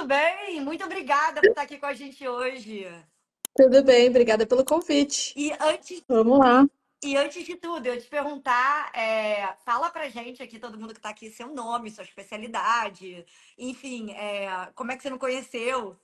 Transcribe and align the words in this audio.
tudo 0.00 0.06
bem? 0.06 0.60
Muito 0.62 0.84
obrigada 0.84 1.40
por 1.42 1.50
estar 1.50 1.62
aqui 1.62 1.76
com 1.76 1.86
a 1.86 1.92
gente 1.92 2.26
hoje. 2.26 2.86
Tudo 3.54 3.84
bem, 3.84 4.08
obrigada 4.08 4.46
pelo 4.46 4.64
convite. 4.64 5.34
E 5.36 5.52
antes, 5.60 6.02
Vamos 6.08 6.38
lá. 6.38 6.66
e 7.04 7.16
antes 7.16 7.44
de 7.44 7.56
tudo, 7.56 7.86
eu 7.86 8.00
te 8.00 8.08
perguntar, 8.08 8.90
é, 8.96 9.54
fala 9.64 9.90
pra 9.90 10.08
gente 10.08 10.42
aqui, 10.42 10.58
todo 10.58 10.78
mundo 10.78 10.94
que 10.94 11.00
tá 11.00 11.10
aqui, 11.10 11.28
seu 11.30 11.48
nome, 11.48 11.90
sua 11.90 12.04
especialidade, 12.04 13.26
enfim, 13.58 14.12
é, 14.12 14.70
como 14.74 14.90
é 14.90 14.96
que 14.96 15.02
você 15.02 15.10
não 15.10 15.18
conheceu? 15.18 15.96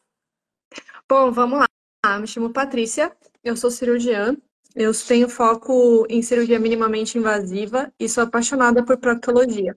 Bom, 1.08 1.32
vamos 1.32 1.60
lá. 1.60 2.18
Me 2.18 2.26
chamo 2.26 2.52
Patrícia, 2.52 3.16
eu 3.42 3.56
sou 3.56 3.70
cirurgiã. 3.70 4.36
Eu 4.74 4.92
tenho 5.08 5.26
foco 5.26 6.06
em 6.10 6.20
cirurgia 6.20 6.60
minimamente 6.60 7.16
invasiva 7.16 7.90
e 7.98 8.06
sou 8.10 8.24
apaixonada 8.24 8.84
por 8.84 8.98
proctologia. 8.98 9.74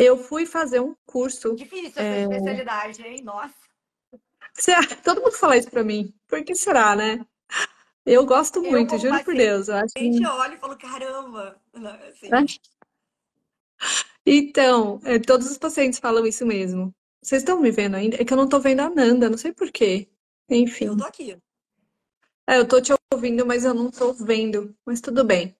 Eu 0.00 0.16
fui 0.16 0.46
fazer 0.46 0.80
um 0.80 0.96
curso. 1.04 1.54
Difícil 1.54 1.88
essa 1.88 2.02
é, 2.02 2.22
especialidade, 2.22 3.02
hein? 3.02 3.22
Nossa. 3.22 3.54
Todo 5.04 5.20
mundo 5.20 5.32
fala 5.32 5.58
isso 5.58 5.70
pra 5.70 5.84
mim. 5.84 6.14
Por 6.26 6.42
que 6.42 6.54
será, 6.54 6.96
né? 6.96 7.24
Eu 8.06 8.24
gosto 8.24 8.64
Eu, 8.64 8.70
muito, 8.70 8.88
como 8.88 9.00
juro 9.00 9.22
por 9.22 9.34
Deus. 9.34 9.68
Eu 9.68 9.76
acho 9.76 9.92
paciente, 9.92 10.26
olho 10.26 10.54
e 10.54 10.56
falo, 10.56 10.78
caramba. 10.78 11.60
Não, 11.74 11.90
assim, 11.90 12.28
né? 12.30 12.46
Então, 14.24 15.00
é, 15.04 15.18
todos 15.18 15.50
os 15.50 15.58
pacientes 15.58 15.98
falam 15.98 16.24
isso 16.24 16.46
mesmo. 16.46 16.94
Vocês 17.22 17.42
estão 17.42 17.60
me 17.60 17.70
vendo 17.70 17.96
ainda? 17.96 18.16
É 18.16 18.24
que 18.24 18.32
eu 18.32 18.36
não 18.38 18.48
tô 18.48 18.58
vendo 18.58 18.80
a 18.80 18.88
Nanda, 18.88 19.28
não 19.28 19.36
sei 19.36 19.52
por 19.52 19.70
quê. 19.70 20.08
eu 20.48 20.56
Enfim. 20.56 20.96
tô 20.96 21.04
aqui. 21.04 21.36
É, 22.48 22.56
eu 22.56 22.66
tô 22.66 22.80
te 22.80 22.92
ouvindo, 23.12 23.44
mas 23.44 23.64
eu 23.64 23.74
não 23.74 23.90
tô 23.90 24.14
vendo. 24.14 24.74
Mas 24.84 25.00
tudo 25.00 25.24
bem. 25.24 25.54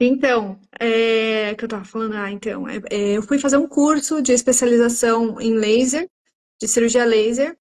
Então, 0.00 0.58
é, 0.78 1.54
que 1.56 1.64
eu 1.64 1.68
tava 1.68 1.84
falando, 1.84 2.14
ah, 2.14 2.30
então, 2.30 2.68
é, 2.68 2.80
é, 2.90 3.16
eu 3.16 3.22
fui 3.22 3.38
fazer 3.38 3.56
um 3.56 3.66
curso 3.66 4.22
de 4.22 4.32
especialização 4.32 5.40
em 5.40 5.54
laser, 5.54 6.08
de 6.60 6.68
cirurgia 6.68 7.04
laser, 7.04 7.56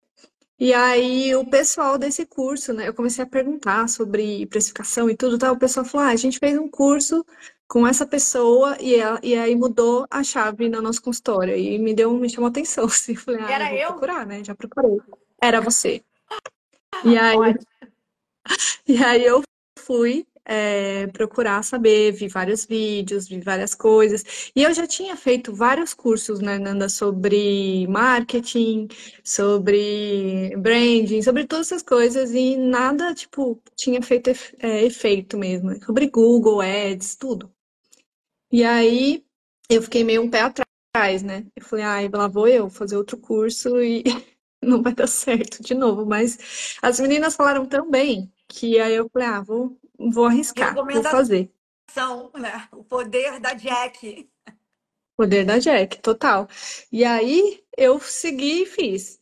e 0.60 0.74
aí 0.74 1.36
o 1.36 1.46
pessoal 1.50 1.98
desse 1.98 2.26
curso, 2.26 2.74
né, 2.74 2.88
eu 2.88 2.94
comecei 2.96 3.24
a 3.24 3.28
perguntar 3.28 3.90
sobre 3.90 4.46
precificação 4.48 5.10
e 5.10 5.16
tudo, 5.18 5.38
tá? 5.38 5.52
O 5.52 5.60
pessoal 5.60 5.86
falou, 5.86 6.08
ah, 6.08 6.12
a 6.12 6.16
gente 6.18 6.40
fez 6.40 6.58
um 6.58 6.70
curso 6.70 7.26
com 7.68 7.88
essa 7.88 8.06
pessoa 8.08 8.78
e, 8.82 8.96
ela- 8.96 9.20
e 9.24 9.36
aí 9.36 9.56
mudou 9.56 10.08
a 10.12 10.24
chave 10.24 10.70
no 10.70 10.82
nosso 10.82 11.02
consultório, 11.02 11.56
e 11.58 11.80
me 11.80 11.94
deu, 11.94 12.14
me 12.14 12.30
chamou 12.30 12.50
atenção, 12.50 12.86
assim, 12.88 13.14
eu 13.14 13.20
falei, 13.22 13.42
ah, 13.44 13.46
eu 13.46 13.54
Era 13.54 13.70
vou 13.70 13.80
eu? 13.80 13.90
procurar, 13.90 14.26
né, 14.28 14.44
já 14.44 14.56
procurei. 14.56 14.98
Era 15.42 15.62
você. 15.62 16.04
E 17.04 17.18
aí 17.18 17.38
e 18.88 18.98
aí 19.04 19.24
eu 19.26 19.42
fui 19.80 20.26
é, 20.48 21.08
procurar 21.08 21.62
saber, 21.64 22.14
vi 22.14 22.28
vários 22.30 22.66
vídeos, 22.66 23.28
vi 23.28 23.42
várias 23.42 23.76
coisas. 23.76 24.52
E 24.56 24.64
eu 24.64 24.74
já 24.74 24.88
tinha 24.88 25.16
feito 25.18 25.54
vários 25.54 25.94
cursos, 25.94 26.40
né, 26.40 26.58
Nanda, 26.58 26.88
sobre 26.88 27.86
marketing, 27.88 28.88
sobre 29.24 30.56
branding, 30.58 31.22
sobre 31.22 31.46
todas 31.46 31.68
essas 31.68 31.84
coisas, 31.84 32.32
e 32.34 32.56
nada, 32.56 33.14
tipo, 33.14 33.62
tinha 33.76 34.02
feito 34.02 34.30
é, 34.60 34.86
efeito 34.86 35.38
mesmo. 35.38 35.84
Sobre 35.86 36.08
Google 36.08 36.62
Ads, 36.62 37.16
tudo. 37.16 37.52
E 38.52 38.64
aí 38.64 39.26
eu 39.70 39.82
fiquei 39.82 40.04
meio 40.04 40.22
um 40.24 40.30
pé 40.30 40.42
atrás, 40.42 41.22
né? 41.24 41.46
Eu 41.56 41.64
falei, 41.66 41.84
ai, 41.86 42.10
lá 42.10 42.28
vou 42.28 42.48
eu 42.48 42.70
fazer 42.70 42.96
outro 42.98 43.18
curso 43.18 43.82
e 43.82 44.04
não 44.64 44.82
vai 44.82 44.94
dar 44.94 45.08
certo 45.08 45.62
de 45.62 45.74
novo. 45.74 46.06
Mas 46.06 46.78
as 46.82 47.00
meninas 47.00 47.36
falaram 47.36 47.66
tão 47.66 47.90
bem 47.90 48.32
que 48.48 48.80
aí 48.80 48.96
eu 48.96 49.10
falei, 49.10 49.28
ah, 49.28 49.42
vou, 49.42 49.78
vou 49.98 50.26
arriscar, 50.26 50.74
vou 50.74 51.04
fazer. 51.04 51.52
né? 52.38 52.68
O 52.72 52.84
poder 52.84 53.40
da 53.40 53.54
Jack. 53.54 54.30
Poder 55.16 55.46
da 55.46 55.58
Jack, 55.58 56.00
total. 56.02 56.48
E 56.92 57.04
aí 57.04 57.64
eu 57.76 58.00
segui 58.00 58.64
e 58.64 58.66
fiz. 58.66 59.20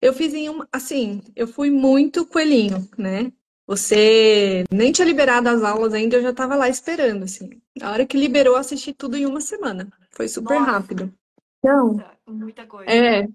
Eu 0.00 0.14
fiz 0.14 0.32
em 0.32 0.48
uma, 0.48 0.66
assim, 0.72 1.20
eu 1.36 1.46
fui 1.46 1.70
muito 1.70 2.26
coelhinho, 2.26 2.88
né? 2.96 3.30
Você 3.66 4.64
nem 4.70 4.90
tinha 4.90 5.06
liberado 5.06 5.48
as 5.48 5.62
aulas 5.62 5.92
ainda, 5.92 6.16
eu 6.16 6.22
já 6.22 6.32
tava 6.32 6.56
lá 6.56 6.68
esperando, 6.68 7.24
assim. 7.24 7.60
A 7.80 7.92
hora 7.92 8.06
que 8.06 8.16
liberou, 8.16 8.54
eu 8.54 8.60
assisti 8.60 8.92
tudo 8.92 9.16
em 9.16 9.26
uma 9.26 9.40
semana. 9.40 9.92
Foi 10.10 10.26
super 10.26 10.58
Nossa, 10.58 10.72
rápido. 10.72 11.14
Então, 11.58 12.02
muita 12.26 12.66
coisa. 12.66 12.90
é. 12.90 13.28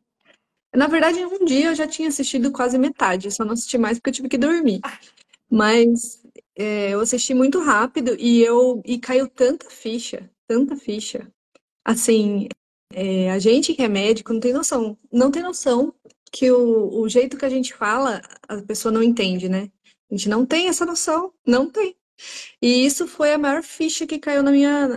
Na 0.76 0.88
verdade, 0.88 1.20
em 1.20 1.26
um 1.26 1.46
dia 1.46 1.68
eu 1.68 1.76
já 1.76 1.88
tinha 1.88 2.10
assistido 2.10 2.52
quase 2.52 2.78
metade, 2.78 3.28
eu 3.28 3.32
só 3.32 3.46
não 3.46 3.54
assisti 3.54 3.78
mais 3.78 3.98
porque 3.98 4.10
eu 4.10 4.14
tive 4.14 4.28
que 4.28 4.38
dormir. 4.38 4.82
Mas 5.50 6.22
é, 6.56 6.92
eu 6.92 7.00
assisti 7.02 7.34
muito 7.34 7.60
rápido 7.60 8.16
e 8.20 8.42
eu 8.42 8.82
e 8.86 8.98
caiu 9.00 9.28
tanta 9.30 9.70
ficha, 9.70 10.30
tanta 10.48 10.76
ficha. 10.76 11.32
Assim, 11.84 12.48
é, 12.94 13.30
a 13.32 13.40
gente 13.40 13.74
que 13.74 13.84
é 13.84 13.88
médico 13.88 14.34
não 14.34 14.40
tem 14.40 14.54
noção, 14.54 14.98
não 15.12 15.32
tem 15.32 15.44
noção 15.44 15.94
que 16.32 16.52
o, 16.52 17.02
o 17.02 17.10
jeito 17.10 17.38
que 17.38 17.46
a 17.46 17.50
gente 17.50 17.74
fala, 17.74 18.22
a 18.48 18.62
pessoa 18.62 18.92
não 18.92 19.04
entende, 19.04 19.50
né? 19.50 19.70
A 20.10 20.16
gente 20.16 20.30
não 20.30 20.46
tem 20.46 20.68
essa 20.68 20.86
noção, 20.86 21.34
não 21.46 21.70
tem. 21.70 21.96
E 22.62 22.86
isso 22.86 23.08
foi 23.08 23.34
a 23.34 23.38
maior 23.38 23.64
ficha 23.64 24.08
que 24.08 24.20
caiu 24.20 24.44
na 24.44 24.52
minha, 24.52 24.88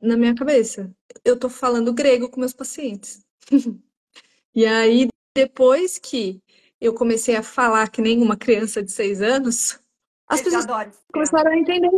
na 0.00 0.16
minha 0.16 0.34
cabeça. 0.34 0.94
Eu 1.24 1.38
tô 1.38 1.48
falando 1.48 1.92
grego 1.94 2.28
com 2.28 2.40
meus 2.40 2.52
pacientes. 2.52 3.24
E 4.58 4.64
aí, 4.64 5.08
depois 5.36 5.98
que 5.98 6.40
eu 6.80 6.94
comecei 6.94 7.36
a 7.36 7.42
falar 7.42 7.90
que 7.90 8.00
nem 8.00 8.22
uma 8.22 8.38
criança 8.38 8.82
de 8.82 8.90
seis 8.90 9.20
anos, 9.20 9.78
as 10.28 10.42
pessoas 10.42 10.64
adoro. 10.64 10.90
Começaram 11.12 11.50
a 11.52 11.56
entender 11.56 11.90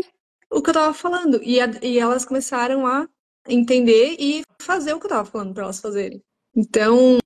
o 0.50 0.62
que 0.62 0.70
eu 0.70 0.74
tava 0.74 0.94
falando. 0.94 1.42
E, 1.42 1.60
a- 1.60 1.70
e 1.82 1.98
elas 1.98 2.24
começaram 2.24 2.86
a 2.86 3.08
entender 3.48 4.16
e 4.18 4.42
fazer 4.60 4.92
o 4.92 5.00
que 5.00 5.06
eu 5.06 5.10
tava 5.10 5.24
falando 5.30 5.54
para 5.54 5.64
elas 5.64 5.80
fazerem. 5.80 6.22
Então, 6.54 7.18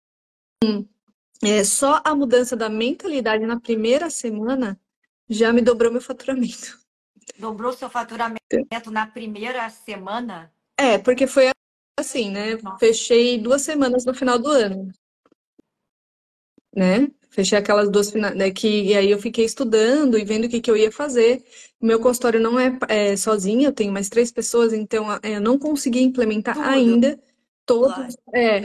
é, 1.43 1.65
só 1.65 2.01
a 2.05 2.15
mudança 2.15 2.57
da 2.57 2.69
mentalidade 2.69 3.45
na 3.47 3.59
primeira 3.61 4.09
semana 4.11 4.81
já 5.29 5.53
me 5.53 5.61
dobrou 5.61 5.91
meu 5.91 6.01
faturamento. 6.01 6.79
Dobrou 7.39 7.73
seu 7.73 7.89
faturamento 7.89 8.91
na 8.91 9.07
primeira 9.07 9.69
semana? 9.71 10.53
É, 10.79 10.99
porque 10.99 11.27
foi 11.27 11.51
assim, 11.99 12.31
né? 12.31 12.57
Nossa. 12.57 12.79
Fechei 12.79 13.39
duas 13.39 13.63
semanas 13.63 14.05
no 14.05 14.15
final 14.15 14.39
do 14.39 14.49
ano, 14.51 14.89
né? 16.75 17.09
Fechei 17.33 17.57
aquelas 17.57 17.91
duas 17.91 18.11
finais, 18.11 18.37
né, 18.37 18.51
que 18.51 18.69
e 18.69 18.95
aí 18.95 19.11
eu 19.11 19.19
fiquei 19.19 19.47
estudando 19.47 20.19
e 20.19 20.25
vendo 20.25 20.45
o 20.45 20.49
que 20.51 20.61
que 20.61 20.71
eu 20.71 20.77
ia 20.77 20.93
fazer. 20.93 21.43
O 21.81 21.87
meu 21.87 21.99
consultório 21.99 22.39
não 22.39 22.61
é, 22.61 22.79
é 22.89 23.17
sozinho, 23.17 23.65
eu 23.65 23.73
tenho 23.73 23.91
mais 23.91 24.11
três 24.11 24.31
pessoas, 24.31 24.75
então 24.75 25.11
é, 25.15 25.37
eu 25.37 25.41
não 25.41 25.59
consegui 25.59 26.03
implementar 26.03 26.55
Tudo. 26.55 26.67
ainda 26.67 27.19
todos, 27.65 27.95
Claro. 27.95 28.15
é, 28.35 28.65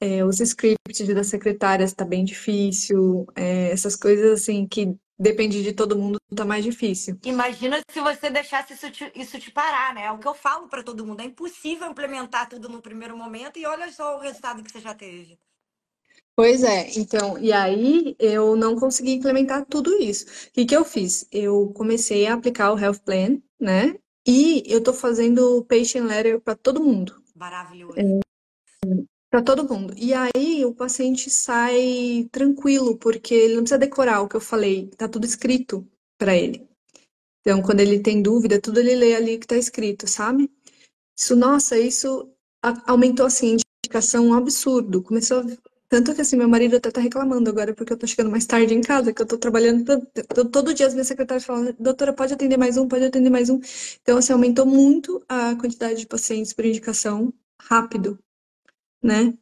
é, 0.00 0.24
os 0.24 0.38
scripts 0.38 1.08
das 1.12 1.26
secretárias 1.26 1.92
tá 1.92 2.04
bem 2.04 2.24
difícil, 2.24 3.26
é, 3.34 3.72
essas 3.72 3.96
coisas 3.96 4.40
assim 4.42 4.64
que 4.68 4.94
depende 5.18 5.60
de 5.62 5.72
todo 5.72 5.98
mundo 5.98 6.18
tá 6.34 6.44
mais 6.44 6.64
difícil. 6.64 7.18
Imagina 7.24 7.80
se 7.90 8.00
você 8.00 8.30
deixasse 8.30 8.74
isso 8.74 8.90
te, 8.92 9.10
isso 9.16 9.40
te 9.40 9.50
parar, 9.50 9.92
né? 9.92 10.04
É 10.04 10.12
o 10.12 10.18
que 10.18 10.28
eu 10.28 10.34
falo 10.34 10.68
pra 10.68 10.84
todo 10.84 11.04
mundo. 11.04 11.20
É 11.20 11.24
impossível 11.24 11.90
implementar 11.90 12.48
tudo 12.48 12.68
no 12.68 12.80
primeiro 12.80 13.16
momento 13.16 13.58
e 13.58 13.66
olha 13.66 13.90
só 13.90 14.16
o 14.16 14.20
resultado 14.20 14.62
que 14.62 14.70
você 14.70 14.80
já 14.80 14.94
teve. 14.94 15.36
Pois 16.36 16.62
é, 16.62 16.90
então, 16.98 17.38
e 17.38 17.50
aí 17.50 18.14
eu 18.18 18.56
não 18.56 18.76
consegui 18.76 19.12
implementar 19.14 19.64
tudo 19.64 19.94
isso. 19.96 20.26
O 20.26 20.52
que 20.52 20.66
que 20.66 20.76
eu 20.76 20.84
fiz? 20.84 21.26
Eu 21.32 21.72
comecei 21.74 22.26
a 22.26 22.34
aplicar 22.34 22.72
o 22.72 22.78
Health 22.78 23.00
Plan, 23.04 23.40
né? 23.58 23.98
E 24.28 24.62
eu 24.66 24.82
tô 24.82 24.92
fazendo 24.92 25.64
patient 25.64 26.04
letter 26.06 26.40
para 26.40 26.54
todo 26.54 26.82
mundo, 26.82 27.22
Maravilhoso. 27.34 27.96
para 29.30 29.42
todo 29.42 29.68
mundo. 29.68 29.94
E 29.96 30.12
aí 30.12 30.64
o 30.64 30.74
paciente 30.74 31.30
sai 31.30 32.28
tranquilo, 32.30 32.96
porque 32.98 33.34
ele 33.34 33.54
não 33.54 33.62
precisa 33.62 33.78
decorar 33.78 34.20
o 34.20 34.28
que 34.28 34.36
eu 34.36 34.40
falei, 34.40 34.88
tá 34.96 35.08
tudo 35.08 35.24
escrito 35.24 35.86
para 36.18 36.36
ele. 36.36 36.66
Então, 37.42 37.62
quando 37.62 37.80
ele 37.80 38.00
tem 38.00 38.22
dúvida, 38.22 38.60
tudo 38.60 38.80
ele 38.80 38.94
lê 38.96 39.14
ali 39.14 39.38
que 39.38 39.46
tá 39.46 39.56
escrito, 39.56 40.06
sabe? 40.08 40.50
Isso, 41.18 41.36
nossa, 41.36 41.78
isso 41.78 42.30
a- 42.62 42.92
aumentou 42.92 43.26
assim, 43.26 43.56
indicação 43.84 44.26
um 44.28 44.34
absurdo. 44.34 45.02
Começou 45.02 45.40
a... 45.40 45.44
Tanto 45.88 46.14
que 46.14 46.20
assim, 46.20 46.36
meu 46.36 46.48
marido 46.48 46.76
até 46.76 46.90
tá 46.90 47.00
reclamando 47.00 47.48
agora 47.50 47.72
porque 47.74 47.92
eu 47.92 47.96
tô 47.98 48.06
chegando 48.06 48.30
mais 48.30 48.44
tarde 48.46 48.74
em 48.74 48.80
casa, 48.80 49.12
que 49.12 49.22
eu 49.22 49.26
tô 49.26 49.38
trabalhando 49.38 49.84
todo, 49.84 50.50
todo 50.50 50.74
dia 50.74 50.86
as 50.86 50.94
minhas 50.94 51.06
secretárias 51.06 51.44
falam, 51.44 51.74
doutora, 51.78 52.12
pode 52.12 52.34
atender 52.34 52.56
mais 52.56 52.76
um, 52.76 52.88
pode 52.88 53.04
atender 53.04 53.30
mais 53.30 53.48
um. 53.50 53.60
Então, 54.02 54.18
assim, 54.18 54.32
aumentou 54.32 54.66
muito 54.66 55.22
a 55.28 55.54
quantidade 55.56 56.00
de 56.00 56.06
pacientes 56.06 56.52
por 56.52 56.64
indicação 56.64 57.32
rápido, 57.60 58.18
né? 59.02 59.34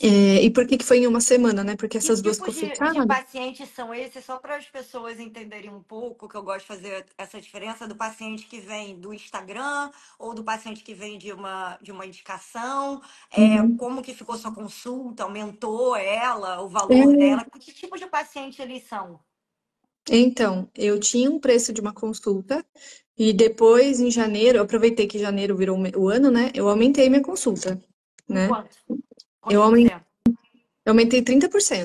É, 0.00 0.42
e 0.44 0.50
por 0.50 0.66
que 0.66 0.76
que 0.78 0.84
foi 0.84 0.98
em 0.98 1.06
uma 1.06 1.20
semana, 1.20 1.64
né? 1.64 1.76
Porque 1.76 1.96
Que 1.98 2.08
essas 2.08 2.20
duas 2.22 2.38
que 2.38 2.44
tipos 2.44 2.50
eu 2.50 2.52
de, 2.54 2.78
de 2.88 3.02
fechava. 3.02 3.06
pacientes 3.06 3.68
são 3.70 3.92
esses? 3.94 4.24
Só 4.24 4.38
para 4.38 4.56
as 4.56 4.66
pessoas 4.68 5.18
entenderem 5.18 5.70
um 5.70 5.82
pouco, 5.82 6.28
que 6.28 6.34
eu 6.36 6.42
gosto 6.42 6.60
de 6.62 6.66
fazer 6.68 7.06
essa 7.18 7.40
diferença 7.40 7.86
do 7.88 7.96
paciente 7.96 8.46
que 8.46 8.60
vem 8.60 8.98
do 9.00 9.12
Instagram 9.14 9.90
ou 10.18 10.34
do 10.34 10.44
paciente 10.44 10.82
que 10.84 10.94
vem 10.94 11.18
de 11.18 11.32
uma, 11.32 11.76
de 11.82 11.90
uma 11.92 12.04
indicação. 12.06 13.00
É, 13.30 13.62
Uhum. 13.62 13.76
como 13.76 14.02
que 14.02 14.14
ficou 14.14 14.36
sua 14.36 14.54
consulta? 14.54 15.22
Aumentou 15.24 15.96
ela, 15.96 16.60
o 16.62 16.68
valor 16.68 17.14
É, 17.14 17.16
dela? 17.16 17.44
Que 17.58 17.72
tipo 17.72 17.96
de 17.98 18.06
paciente 18.06 18.60
eles 18.62 18.84
são? 18.84 19.20
Então, 20.08 20.70
eu 20.74 20.98
tinha 21.00 21.30
um 21.30 21.40
preço 21.40 21.72
de 21.72 21.80
uma 21.80 21.92
consulta 21.92 22.64
e 23.18 23.32
depois, 23.32 24.00
em 24.00 24.10
janeiro, 24.10 24.58
eu 24.58 24.62
aproveitei 24.62 25.06
que 25.06 25.18
janeiro 25.18 25.56
virou 25.56 25.78
o 25.96 26.08
ano, 26.08 26.30
né? 26.30 26.50
Eu 26.54 26.68
aumentei 26.68 27.08
minha 27.08 27.22
consulta, 27.22 27.80
né? 28.28 28.48
quanto? 28.48 28.76
Eu 29.48 29.62
aumentei? 29.62 29.96
Eu 30.84 30.92
aumentei 30.92 31.22
30% 31.22 31.84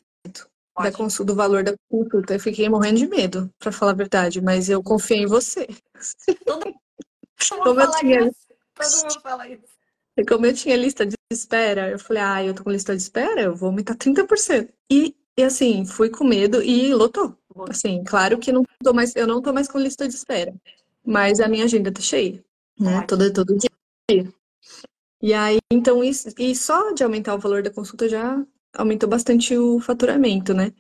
da 0.78 1.24
do 1.24 1.36
valor 1.36 1.64
da 1.64 1.74
consulta. 1.90 2.34
Eu 2.34 2.40
fiquei 2.40 2.68
morrendo 2.70 2.98
de 3.00 3.08
medo, 3.08 3.50
para 3.60 3.72
falar 3.72 3.92
a 3.92 3.96
verdade, 3.96 4.42
mas 4.42 4.70
eu 4.70 4.82
confiei 4.82 5.22
em 5.24 5.28
você. 5.28 5.68
Todo 6.46 6.66
mundo 6.66 6.80
Como 7.64 7.80
eu 7.80 7.86
fala 7.86 8.00
tinha, 8.00 8.20
isso. 8.22 8.48
Todo 8.76 9.04
mundo 9.04 9.22
fala 9.22 9.48
isso. 9.48 10.28
como 10.28 10.46
eu 10.46 10.54
tinha 10.54 10.76
lista 10.76 11.06
de 11.06 11.16
espera, 11.32 11.90
eu 11.90 12.00
falei, 12.00 12.24
ah, 12.24 12.44
eu 12.44 12.54
tô 12.54 12.64
com 12.64 12.72
lista 12.72 12.96
de 12.96 13.02
espera, 13.02 13.42
eu 13.42 13.56
vou 13.56 13.70
aumentar 13.70 13.96
30%. 13.96 14.70
E, 14.92 15.16
e 15.38 15.44
assim, 15.44 15.86
fui 15.86 16.10
com 16.10 16.24
medo 16.24 16.62
e 16.62 16.94
lotou. 16.94 17.38
Assim, 17.70 18.04
claro 18.04 18.40
que 18.40 18.52
não 18.52 18.64
tô 18.84 18.94
mais, 18.94 19.16
eu 19.16 19.28
não 19.28 19.42
tô 19.42 19.52
mais 19.52 19.68
com 19.68 19.78
lista 19.78 20.08
de 20.08 20.16
espera, 20.16 20.54
mas 21.06 21.40
a 21.40 21.48
minha 21.48 21.66
agenda 21.66 21.92
tá 21.92 22.02
cheia, 22.02 22.44
né? 22.80 23.02
Todo, 23.06 23.32
todo 23.34 23.58
dia. 23.58 24.32
E 25.22 25.34
aí, 25.34 25.60
então, 25.72 26.04
isso, 26.04 26.30
e 26.38 26.56
só 26.56 26.92
de 26.92 27.04
aumentar 27.04 27.36
o 27.36 27.40
valor 27.40 27.62
da 27.62 27.70
consulta 27.70 28.10
já 28.10 28.44
aumentou 28.74 29.08
bastante 29.08 29.56
o 29.56 29.80
faturamento, 29.80 30.54
né? 30.54 30.74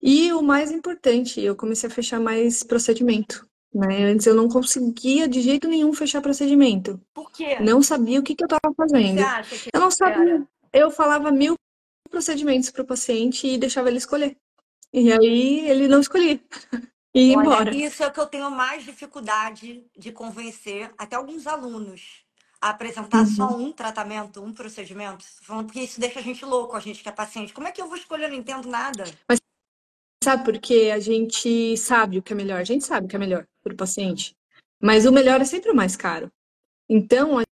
E 0.00 0.32
o 0.32 0.42
mais 0.42 0.70
importante, 0.70 1.40
eu 1.40 1.56
comecei 1.56 1.88
a 1.88 1.92
fechar 1.92 2.20
mais 2.20 2.62
procedimento, 2.62 3.46
né? 3.74 4.04
Antes 4.04 4.26
eu 4.26 4.34
não 4.34 4.48
conseguia 4.48 5.26
de 5.26 5.40
jeito 5.40 5.66
nenhum 5.66 5.92
fechar 5.92 6.20
procedimento. 6.20 7.00
Por 7.12 7.32
quê? 7.32 7.58
Não 7.60 7.82
sabia 7.82 8.20
o 8.20 8.22
que 8.22 8.34
que 8.34 8.44
eu 8.44 8.46
estava 8.46 8.72
fazendo. 8.76 9.20
Eu 9.72 9.80
não 9.80 9.90
sabia. 9.90 10.34
era? 10.34 10.48
Eu 10.72 10.90
falava 10.90 11.32
mil 11.32 11.54
procedimentos 12.08 12.70
para 12.70 12.82
o 12.82 12.86
paciente 12.86 13.46
e 13.46 13.58
deixava 13.58 13.88
ele 13.88 13.98
escolher. 13.98 14.36
E 14.92 15.12
aí 15.12 15.68
ele 15.68 15.88
não 15.88 16.00
escolhia. 16.00 16.40
E 17.14 17.30
ia 17.30 17.38
Olha, 17.38 17.46
embora. 17.46 17.74
isso 17.74 18.02
é 18.02 18.06
o 18.06 18.12
que 18.12 18.20
eu 18.20 18.26
tenho 18.26 18.50
mais 18.50 18.84
dificuldade 18.84 19.82
de 19.96 20.12
convencer 20.12 20.92
até 20.96 21.16
alguns 21.16 21.46
alunos 21.46 22.22
apresentar 22.60 23.26
só 23.26 23.48
Uhum. 23.48 23.66
um 23.66 23.72
tratamento, 23.72 24.42
um 24.42 24.52
procedimento, 24.52 25.24
falando 25.42 25.72
que 25.72 25.80
isso 25.80 26.00
deixa 26.00 26.18
a 26.18 26.22
gente 26.22 26.44
louco, 26.44 26.76
a 26.76 26.80
gente 26.80 27.02
que 27.02 27.08
é 27.08 27.12
paciente. 27.12 27.52
Como 27.52 27.68
é 27.68 27.72
que 27.72 27.80
eu 27.80 27.86
vou 27.86 27.96
escolher? 27.96 28.24
Eu 28.24 28.30
não 28.30 28.36
entendo 28.36 28.68
nada. 28.68 29.04
Sabe 30.22 30.44
por 30.44 30.58
quê? 30.58 30.90
A 30.92 30.98
gente 30.98 31.76
sabe 31.76 32.18
o 32.18 32.22
que 32.22 32.32
é 32.32 32.36
melhor. 32.36 32.60
A 32.60 32.64
gente 32.64 32.84
sabe 32.84 33.06
o 33.06 33.08
que 33.08 33.16
é 33.16 33.18
melhor 33.18 33.46
para 33.62 33.72
o 33.72 33.76
paciente. 33.76 34.34
Mas 34.82 35.06
o 35.06 35.12
melhor 35.12 35.40
é 35.40 35.44
sempre 35.44 35.70
o 35.70 35.74
mais 35.74 35.96
caro. 35.96 36.30
Então, 36.88 37.38
a 37.38 37.44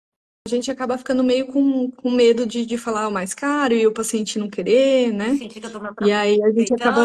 gente 0.49 0.71
acaba 0.71 0.99
ficando 0.99 1.23
meio 1.25 1.47
com, 1.47 1.91
com 1.91 2.11
medo 2.11 2.47
de, 2.47 2.65
de 2.65 2.79
falar 2.79 3.09
o 3.09 3.13
mais 3.13 3.35
caro 3.35 3.75
e 3.75 3.87
o 3.87 3.93
paciente 3.93 4.39
não 4.39 4.49
querer, 4.49 5.13
né? 5.13 5.37
sentir 5.37 5.61
que 5.61 5.67
eu 5.67 5.73
tô 5.73 5.81
me 5.81 5.89
E 6.03 6.13
aí 6.13 6.43
a 6.43 6.51
gente 6.53 6.73
acaba, 6.75 7.05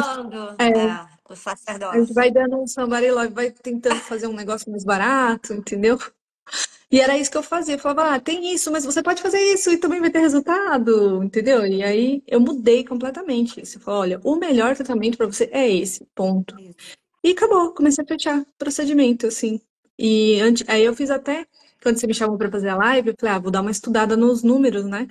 é, 0.59 0.69
É, 0.69 1.11
o 1.27 1.89
a 1.89 1.99
gente 1.99 2.13
vai 2.13 2.29
dando 2.29 2.61
um 2.61 2.67
somebody 2.67 3.09
love, 3.09 3.33
vai 3.33 3.51
tentando 3.51 3.99
fazer 4.01 4.27
um 4.27 4.33
negócio 4.33 4.69
mais 4.69 4.83
barato, 4.83 5.53
entendeu? 5.53 5.97
E 6.91 6.99
era 6.99 7.17
isso 7.17 7.31
que 7.31 7.37
eu 7.37 7.43
fazia. 7.43 7.75
Eu 7.75 7.79
falava, 7.79 8.15
ah, 8.15 8.19
tem 8.19 8.53
isso, 8.53 8.71
mas 8.71 8.83
você 8.83 9.01
pode 9.01 9.21
fazer 9.21 9.39
isso 9.53 9.71
e 9.71 9.77
também 9.77 10.01
vai 10.01 10.11
ter 10.11 10.19
resultado, 10.19 11.23
entendeu? 11.23 11.65
E 11.65 11.81
aí 11.83 12.21
eu 12.27 12.39
mudei 12.41 12.83
completamente 12.83 13.61
isso. 13.61 13.77
Eu 13.77 13.81
falei, 13.81 14.15
olha, 14.15 14.21
o 14.23 14.35
melhor 14.35 14.75
tratamento 14.75 15.17
para 15.17 15.25
você 15.27 15.49
é 15.53 15.69
esse, 15.69 16.05
ponto. 16.13 16.55
E 17.23 17.31
acabou, 17.31 17.73
comecei 17.73 18.03
a 18.03 18.07
fechar 18.07 18.45
procedimento, 18.57 19.27
assim. 19.27 19.61
E 19.97 20.39
antes, 20.41 20.67
aí 20.67 20.83
eu 20.83 20.95
fiz 20.95 21.09
até, 21.09 21.45
quando 21.81 21.97
você 21.97 22.07
me 22.07 22.13
chamou 22.13 22.37
para 22.37 22.51
fazer 22.51 22.69
a 22.69 22.75
live, 22.75 23.09
eu 23.09 23.15
falei, 23.19 23.35
ah, 23.35 23.39
vou 23.39 23.51
dar 23.51 23.61
uma 23.61 23.71
estudada 23.71 24.17
nos 24.17 24.43
números, 24.43 24.85
né? 24.85 25.07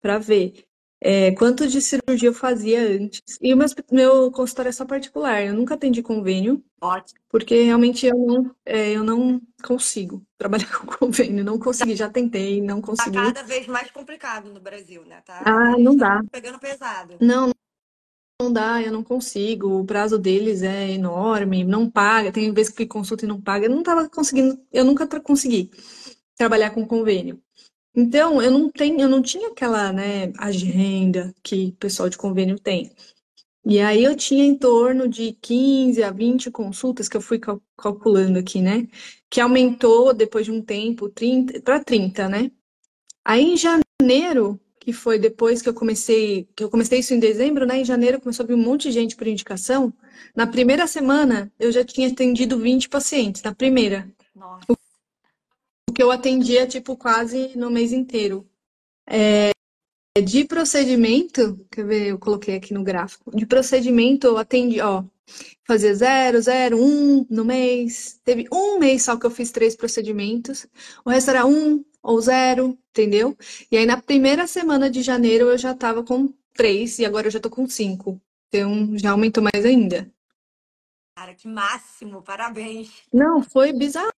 Para 0.00 0.18
ver 0.18 0.64
é, 1.04 1.32
quanto 1.32 1.66
de 1.66 1.80
cirurgia 1.82 2.28
eu 2.28 2.34
fazia 2.34 2.80
antes. 2.80 3.20
E 3.40 3.52
o 3.52 3.56
meu, 3.56 3.66
meu 3.90 4.30
consultório 4.30 4.68
é 4.68 4.72
só 4.72 4.84
particular, 4.84 5.42
eu 5.44 5.52
nunca 5.52 5.74
atendi 5.74 6.00
convênio, 6.02 6.62
Ótimo. 6.80 7.18
porque 7.28 7.62
realmente 7.64 8.06
eu 8.06 8.16
não, 8.16 8.54
é, 8.64 8.92
eu 8.92 9.02
não 9.02 9.40
consigo 9.64 10.24
trabalhar 10.38 10.70
com 10.78 10.86
convênio, 10.86 11.44
não 11.44 11.58
consegui, 11.58 11.96
já 11.96 12.08
tentei, 12.08 12.62
não 12.62 12.80
Tá 12.80 12.86
consegui. 12.86 13.16
cada 13.16 13.42
vez 13.42 13.66
mais 13.66 13.90
complicado 13.90 14.48
no 14.52 14.60
Brasil, 14.60 15.04
né? 15.04 15.20
Tá? 15.24 15.42
Ah, 15.44 15.76
não 15.76 15.96
dá. 15.96 16.22
pegando 16.30 16.60
pesado. 16.60 17.16
Não, 17.20 17.50
não 18.40 18.52
dá, 18.52 18.80
eu 18.82 18.92
não 18.92 19.02
consigo. 19.02 19.80
O 19.80 19.84
prazo 19.84 20.18
deles 20.18 20.62
é 20.62 20.90
enorme, 20.90 21.64
não 21.64 21.90
paga. 21.90 22.32
Tem 22.32 22.52
vezes 22.52 22.72
que 22.72 22.86
consulta 22.86 23.24
e 23.24 23.28
não 23.28 23.40
paga. 23.40 23.66
Eu 23.66 23.70
não 23.70 23.80
estava 23.80 24.08
conseguindo, 24.08 24.58
eu 24.72 24.84
nunca 24.84 25.06
consegui 25.20 25.70
trabalhar 26.36 26.70
com 26.70 26.86
convênio. 26.86 27.40
Então, 27.94 28.40
eu 28.40 28.50
não 28.50 28.70
tenho, 28.70 29.00
eu 29.00 29.08
não 29.08 29.20
tinha 29.22 29.48
aquela, 29.48 29.92
né, 29.92 30.32
agenda 30.38 31.34
que 31.42 31.66
o 31.68 31.72
pessoal 31.72 32.08
de 32.08 32.16
convênio 32.16 32.58
tem. 32.58 32.90
E 33.64 33.80
aí 33.80 34.04
eu 34.04 34.16
tinha 34.16 34.44
em 34.44 34.56
torno 34.56 35.08
de 35.08 35.32
15 35.40 36.02
a 36.02 36.10
20 36.10 36.50
consultas 36.50 37.08
que 37.08 37.16
eu 37.16 37.20
fui 37.20 37.38
cal- 37.38 37.62
calculando 37.78 38.38
aqui, 38.38 38.60
né? 38.62 38.88
Que 39.30 39.40
aumentou 39.40 40.12
depois 40.14 40.46
de 40.46 40.52
um 40.52 40.62
tempo 40.62 41.08
30 41.08 41.60
para 41.62 41.82
30, 41.82 42.28
né? 42.28 42.50
Aí 43.24 43.42
em 43.54 43.56
janeiro, 43.56 44.60
que 44.80 44.92
foi 44.92 45.18
depois 45.18 45.62
que 45.62 45.68
eu 45.68 45.74
comecei, 45.74 46.48
que 46.56 46.64
eu 46.64 46.70
comecei 46.70 46.98
isso 47.00 47.14
em 47.14 47.20
dezembro, 47.20 47.66
né? 47.66 47.78
Em 47.80 47.84
janeiro 47.84 48.20
começou 48.20 48.44
a 48.44 48.46
vir 48.46 48.54
um 48.54 48.58
monte 48.62 48.84
de 48.84 48.92
gente 48.92 49.16
por 49.16 49.26
indicação. 49.26 49.92
Na 50.34 50.46
primeira 50.46 50.86
semana, 50.86 51.52
eu 51.58 51.70
já 51.70 51.84
tinha 51.84 52.08
atendido 52.08 52.58
20 52.58 52.88
pacientes, 52.88 53.42
na 53.42 53.54
primeira. 53.54 54.08
Nossa. 54.34 54.64
O 54.68 54.76
que 55.92 56.02
eu 56.02 56.10
atendia, 56.10 56.66
tipo, 56.66 56.96
quase 56.96 57.56
no 57.56 57.70
mês 57.70 57.92
inteiro. 57.92 58.46
De 60.24 60.44
procedimento, 60.44 61.66
quer 61.70 61.86
ver, 61.86 62.06
eu 62.08 62.18
coloquei 62.18 62.56
aqui 62.56 62.74
no 62.74 62.84
gráfico. 62.84 63.34
De 63.34 63.46
procedimento, 63.46 64.26
eu 64.26 64.36
atendi, 64.36 64.80
ó, 64.80 65.02
fazia 65.64 65.94
zero, 65.94 66.40
zero, 66.40 66.76
um 66.76 67.26
no 67.30 67.44
mês. 67.44 68.20
Teve 68.22 68.46
um 68.52 68.78
mês 68.78 69.04
só 69.04 69.16
que 69.16 69.24
eu 69.24 69.30
fiz 69.30 69.50
três 69.50 69.74
procedimentos. 69.74 70.66
O 71.04 71.10
resto 71.10 71.30
era 71.30 71.46
um 71.46 71.82
ou 72.02 72.20
zero, 72.20 72.78
entendeu? 72.90 73.36
E 73.70 73.76
aí 73.76 73.86
na 73.86 73.96
primeira 73.96 74.46
semana 74.46 74.90
de 74.90 75.02
janeiro 75.02 75.46
eu 75.46 75.56
já 75.56 75.74
tava 75.74 76.02
com 76.02 76.32
três 76.52 76.98
e 76.98 77.06
agora 77.06 77.28
eu 77.28 77.30
já 77.30 77.40
tô 77.40 77.48
com 77.48 77.66
cinco. 77.66 78.20
Então 78.48 78.98
já 78.98 79.12
aumentou 79.12 79.42
mais 79.42 79.64
ainda. 79.64 80.12
Cara, 81.16 81.34
que 81.34 81.48
máximo. 81.48 82.22
Parabéns. 82.22 82.90
Não, 83.12 83.42
foi 83.42 83.72
bizarro. 83.72 84.12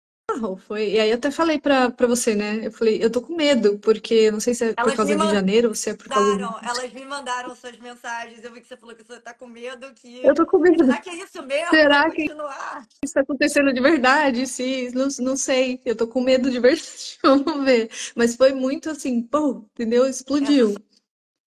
Foi. 0.67 0.91
E 0.91 0.99
aí 0.99 1.09
eu 1.09 1.15
até 1.15 1.29
falei 1.29 1.59
pra, 1.59 1.91
pra 1.91 2.07
você, 2.07 2.33
né? 2.33 2.65
Eu 2.65 2.71
falei, 2.71 3.03
eu 3.03 3.11
tô 3.11 3.21
com 3.21 3.35
medo, 3.35 3.77
porque 3.79 4.31
não 4.31 4.39
sei 4.39 4.53
se 4.53 4.65
é 4.65 4.73
por 4.73 4.79
Elas 4.79 4.91
me 4.91 4.97
causa 4.97 5.15
de 5.15 5.31
janeiro 5.31 5.69
ou 5.69 5.75
se 5.75 5.89
é 5.89 5.93
por 5.93 6.07
causa 6.07 6.31
mandaram, 6.31 6.59
elas 6.63 6.93
me 6.93 7.05
mandaram 7.05 7.55
suas 7.55 7.77
mensagens. 7.77 8.43
Eu 8.43 8.51
vi 8.51 8.61
que 8.61 8.67
você 8.67 8.77
falou 8.77 8.95
que 8.95 9.03
você 9.03 9.19
tá 9.19 9.33
com 9.33 9.47
medo 9.47 9.93
que. 9.93 10.25
Eu 10.25 10.33
tô 10.33 10.45
com 10.45 10.57
medo. 10.59 10.85
Será 10.85 11.01
que 11.01 11.09
é 11.09 11.15
isso 11.15 11.43
mesmo? 11.43 11.69
Será 11.69 12.01
Vai 12.03 12.11
que 12.11 12.21
continuar? 12.23 12.81
isso 12.81 12.97
está 13.03 13.21
acontecendo 13.21 13.73
de 13.73 13.81
verdade? 13.81 14.47
Se, 14.47 14.91
não, 14.95 15.07
não 15.19 15.37
sei. 15.37 15.79
Eu 15.85 15.95
tô 15.95 16.07
com 16.07 16.21
medo 16.21 16.49
de 16.49 16.59
verdade. 16.59 17.19
Vamos 17.21 17.63
ver. 17.65 17.89
Mas 18.15 18.35
foi 18.35 18.53
muito 18.53 18.89
assim, 18.89 19.21
pô, 19.21 19.65
entendeu? 19.73 20.05
Essa 20.05 20.21
Explodiu. 20.21 20.75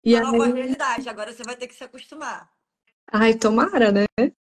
E 0.04 0.14
é 0.14 0.22
uma 0.22 0.44
aí, 0.44 0.52
realidade. 0.52 1.08
Agora 1.08 1.32
você 1.32 1.42
vai 1.42 1.56
ter 1.56 1.66
que 1.66 1.74
se 1.74 1.84
acostumar. 1.84 2.50
ai, 3.10 3.34
tomara, 3.34 3.90
né? 3.90 4.04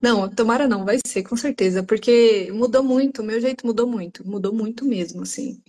Não, 0.02 0.28
tomara 0.30 0.68
não, 0.68 0.84
vai 0.84 0.98
ser, 1.06 1.24
com 1.24 1.36
certeza, 1.38 1.84
porque 1.84 2.52
mudou 2.52 2.84
muito, 2.84 3.22
o 3.22 3.26
meu 3.26 3.40
jeito 3.40 3.66
mudou 3.68 3.88
muito, 3.88 4.28
mudou 4.28 4.54
muito 4.54 4.84
mesmo, 4.84 5.22
assim. 5.22 5.62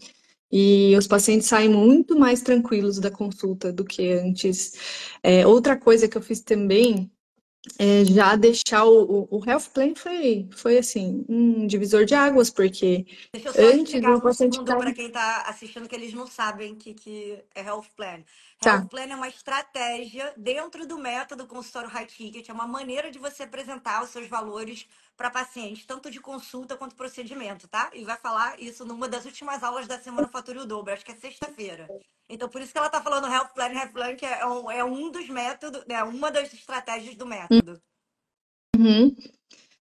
E 0.51 0.97
os 0.97 1.07
pacientes 1.07 1.49
saem 1.49 1.69
muito 1.71 2.19
mais 2.19 2.43
tranquilos 2.43 2.99
da 2.99 3.11
consulta 3.11 3.73
do 3.73 3.85
que 3.85 4.13
antes. 4.13 4.73
É, 5.23 5.47
outra 5.47 5.79
coisa 5.79 6.09
que 6.09 6.17
eu 6.17 6.23
fiz 6.23 6.41
também 6.43 7.11
é 7.79 8.05
já 8.05 8.35
deixar 8.35 8.85
o, 8.85 9.29
o, 9.31 9.39
o 9.39 9.49
Health 9.49 9.71
Plan 9.73 9.95
foi, 9.95 10.49
foi 10.53 10.79
assim, 10.79 11.25
um 11.29 11.67
divisor 11.67 12.05
de 12.05 12.15
águas, 12.15 12.51
porque 12.51 13.07
Deixa 13.33 13.49
eu 13.49 13.55
só 13.55 13.61
antes 13.63 13.95
explicar 13.95 14.17
um 14.17 14.21
paciente 14.21 14.55
segundo 14.55 14.67
ficava. 14.67 14.81
para 14.81 14.93
quem 14.93 15.07
está 15.07 15.43
assistindo 15.43 15.89
que 15.89 15.95
eles 15.95 16.13
não 16.13 16.27
sabem 16.27 16.73
o 16.73 16.77
que, 16.77 16.93
que 16.93 17.39
é 17.55 17.63
Health 17.63 17.87
Plan. 17.97 18.25
Tá. 18.61 18.75
Health 18.75 18.89
Plan 18.89 19.05
é 19.05 19.15
uma 19.15 19.29
estratégia 19.29 20.33
dentro 20.37 20.87
do 20.87 20.99
método 20.99 21.47
consultório 21.47 21.89
high 21.89 22.07
ticket, 22.07 22.49
é 22.49 22.53
uma 22.53 22.67
maneira 22.67 23.13
de 23.13 23.19
você 23.19 23.45
apresentar 23.45 24.03
os 24.03 24.11
seus 24.11 24.27
valores 24.27 24.87
para 25.17 25.31
pacientes, 25.31 25.85
tanto 25.85 26.11
de 26.11 26.21
consulta 26.21 26.77
quanto 26.77 26.97
procedimento, 26.97 27.69
tá? 27.69 27.91
E 27.93 28.05
vai 28.05 28.17
falar 28.17 28.61
isso 28.61 28.85
numa 28.85 29.09
das 29.09 29.25
últimas 29.25 29.63
aulas 29.63 29.87
da 29.87 29.99
semana 29.99 30.29
Fature 30.29 30.59
o 30.59 30.67
Dobro, 30.67 30.93
acho 30.93 31.05
que 31.05 31.13
é 31.13 31.17
sexta-feira. 31.17 31.89
Então, 32.29 32.49
por 32.49 32.61
isso 32.61 32.73
que 32.73 32.79
ela 32.79 32.87
está 32.87 33.01
falando 33.01 33.31
Health 33.31 33.51
Plan, 33.55 33.73
Health 33.73 33.93
Plan, 33.93 34.17
que 34.17 34.25
é 34.25 34.47
um, 34.47 34.71
é 34.71 34.85
um 34.85 35.11
dos 35.11 35.29
métodos, 35.29 35.85
é 35.89 36.03
uma 36.03 36.31
das 36.31 36.53
estratégias 36.53 37.15
do 37.15 37.27
método. 37.27 37.81
Uhum. 38.77 39.15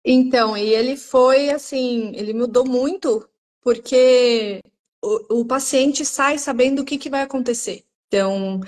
Então, 0.05 0.55
e 0.55 0.69
ele 0.69 0.95
foi 0.95 1.49
assim, 1.49 2.15
ele 2.15 2.33
mudou 2.33 2.65
muito, 2.65 3.27
porque 3.61 4.61
o, 5.03 5.41
o 5.41 5.45
paciente 5.45 6.05
sai 6.05 6.37
sabendo 6.37 6.81
o 6.81 6.85
que, 6.85 6.97
que 6.97 7.09
vai 7.09 7.23
acontecer. 7.23 7.83
Então, 8.07 8.61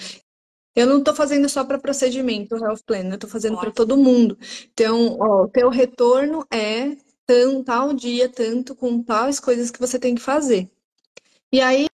eu 0.76 0.86
não 0.88 1.00
estou 1.00 1.14
fazendo 1.16 1.50
só 1.50 1.64
para 1.64 1.80
procedimento, 1.80 2.56
o 2.56 2.64
Health 2.64 2.84
Plan, 2.86 3.10
eu 3.10 3.16
estou 3.16 3.30
fazendo 3.30 3.58
para 3.58 3.72
todo 3.72 3.98
mundo. 3.98 4.38
Então, 4.72 5.18
o 5.20 5.48
teu 5.48 5.70
retorno 5.70 6.46
é 6.52 6.96
tão, 7.26 7.64
tal 7.64 7.94
dia, 7.94 8.30
tanto, 8.30 8.76
com 8.76 9.04
tais 9.04 9.40
coisas 9.40 9.70
que 9.70 9.80
você 9.80 10.00
tem 10.00 10.16
que 10.16 10.22
fazer. 10.22 10.70
E 11.52 11.62
aí 11.62 11.88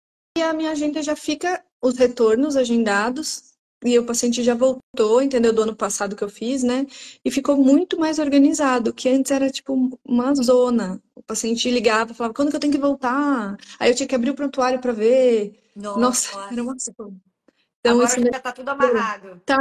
a 0.43 0.52
minha 0.52 0.73
agenda 0.73 1.02
já 1.02 1.14
fica 1.16 1.64
os 1.81 1.97
retornos 1.97 2.57
agendados 2.57 3.54
e 3.85 3.99
o 3.99 4.04
paciente 4.07 4.43
já 4.43 4.54
voltou, 4.54 5.21
entendeu? 5.23 5.52
Do 5.52 5.62
ano 5.62 5.76
passado 5.76 6.16
que 6.16 6.25
eu 6.25 6.28
fiz, 6.28 6.62
né? 6.62 6.87
E 7.25 7.31
ficou 7.31 7.57
muito 7.57 7.99
mais 7.99 8.19
organizado, 8.19 8.95
que 8.95 9.09
antes 9.09 9.31
era 9.31 9.50
tipo 9.50 9.99
uma 10.04 10.35
zona. 10.35 11.02
O 11.14 11.23
paciente 11.23 11.71
ligava, 11.71 12.14
falava, 12.14 12.35
quando 12.35 12.50
que 12.50 12.57
eu 12.57 12.61
tenho 12.61 12.73
que 12.73 12.78
voltar? 12.78 13.57
Aí 13.78 13.90
eu 13.90 13.95
tinha 13.95 14.07
que 14.07 14.14
abrir 14.14 14.31
o 14.31 14.35
prontuário 14.35 14.81
para 14.81 14.93
ver. 14.93 15.61
Nossa, 15.76 16.31
era 16.33 16.62
Nossa. 16.62 16.62
uma 16.62 16.76
zona. 16.78 17.21
Então 17.85 18.00
Agora 18.00 18.19
isso 18.19 18.33
já 18.33 18.41
tá 18.41 18.50
tudo 18.50 18.71
amarrado. 18.71 19.43
tá, 19.45 19.59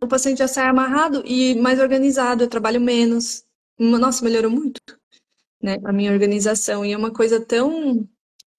o 0.00 0.06
paciente 0.06 0.38
já 0.38 0.46
sai 0.46 0.68
amarrado 0.68 1.24
e 1.26 1.56
mais 1.56 1.80
organizado, 1.80 2.44
eu 2.44 2.48
trabalho 2.48 2.80
menos. 2.80 3.44
Nossa, 3.76 4.24
melhorou 4.24 4.50
muito, 4.50 4.80
né? 5.60 5.76
A 5.84 5.92
minha 5.92 6.12
organização. 6.12 6.84
E 6.84 6.92
é 6.92 6.96
uma 6.96 7.12
coisa 7.12 7.44
tão, 7.44 8.08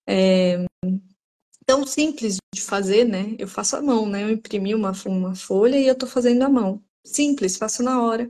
é, 0.05 0.65
tão 1.65 1.87
simples 1.87 2.37
de 2.53 2.61
fazer, 2.61 3.05
né? 3.05 3.35
Eu 3.39 3.47
faço 3.47 3.77
à 3.77 3.81
mão, 3.81 4.05
né? 4.05 4.23
Eu 4.23 4.29
imprimi 4.31 4.75
uma, 4.75 4.91
uma 5.05 5.33
folha 5.33 5.77
e 5.77 5.87
eu 5.87 5.95
tô 5.95 6.05
fazendo 6.05 6.41
à 6.43 6.49
mão. 6.49 6.83
Simples, 7.05 7.55
faço 7.55 7.81
na 7.81 8.01
hora. 8.03 8.29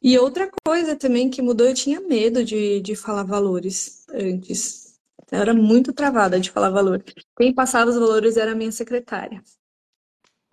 E 0.00 0.16
outra 0.16 0.48
coisa 0.64 0.94
também 0.94 1.28
que 1.28 1.42
mudou, 1.42 1.66
eu 1.66 1.74
tinha 1.74 2.00
medo 2.00 2.44
de, 2.44 2.80
de 2.80 2.94
falar 2.94 3.24
valores 3.24 4.06
antes. 4.10 4.98
Eu 5.30 5.40
era 5.40 5.52
muito 5.52 5.92
travada 5.92 6.38
de 6.38 6.50
falar 6.50 6.70
valor. 6.70 7.02
Quem 7.40 7.54
passava 7.54 7.88
os 7.88 7.96
valores 7.96 8.36
era 8.36 8.52
a 8.52 8.54
minha 8.54 8.70
secretária. 8.70 9.42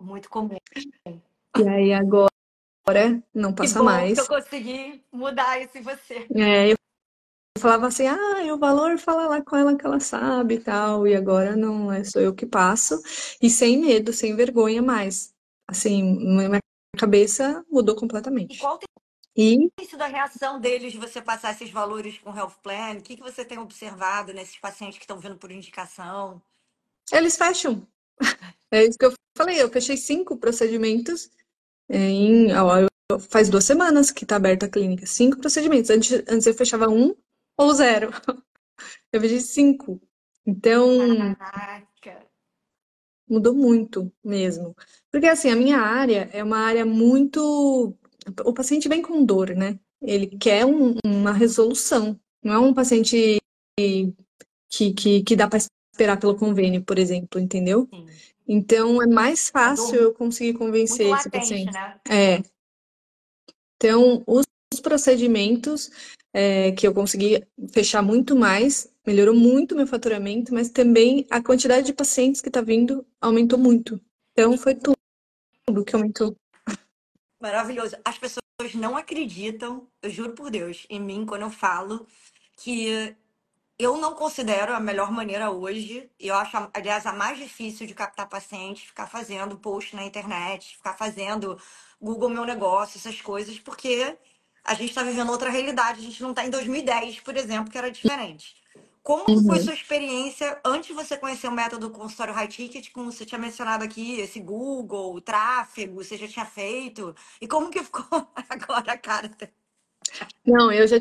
Muito 0.00 0.30
comum. 0.30 0.56
E 1.04 1.68
aí 1.68 1.92
agora 1.92 3.22
não 3.34 3.52
passa 3.52 3.78
que 3.78 3.84
mais. 3.84 4.14
que 4.14 4.20
eu 4.20 4.26
consegui 4.26 5.04
mudar 5.12 5.60
isso 5.60 5.76
em 5.76 5.82
você. 5.82 6.26
É, 6.34 6.70
eu 6.70 6.76
falava 7.58 7.88
assim, 7.88 8.06
ah, 8.06 8.54
o 8.54 8.58
valor 8.58 8.96
fala 8.96 9.28
lá 9.28 9.42
com 9.42 9.54
ela 9.54 9.76
que 9.76 9.84
ela 9.84 10.00
sabe 10.00 10.54
e 10.54 10.60
tal, 10.60 11.06
e 11.06 11.14
agora 11.14 11.54
não 11.54 11.92
é 11.92 12.02
sou 12.04 12.22
eu 12.22 12.34
que 12.34 12.46
passo, 12.46 12.98
e 13.42 13.50
sem 13.50 13.82
medo, 13.82 14.10
sem 14.10 14.34
vergonha 14.34 14.80
mais. 14.80 15.34
Assim, 15.68 16.02
minha 16.02 16.58
cabeça 16.96 17.62
mudou 17.70 17.96
completamente. 17.96 18.56
E 18.56 18.58
qual 18.60 18.78
tem 18.78 19.70
E 19.76 19.84
sido 19.84 20.00
a 20.00 20.06
reação 20.06 20.58
deles 20.58 20.92
de 20.92 20.98
você 20.98 21.20
passar 21.20 21.50
esses 21.50 21.70
valores 21.70 22.16
com 22.16 22.30
o 22.30 22.34
Health 22.34 22.54
Plan? 22.62 22.94
O 22.94 23.02
que, 23.02 23.16
que 23.16 23.22
você 23.22 23.44
tem 23.44 23.58
observado 23.58 24.32
nesses 24.32 24.56
pacientes 24.56 24.96
que 24.96 25.04
estão 25.04 25.18
vindo 25.18 25.36
por 25.36 25.52
indicação? 25.52 26.40
Eles 27.12 27.36
fecham. 27.36 27.86
É 28.70 28.84
isso 28.84 28.98
que 28.98 29.06
eu 29.06 29.14
falei, 29.34 29.62
eu 29.62 29.70
fechei 29.70 29.96
cinco 29.96 30.36
procedimentos 30.36 31.30
em, 31.88 32.48
faz 33.30 33.48
duas 33.48 33.64
semanas 33.64 34.10
que 34.10 34.26
tá 34.26 34.36
aberta 34.36 34.66
a 34.66 34.68
clínica. 34.68 35.06
Cinco 35.06 35.38
procedimentos. 35.38 35.90
Antes, 35.90 36.12
antes 36.28 36.46
eu 36.46 36.54
fechava 36.54 36.88
um 36.88 37.14
ou 37.56 37.72
zero. 37.74 38.10
Eu 39.12 39.20
vejo 39.20 39.40
cinco. 39.40 40.00
Então, 40.46 41.34
Caraca. 41.34 42.26
mudou 43.28 43.54
muito 43.54 44.12
mesmo. 44.24 44.74
Porque 45.10 45.26
assim, 45.26 45.50
a 45.50 45.56
minha 45.56 45.78
área 45.78 46.28
é 46.32 46.42
uma 46.44 46.58
área 46.58 46.84
muito. 46.84 47.96
O 48.44 48.52
paciente 48.52 48.88
vem 48.88 49.02
com 49.02 49.24
dor, 49.24 49.50
né? 49.56 49.78
Ele 50.00 50.26
quer 50.26 50.64
um- 50.64 50.94
uma 51.04 51.32
resolução. 51.32 52.18
Não 52.42 52.52
é 52.54 52.58
um 52.58 52.74
paciente 52.74 53.38
que, 54.70 54.92
que, 54.92 55.22
que 55.22 55.36
dá 55.36 55.48
para 55.48 55.58
esperar 55.98 56.18
pelo 56.18 56.36
convênio, 56.36 56.82
por 56.82 56.98
exemplo, 56.98 57.40
entendeu? 57.40 57.88
Sim. 57.92 58.06
Então, 58.46 59.02
é 59.02 59.06
mais 59.06 59.50
fácil 59.50 59.96
eu 59.96 60.14
conseguir 60.14 60.52
Muito 60.52 60.64
convencer 60.64 61.06
esse 61.06 61.10
latente, 61.10 61.30
paciente. 61.30 61.72
né? 61.72 62.00
É. 62.08 62.42
Então, 63.76 64.22
os 64.26 64.46
os 64.72 64.80
procedimentos 64.80 65.90
é, 66.32 66.72
que 66.72 66.86
eu 66.86 66.94
consegui 66.94 67.42
fechar 67.72 68.02
muito 68.02 68.36
mais, 68.36 68.92
melhorou 69.06 69.34
muito 69.34 69.74
meu 69.74 69.86
faturamento, 69.86 70.52
mas 70.52 70.68
também 70.68 71.26
a 71.30 71.42
quantidade 71.42 71.86
de 71.86 71.92
pacientes 71.92 72.40
que 72.40 72.48
está 72.48 72.60
vindo 72.60 73.04
aumentou 73.20 73.58
muito. 73.58 74.00
Então, 74.32 74.56
foi 74.56 74.74
tudo 74.74 75.84
que 75.84 75.94
aumentou. 75.94 76.36
Maravilhoso. 77.40 77.96
As 78.04 78.18
pessoas 78.18 78.74
não 78.74 78.96
acreditam, 78.96 79.88
eu 80.02 80.10
juro 80.10 80.32
por 80.32 80.50
Deus, 80.50 80.86
em 80.90 81.00
mim 81.00 81.24
quando 81.24 81.42
eu 81.42 81.50
falo 81.50 82.06
que 82.56 83.16
eu 83.78 83.96
não 83.96 84.14
considero 84.14 84.74
a 84.74 84.80
melhor 84.80 85.10
maneira 85.12 85.50
hoje, 85.50 86.10
e 86.18 86.28
eu 86.28 86.34
acho, 86.34 86.56
aliás, 86.74 87.06
a 87.06 87.12
mais 87.12 87.38
difícil 87.38 87.86
de 87.86 87.94
captar 87.94 88.28
pacientes, 88.28 88.84
ficar 88.84 89.06
fazendo 89.06 89.58
post 89.58 89.94
na 89.96 90.04
internet, 90.04 90.76
ficar 90.76 90.94
fazendo 90.94 91.58
Google 92.00 92.28
Meu 92.30 92.44
Negócio, 92.44 92.98
essas 92.98 93.20
coisas, 93.20 93.58
porque 93.58 94.18
a 94.64 94.74
gente 94.74 94.90
está 94.90 95.02
vivendo 95.02 95.30
outra 95.30 95.50
realidade. 95.50 96.00
A 96.00 96.02
gente 96.02 96.22
não 96.22 96.30
está 96.30 96.44
em 96.44 96.50
2010, 96.50 97.20
por 97.20 97.36
exemplo, 97.36 97.70
que 97.70 97.78
era 97.78 97.90
diferente. 97.90 98.56
Como 99.02 99.30
que 99.30 99.40
foi 99.40 99.58
Uhum. 99.58 99.60
sua 99.60 99.72
experiência 99.72 100.60
antes 100.64 100.88
de 100.88 100.92
você 100.94 101.16
conhecer 101.16 101.48
o 101.48 101.52
método 101.52 101.90
consultório 101.90 102.34
high 102.34 102.48
ticket, 102.48 102.90
como 102.92 103.10
você 103.12 103.24
tinha 103.24 103.38
mencionado 103.38 103.82
aqui, 103.84 104.20
esse 104.20 104.38
Google, 104.40 105.14
o 105.14 105.20
tráfego, 105.20 105.94
você 106.04 106.16
já 106.18 106.28
tinha 106.28 106.44
feito? 106.44 107.14
E 107.40 107.48
como 107.48 107.70
que 107.70 107.82
ficou 107.82 108.04
agora 108.50 108.92
a 108.92 108.98
cara? 108.98 109.30
Não, 110.44 110.72
eu 110.72 110.86
já 110.86 110.98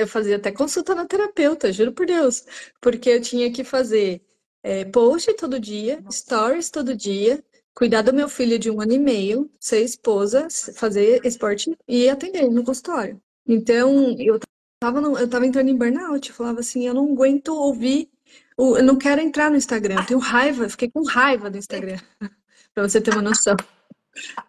eu 0.00 0.06
fazia 0.08 0.36
até 0.36 0.50
consulta 0.52 0.94
na 0.94 1.06
terapeuta, 1.06 1.72
juro 1.72 1.92
por 1.92 2.06
Deus, 2.06 2.44
porque 2.80 3.10
eu 3.10 3.20
tinha 3.20 3.50
que 3.52 3.64
fazer 3.64 4.22
é, 4.62 4.84
post 4.84 5.32
todo 5.34 5.58
dia, 5.60 6.02
stories 6.10 6.70
todo 6.70 6.96
dia, 6.96 7.42
cuidar 7.74 8.02
do 8.02 8.12
meu 8.14 8.28
filho 8.28 8.58
de 8.58 8.70
um 8.70 8.80
ano 8.80 8.92
e 8.92 8.98
meio, 8.98 9.50
ser 9.60 9.80
esposa, 9.80 10.48
fazer 10.76 11.20
esporte 11.26 11.76
e 11.88 12.08
atender 12.08 12.48
no 12.50 12.64
consultório. 12.64 13.20
Então, 13.46 14.14
eu 14.18 14.38
tava, 14.80 15.00
no- 15.00 15.18
eu 15.18 15.28
tava 15.28 15.46
entrando 15.46 15.68
em 15.68 15.76
burnout, 15.76 16.28
eu 16.30 16.34
falava 16.34 16.60
assim, 16.60 16.86
eu 16.86 16.94
não 16.94 17.12
aguento 17.12 17.48
ouvir, 17.48 18.08
eu 18.56 18.82
não 18.82 18.96
quero 18.96 19.20
entrar 19.20 19.50
no 19.50 19.56
Instagram, 19.56 19.96
eu 20.00 20.06
tenho 20.06 20.20
raiva, 20.20 20.68
fiquei 20.68 20.90
com 20.90 21.02
raiva 21.04 21.50
do 21.50 21.58
Instagram, 21.58 21.98
pra 22.72 22.88
você 22.88 23.00
ter 23.00 23.10
uma 23.10 23.22
noção. 23.22 23.56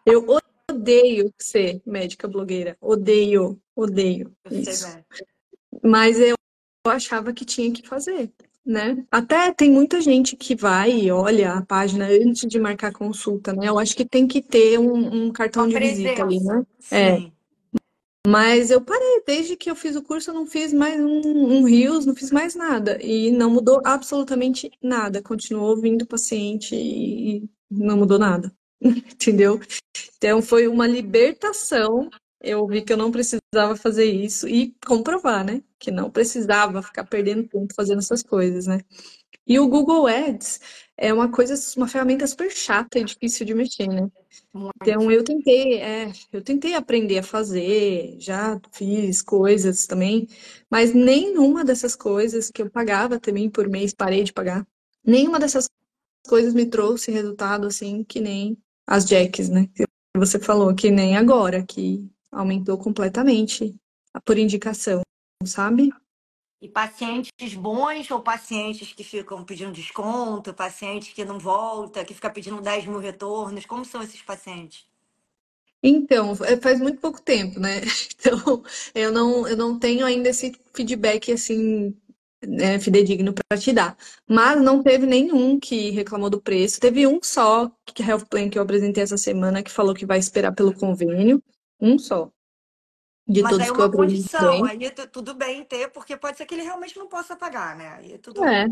Eu 0.06 0.26
odeio 0.70 1.34
ser 1.40 1.82
médica 1.86 2.28
blogueira, 2.28 2.78
odeio, 2.80 3.60
odeio 3.76 4.36
Eu 4.46 4.60
isso. 4.60 4.86
Mas 5.84 6.20
eu 6.20 6.36
achava 6.88 7.34
que 7.34 7.46
tinha 7.46 7.72
que 7.72 7.88
fazer, 7.88 8.32
né? 8.66 9.04
Até 9.12 9.52
tem 9.52 9.72
muita 9.72 10.02
gente 10.02 10.36
que 10.36 10.56
vai 10.56 10.92
e 10.92 11.12
olha 11.12 11.54
a 11.54 11.62
página 11.66 12.08
antes 12.08 12.48
de 12.48 12.60
marcar 12.60 12.92
consulta, 12.92 13.54
né? 13.54 13.68
Eu 13.68 13.80
acho 13.80 13.96
que 13.96 14.06
tem 14.06 14.28
que 14.28 14.42
ter 14.42 14.80
um, 14.80 15.26
um 15.26 15.32
cartão 15.32 15.66
Uma 15.66 15.80
de 15.80 15.80
visita 15.80 16.24
ali, 16.24 16.40
né? 16.40 16.66
É. 16.92 17.18
Sim. 17.18 17.32
Mas 18.26 18.72
eu 18.72 18.82
parei, 18.82 19.22
desde 19.26 19.56
que 19.56 19.70
eu 19.70 19.76
fiz 19.76 19.96
o 19.96 20.02
curso, 20.02 20.32
eu 20.32 20.34
não 20.34 20.48
fiz 20.48 20.74
mais 20.74 21.00
um, 21.00 21.22
um 21.22 21.64
Reels, 21.64 22.08
não 22.08 22.16
fiz 22.16 22.32
mais 22.32 22.56
nada. 22.56 22.98
E 23.00 23.30
não 23.30 23.52
mudou 23.52 23.82
absolutamente 23.86 24.72
nada. 24.82 25.22
Continuou 25.22 25.78
vindo 25.78 26.08
paciente 26.08 26.76
e 26.76 27.48
não 27.70 27.98
mudou 27.98 28.18
nada. 28.18 28.52
Entendeu? 28.82 29.60
Então 30.18 30.42
foi 30.42 30.68
uma 30.68 30.88
libertação. 30.88 32.10
Eu 32.46 32.68
vi 32.68 32.82
que 32.84 32.94
eu 32.94 32.98
não 32.98 33.12
precisava 33.12 33.76
fazer 33.76 34.06
isso 34.06 34.48
e 34.48 34.76
comprovar, 34.86 35.44
né? 35.44 35.62
Que 35.80 35.92
não 35.92 36.12
precisava 36.12 36.82
ficar 36.82 37.06
perdendo 37.06 37.48
tempo 37.48 37.74
fazendo 37.76 38.00
essas 38.00 38.22
coisas, 38.22 38.68
né? 38.68 38.82
E 39.48 39.60
o 39.60 39.68
Google 39.68 40.08
Ads 40.08 40.60
é 40.98 41.14
uma 41.14 41.32
coisa, 41.32 41.54
uma 41.78 41.88
ferramenta 41.88 42.26
super 42.26 42.52
chata 42.52 42.98
e 42.98 43.04
difícil 43.04 43.46
de 43.46 43.54
mexer, 43.54 43.88
né? 43.88 44.10
Então 44.82 45.12
eu 45.12 45.24
tentei, 45.24 45.82
é, 45.82 46.12
eu 46.32 46.42
tentei 46.42 46.74
aprender 46.74 47.20
a 47.20 47.24
fazer, 47.24 48.16
já 48.20 48.60
fiz 48.72 49.22
coisas 49.22 49.86
também, 49.86 50.28
mas 50.70 50.94
nenhuma 50.94 51.64
dessas 51.64 51.96
coisas 51.96 52.50
que 52.50 52.62
eu 52.62 52.70
pagava 52.70 53.20
também 53.20 53.50
por 53.50 53.68
mês, 53.70 53.94
parei 53.94 54.24
de 54.24 54.34
pagar, 54.34 54.66
nenhuma 55.06 55.40
dessas 55.40 55.68
coisas 56.28 56.54
me 56.54 56.66
trouxe 56.66 57.12
resultado 57.12 57.68
assim 57.68 58.04
que 58.04 58.20
nem 58.20 58.58
as 58.88 59.06
Jacks, 59.06 59.50
né? 59.50 59.68
Que 59.76 59.86
você 60.16 60.40
falou, 60.40 60.74
que 60.74 60.90
nem 60.90 61.18
agora, 61.18 61.64
que 61.64 62.10
aumentou 62.36 62.78
completamente 62.78 63.76
por 64.24 64.38
indicação, 64.38 65.02
sabe? 65.44 65.92
E 66.62 66.70
pacientes 66.70 67.54
bons 67.54 68.10
ou 68.12 68.22
pacientes 68.22 68.94
que 68.94 69.04
ficam 69.04 69.44
pedindo 69.44 69.72
desconto, 69.72 70.54
paciente 70.54 71.14
que 71.14 71.26
não 71.26 71.38
volta, 71.38 72.04
que 72.04 72.14
fica 72.14 72.30
pedindo 72.30 72.62
10 72.62 72.86
mil 72.86 73.00
retornos? 73.00 73.66
Como 73.66 73.86
são 73.86 74.02
esses 74.02 74.22
pacientes? 74.22 74.88
Então, 75.84 76.32
é, 76.44 76.58
faz 76.58 76.80
muito 76.80 77.00
pouco 77.00 77.22
tempo, 77.22 77.60
né? 77.60 77.82
Então, 78.26 78.64
eu 78.96 79.12
não, 79.12 79.48
eu 79.48 79.56
não 79.56 79.78
tenho 79.78 80.04
ainda 80.04 80.30
esse 80.30 80.52
feedback 80.74 81.32
assim, 81.32 81.96
né, 82.44 82.80
fidedigno 82.80 83.34
para 83.34 83.60
te 83.60 83.72
dar. 83.72 83.96
Mas 84.28 84.60
não 84.62 84.82
teve 84.82 85.06
nenhum 85.06 85.60
que 85.60 85.92
reclamou 85.92 86.30
do 86.30 86.42
preço. 86.42 86.80
Teve 86.80 87.06
um 87.06 87.20
só, 87.22 87.72
que 87.86 88.02
é 88.02 88.08
Health 88.08 88.26
Plan 88.28 88.50
que 88.50 88.58
eu 88.58 88.64
apresentei 88.64 89.04
essa 89.04 89.18
semana, 89.18 89.62
que 89.62 89.72
falou 89.72 89.94
que 89.94 90.06
vai 90.08 90.18
esperar 90.18 90.54
pelo 90.54 90.74
convênio. 90.74 91.42
Um 91.80 91.98
só. 91.98 92.32
De 93.28 93.42
Mas 93.42 93.52
aí 93.54 93.60
todos 93.60 93.68
é 93.70 93.72
que 93.74 93.80
eu 93.80 93.84
uma 93.84 93.92
condição, 93.92 94.64
aí 94.66 94.92
tu- 94.92 95.08
tudo 95.08 95.34
bem 95.34 95.64
ter, 95.66 95.90
porque 95.92 96.16
pode 96.18 96.38
ser 96.38 96.46
que 96.46 96.54
ele 96.56 96.64
realmente 96.64 96.98
não 96.98 97.08
possa 97.08 97.36
pagar, 97.36 97.76
né? 97.76 97.90
Aí 97.96 98.18
tudo 98.20 98.42
É, 98.44 98.66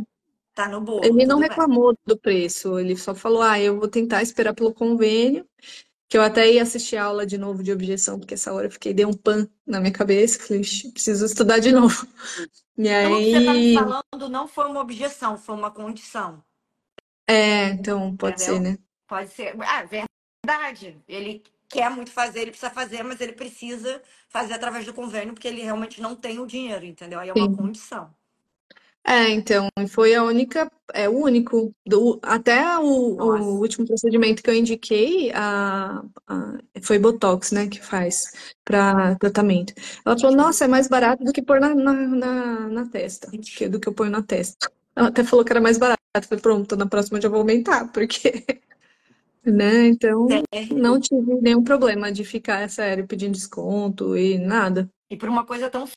tá 0.55 0.67
no 0.69 0.81
bolo, 0.81 1.05
ele 1.09 1.25
não 1.25 1.37
tudo 1.37 1.47
bem. 1.47 1.49
reclamou 1.49 1.97
do 2.05 2.17
preço, 2.17 2.79
ele 2.79 2.95
só 2.95 3.13
falou: 3.15 3.41
ah, 3.41 3.59
eu 3.59 3.77
vou 3.79 3.87
tentar 3.87 4.21
esperar 4.21 4.53
pelo 4.53 4.73
convênio. 4.73 5.47
Que 6.09 6.17
eu 6.17 6.23
até 6.23 6.51
ia 6.51 6.63
assistir 6.63 6.97
a 6.97 7.05
aula 7.05 7.25
de 7.25 7.37
novo 7.37 7.63
de 7.63 7.71
objeção, 7.71 8.19
porque 8.19 8.35
essa 8.35 8.53
hora 8.53 8.67
eu 8.67 8.71
fiquei, 8.71 8.93
dei 8.93 9.05
um 9.05 9.13
pan 9.13 9.47
na 9.65 9.79
minha 9.81 9.93
cabeça, 9.93 10.39
falei, 10.39 10.61
"Ixi, 10.61 10.91
preciso 10.93 11.25
estudar 11.25 11.59
de 11.59 11.71
novo. 11.73 12.07
E 12.77 12.89
Pelo 12.99 13.21
que 13.21 13.29
você 13.29 13.41
tá 13.41 13.53
me 13.53 13.63
aí, 13.63 13.73
falando, 13.73 14.29
não 14.29 14.47
foi 14.47 14.65
uma 14.67 14.81
objeção, 14.81 15.37
foi 15.37 15.53
uma 15.55 15.69
condição, 15.71 16.43
é, 17.27 17.69
então 17.69 18.15
pode 18.15 18.41
ser, 18.41 18.59
entendeu? 18.59 18.61
né? 18.61 18.77
Pode 19.07 19.29
ser. 19.31 19.55
Ah, 19.61 19.83
verdade. 19.83 21.01
Ele 21.07 21.43
quer 21.73 21.89
muito 21.91 22.11
fazer, 22.11 22.41
ele 22.41 22.51
precisa 22.51 22.71
fazer, 22.71 23.03
mas 23.03 23.19
ele 23.21 23.33
precisa 23.33 24.01
fazer 24.29 24.53
através 24.53 24.85
do 24.85 24.93
convênio, 24.93 25.33
porque 25.33 25.47
ele 25.47 25.61
realmente 25.61 26.01
não 26.01 26.15
tem 26.15 26.39
o 26.39 26.45
dinheiro, 26.47 26.85
entendeu? 26.85 27.19
Aí 27.19 27.29
é 27.29 27.33
uma 27.33 27.47
Sim. 27.47 27.57
condição. 27.57 28.13
É, 29.05 29.29
então, 29.31 29.67
foi 29.89 30.15
a 30.15 30.23
única, 30.23 30.71
é 30.93 31.09
o 31.09 31.17
único, 31.17 31.75
do, 31.85 32.19
até 32.23 32.77
o, 32.79 32.83
o 32.85 33.59
último 33.59 33.85
procedimento 33.85 34.41
que 34.41 34.49
eu 34.49 34.53
indiquei, 34.55 35.29
a, 35.33 36.01
a- 36.25 36.57
foi 36.81 36.97
Botox, 36.99 37.51
né, 37.51 37.67
que 37.67 37.81
faz 37.83 38.31
para 38.63 39.15
tratamento. 39.17 39.73
Ela 40.05 40.17
falou, 40.17 40.35
nossa, 40.37 40.63
é 40.65 40.67
mais 40.69 40.87
barato 40.87 41.21
do 41.23 41.33
que 41.33 41.41
pôr 41.41 41.59
na, 41.59 41.75
na, 41.75 41.93
na, 41.93 42.67
na 42.69 42.87
testa, 42.89 43.29
do 43.69 43.79
que 43.79 43.89
eu 43.89 43.93
ponho 43.93 44.09
na 44.11 44.23
testa. 44.23 44.71
Ela 44.95 45.09
até 45.09 45.21
falou 45.23 45.43
que 45.43 45.51
era 45.51 45.59
mais 45.61 45.77
barato. 45.77 46.01
Eu 46.15 46.21
falei, 46.23 46.41
pronto, 46.41 46.75
na 46.77 46.85
próxima 46.87 47.17
eu 47.17 47.23
já 47.23 47.29
vou 47.29 47.39
aumentar, 47.39 47.91
porque, 47.91 48.45
né, 49.45 49.87
então, 49.87 50.27
não 50.71 50.95
Sério. 50.95 50.99
tive 51.01 51.41
nenhum 51.41 51.63
problema 51.63 52.11
de 52.11 52.23
ficar, 52.23 52.69
sério, 52.69 53.07
pedindo 53.07 53.33
desconto 53.33 54.17
e 54.17 54.37
nada. 54.37 54.89
E 55.09 55.17
por 55.17 55.29
uma 55.29 55.45
coisa 55.45 55.69
tão 55.69 55.87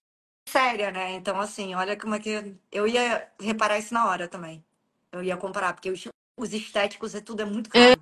séria, 0.48 0.90
né? 0.90 1.14
Então, 1.14 1.40
assim, 1.40 1.74
olha 1.74 1.96
como 1.96 2.14
é 2.14 2.18
que. 2.18 2.54
Eu 2.70 2.86
ia 2.86 3.28
reparar 3.40 3.78
isso 3.78 3.94
na 3.94 4.08
hora 4.08 4.28
também. 4.28 4.64
Eu 5.12 5.22
ia 5.22 5.36
comparar, 5.36 5.72
porque 5.72 5.90
os, 5.90 6.04
os 6.38 6.52
estéticos 6.52 7.14
é 7.14 7.20
tudo 7.20 7.42
é 7.42 7.44
muito 7.44 7.70
caro. 7.70 8.00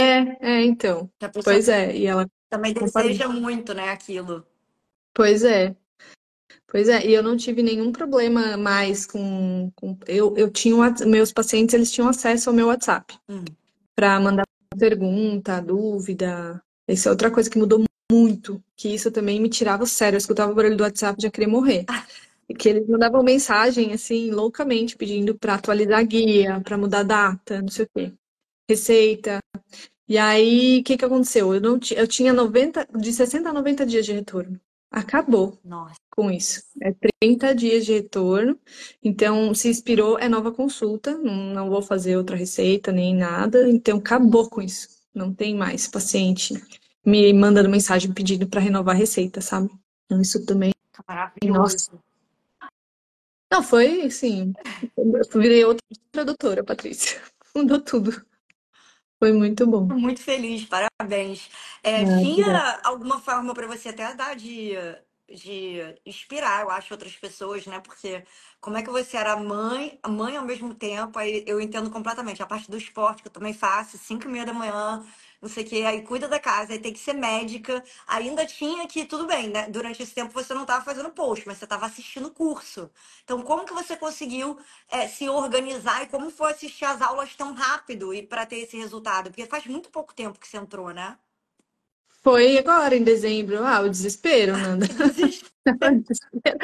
É, 0.00 0.62
então, 0.62 1.10
Que 1.18 1.24
a 1.24 1.28
pessoa 1.28 1.54
pois 1.54 1.68
é, 1.68 1.96
e 1.96 2.06
ela 2.06 2.26
também 2.50 2.72
deseja 2.72 3.28
muito, 3.28 3.72
né, 3.74 3.90
aquilo. 3.90 4.46
Pois 5.14 5.44
é. 5.44 5.74
Pois 6.66 6.88
é, 6.88 7.06
e 7.06 7.14
eu 7.14 7.22
não 7.22 7.36
tive 7.36 7.62
nenhum 7.62 7.92
problema 7.92 8.56
mais 8.56 9.06
com, 9.06 9.70
com- 9.74 9.96
eu, 10.06 10.36
eu 10.36 10.50
tinha 10.50 10.74
meus 11.06 11.32
pacientes 11.32 11.74
eles 11.74 11.90
tinham 11.90 12.08
acesso 12.08 12.50
ao 12.50 12.56
meu 12.56 12.66
WhatsApp 12.66 13.16
Hum. 13.28 13.44
Para 13.94 14.18
mandar 14.20 14.44
pergunta, 14.78 15.60
dúvida. 15.60 16.62
Isso 16.88 17.08
é 17.08 17.10
outra 17.10 17.30
coisa 17.30 17.48
que 17.48 17.58
mudou 17.58 17.84
muito, 18.10 18.62
que 18.76 18.88
isso 18.88 19.10
também 19.10 19.40
me 19.40 19.48
tirava 19.48 19.84
o 19.84 19.86
sério. 19.86 20.16
Eu 20.16 20.18
escutava 20.18 20.52
o 20.52 20.54
barulho 20.54 20.76
do 20.76 20.82
WhatsApp 20.84 21.16
e 21.18 21.22
já 21.22 21.30
queria 21.30 21.48
morrer. 21.48 21.84
E 22.48 22.54
que 22.54 22.68
eles 22.68 22.86
mandavam 22.88 23.22
mensagem 23.22 23.92
assim 23.92 24.30
loucamente 24.30 24.96
pedindo 24.96 25.34
para 25.36 25.54
atualizar 25.54 26.00
a 26.00 26.02
guia, 26.02 26.60
para 26.60 26.76
mudar 26.78 27.00
a 27.00 27.02
data, 27.04 27.62
não 27.62 27.68
sei 27.68 27.84
o 27.86 27.88
quê, 27.94 28.12
receita. 28.68 29.40
E 30.08 30.18
aí, 30.18 30.80
o 30.80 30.84
que 30.84 30.98
que 30.98 31.04
aconteceu? 31.04 31.54
Eu 31.54 31.60
não 31.60 31.78
eu 31.96 32.08
tinha 32.08 32.32
90 32.32 32.86
de 32.96 33.12
60 33.12 33.50
a 33.50 33.52
90 33.52 33.86
dias 33.86 34.04
de 34.06 34.12
retorno. 34.12 34.60
Acabou 34.94 35.58
Nossa. 35.64 35.96
com 36.08 36.30
isso. 36.30 36.62
É 36.80 36.94
30 37.20 37.52
dias 37.52 37.84
de 37.84 37.94
retorno. 37.94 38.56
Então, 39.02 39.52
se 39.52 39.68
expirou, 39.68 40.16
é 40.20 40.28
nova 40.28 40.52
consulta. 40.52 41.18
Não, 41.18 41.34
não 41.52 41.68
vou 41.68 41.82
fazer 41.82 42.16
outra 42.16 42.36
receita 42.36 42.92
nem 42.92 43.12
nada. 43.12 43.68
Então, 43.68 43.98
acabou 43.98 44.48
com 44.48 44.62
isso. 44.62 44.88
Não 45.12 45.34
tem 45.34 45.52
mais 45.52 45.88
paciente 45.88 46.54
me 47.04 47.32
mandando 47.32 47.68
mensagem 47.68 48.12
pedindo 48.12 48.46
para 48.46 48.60
renovar 48.60 48.94
a 48.94 48.98
receita, 48.98 49.40
sabe? 49.40 49.68
Então, 50.06 50.20
isso 50.20 50.46
também, 50.46 50.72
nossa. 50.92 51.04
Maravilhoso. 51.08 52.00
Não, 53.52 53.62
foi 53.64 54.02
assim. 54.02 54.52
Virei 55.34 55.64
outra 55.64 55.84
tradutora, 56.12 56.62
Patrícia. 56.62 57.20
Mudou 57.52 57.80
tudo. 57.80 58.24
Foi 59.18 59.32
muito 59.32 59.66
bom. 59.66 59.88
Muito 59.90 60.22
feliz, 60.22 60.64
parabéns. 60.66 61.50
É, 61.82 62.04
Ah, 62.04 62.04
tinha 62.06 62.80
alguma 62.84 63.20
forma 63.20 63.52
para 63.54 63.66
você 63.66 63.90
até 63.90 64.14
dar 64.14 64.34
de, 64.34 64.72
de 65.28 66.00
inspirar, 66.06 66.62
eu 66.62 66.70
acho, 66.70 66.94
outras 66.94 67.14
pessoas, 67.16 67.66
né? 67.66 67.80
Porque 67.80 68.24
como 68.60 68.76
é 68.78 68.82
que 68.82 68.90
você 68.90 69.16
era 69.18 69.36
mãe, 69.36 70.00
mãe 70.08 70.36
ao 70.38 70.44
mesmo 70.44 70.74
tempo, 70.74 71.18
aí 71.18 71.44
eu 71.46 71.60
entendo 71.60 71.90
completamente. 71.90 72.42
A 72.42 72.46
parte 72.46 72.70
do 72.70 72.78
esporte 72.78 73.22
que 73.22 73.28
eu 73.28 73.32
também 73.32 73.52
faço, 73.52 73.98
5 73.98 74.24
e 74.26 74.28
meia 74.32 74.46
da 74.46 74.54
manhã, 74.54 75.04
não 75.48 75.64
o 75.64 75.66
quê, 75.66 75.84
aí 75.86 76.02
cuida 76.02 76.28
da 76.28 76.38
casa, 76.40 76.72
aí 76.72 76.78
tem 76.78 76.92
que 76.92 76.98
ser 76.98 77.12
médica. 77.14 77.82
Ainda 78.06 78.46
tinha 78.46 78.86
que, 78.88 79.04
tudo 79.06 79.26
bem, 79.26 79.48
né? 79.48 79.68
Durante 79.68 80.02
esse 80.02 80.14
tempo 80.14 80.32
você 80.32 80.52
não 80.54 80.62
estava 80.62 80.84
fazendo 80.84 81.10
post, 81.10 81.46
mas 81.46 81.58
você 81.58 81.64
estava 81.64 81.86
assistindo 81.86 82.30
curso. 82.30 82.90
Então, 83.24 83.42
como 83.42 83.64
que 83.64 83.72
você 83.74 83.96
conseguiu 83.96 84.58
é, 84.88 85.06
se 85.08 85.28
organizar 85.28 86.02
e 86.02 86.06
como 86.08 86.30
foi 86.30 86.52
assistir 86.52 86.84
as 86.84 87.00
aulas 87.02 87.34
tão 87.36 87.52
rápido 87.54 88.12
e 88.14 88.22
para 88.22 88.46
ter 88.46 88.56
esse 88.58 88.76
resultado? 88.76 89.30
Porque 89.30 89.46
faz 89.46 89.66
muito 89.66 89.90
pouco 89.90 90.14
tempo 90.14 90.38
que 90.38 90.46
você 90.48 90.56
entrou, 90.56 90.90
né? 90.92 91.18
Foi 92.22 92.58
agora, 92.58 92.96
em 92.96 93.04
dezembro. 93.04 93.62
Ah, 93.64 93.80
o 93.82 93.88
desespero, 93.88 94.56
Nanda. 94.58 94.86
Que 95.80 95.90
desespero. 96.08 96.58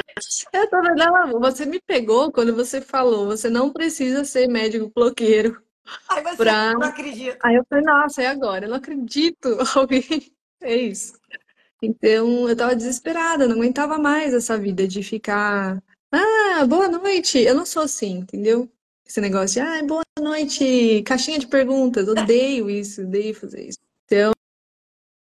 Eu 0.53 0.69
vendo, 0.81 1.01
ela- 1.01 1.27
você 1.39 1.65
me 1.65 1.79
pegou 1.81 2.31
quando 2.31 2.55
você 2.55 2.81
falou, 2.81 3.25
você 3.27 3.49
não 3.49 3.71
precisa 3.71 4.23
ser 4.23 4.47
médico 4.47 4.91
bloqueiro 4.95 5.61
Aí 6.09 6.23
você 6.23 6.35
pra. 6.37 6.73
não 6.73 6.83
acredita. 6.83 7.37
Aí 7.43 7.55
eu 7.55 7.65
falei, 7.69 7.83
nossa, 7.83 8.21
é 8.21 8.27
agora? 8.27 8.65
Eu 8.65 8.69
não 8.69 8.77
acredito. 8.77 9.57
Alguém. 9.75 10.03
É 10.61 10.75
isso. 10.75 11.13
Então 11.81 12.47
eu 12.47 12.55
tava 12.55 12.75
desesperada, 12.75 13.47
não 13.47 13.55
aguentava 13.55 13.97
mais 13.97 14.33
essa 14.33 14.57
vida 14.57 14.87
de 14.87 15.01
ficar. 15.01 15.81
Ah, 16.11 16.65
boa 16.67 16.87
noite. 16.87 17.39
Eu 17.39 17.55
não 17.55 17.65
sou 17.65 17.83
assim, 17.83 18.19
entendeu? 18.19 18.69
Esse 19.05 19.19
negócio 19.19 19.55
de, 19.55 19.59
ah, 19.67 19.83
boa 19.83 20.03
noite, 20.19 21.01
caixinha 21.03 21.39
de 21.39 21.47
perguntas. 21.47 22.07
Odeio 22.07 22.69
isso, 22.69 23.01
odeio 23.01 23.33
fazer 23.33 23.67
isso. 23.69 23.79
Então, 24.05 24.31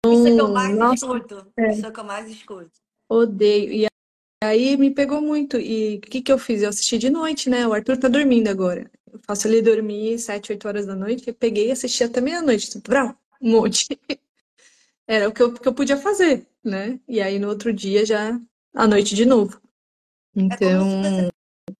Isso 0.06 0.26
é 0.28 0.34
que 0.34 0.40
eu 0.40 0.48
mais 0.48 0.76
nossa, 0.76 0.94
escuto. 0.94 1.46
é, 1.56 1.70
Isso 1.72 1.86
é 1.86 1.90
que 1.90 2.00
eu 2.00 2.04
mais 2.04 2.30
escuto. 2.30 2.70
odeio. 3.10 3.72
E 3.72 3.86
aí 4.42 4.76
me 4.76 4.90
pegou 4.90 5.20
muito. 5.20 5.58
E 5.58 5.96
o 5.96 6.00
que 6.00 6.22
que 6.22 6.32
eu 6.32 6.38
fiz? 6.38 6.62
Eu 6.62 6.70
assisti 6.70 6.96
de 6.98 7.10
noite, 7.10 7.50
né? 7.50 7.66
O 7.66 7.72
Arthur 7.74 7.98
tá 7.98 8.08
dormindo 8.08 8.48
agora. 8.48 8.90
Eu 9.12 9.20
faço 9.26 9.48
ele 9.48 9.62
dormir 9.62 10.18
sete, 10.18 10.52
oito 10.52 10.66
horas 10.66 10.86
da 10.86 10.94
noite. 10.94 11.28
Eu 11.28 11.34
peguei 11.34 11.68
e 11.68 11.72
assisti 11.72 12.04
até 12.04 12.20
meia-noite. 12.20 12.70
Tipo, 12.70 12.90
um 13.40 13.50
monte. 13.50 13.86
Era 15.06 15.28
o 15.28 15.32
que 15.32 15.42
eu, 15.42 15.52
que 15.54 15.66
eu 15.66 15.74
podia 15.74 15.96
fazer, 15.96 16.46
né? 16.62 17.00
E 17.08 17.20
aí 17.20 17.38
no 17.38 17.48
outro 17.48 17.72
dia 17.72 18.04
já 18.04 18.38
à 18.74 18.86
noite 18.86 19.14
de 19.14 19.24
novo. 19.24 19.60
É 20.36 20.56
como 20.56 20.80
se 20.82 20.96
você 20.96 21.28
Então, 21.28 21.30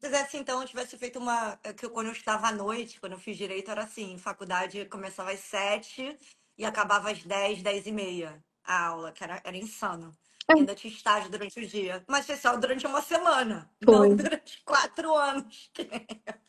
fizesse, 0.03 0.37
então, 0.39 0.65
tivesse 0.65 0.97
feito 0.97 1.19
uma. 1.19 1.59
é 1.63 1.73
Que 1.73 1.85
eu, 1.85 1.91
quando 1.91 2.07
eu 2.07 2.13
estava 2.13 2.49
à 2.49 2.53
noite, 2.53 2.99
quando 2.99 3.13
eu 3.13 3.19
fiz 3.19 3.37
direito, 3.37 3.71
era 3.71 3.85
assim: 3.85 4.17
faculdade 4.17 4.85
começava 4.87 5.31
às 5.31 5.41
sete 5.41 6.17
e 6.57 6.65
acabava 6.65 7.11
às 7.11 7.23
dez, 7.23 7.63
dez 7.63 7.87
e 7.87 7.93
meia 7.93 8.43
a 8.65 8.87
aula, 8.87 9.13
que 9.13 9.23
era, 9.23 9.41
era 9.45 9.57
insano. 9.57 10.17
É, 10.51 10.55
ainda 10.55 10.75
tinha 10.75 10.93
estágio 10.93 11.31
durante 11.31 11.61
o 11.61 11.67
dia. 11.67 12.03
Mas 12.09 12.27
foi 12.27 12.37
só 12.37 12.57
durante 12.57 12.87
uma 12.87 13.03
semana, 13.03 13.71
não 13.81 13.99
foi. 13.99 14.15
durante 14.17 14.63
quatro 14.65 15.15
anos. 15.15 15.71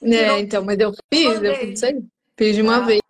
Né, 0.00 0.40
então, 0.40 0.64
mas 0.64 0.78
eu 0.78 0.92
fiz, 1.12 1.24
eu 1.24 1.40
band-aid. 1.40 1.84
aí. 1.84 2.04
Fiz 2.36 2.54
de 2.54 2.62
uma 2.62 2.82
É. 2.82 2.86
vez, 2.86 3.00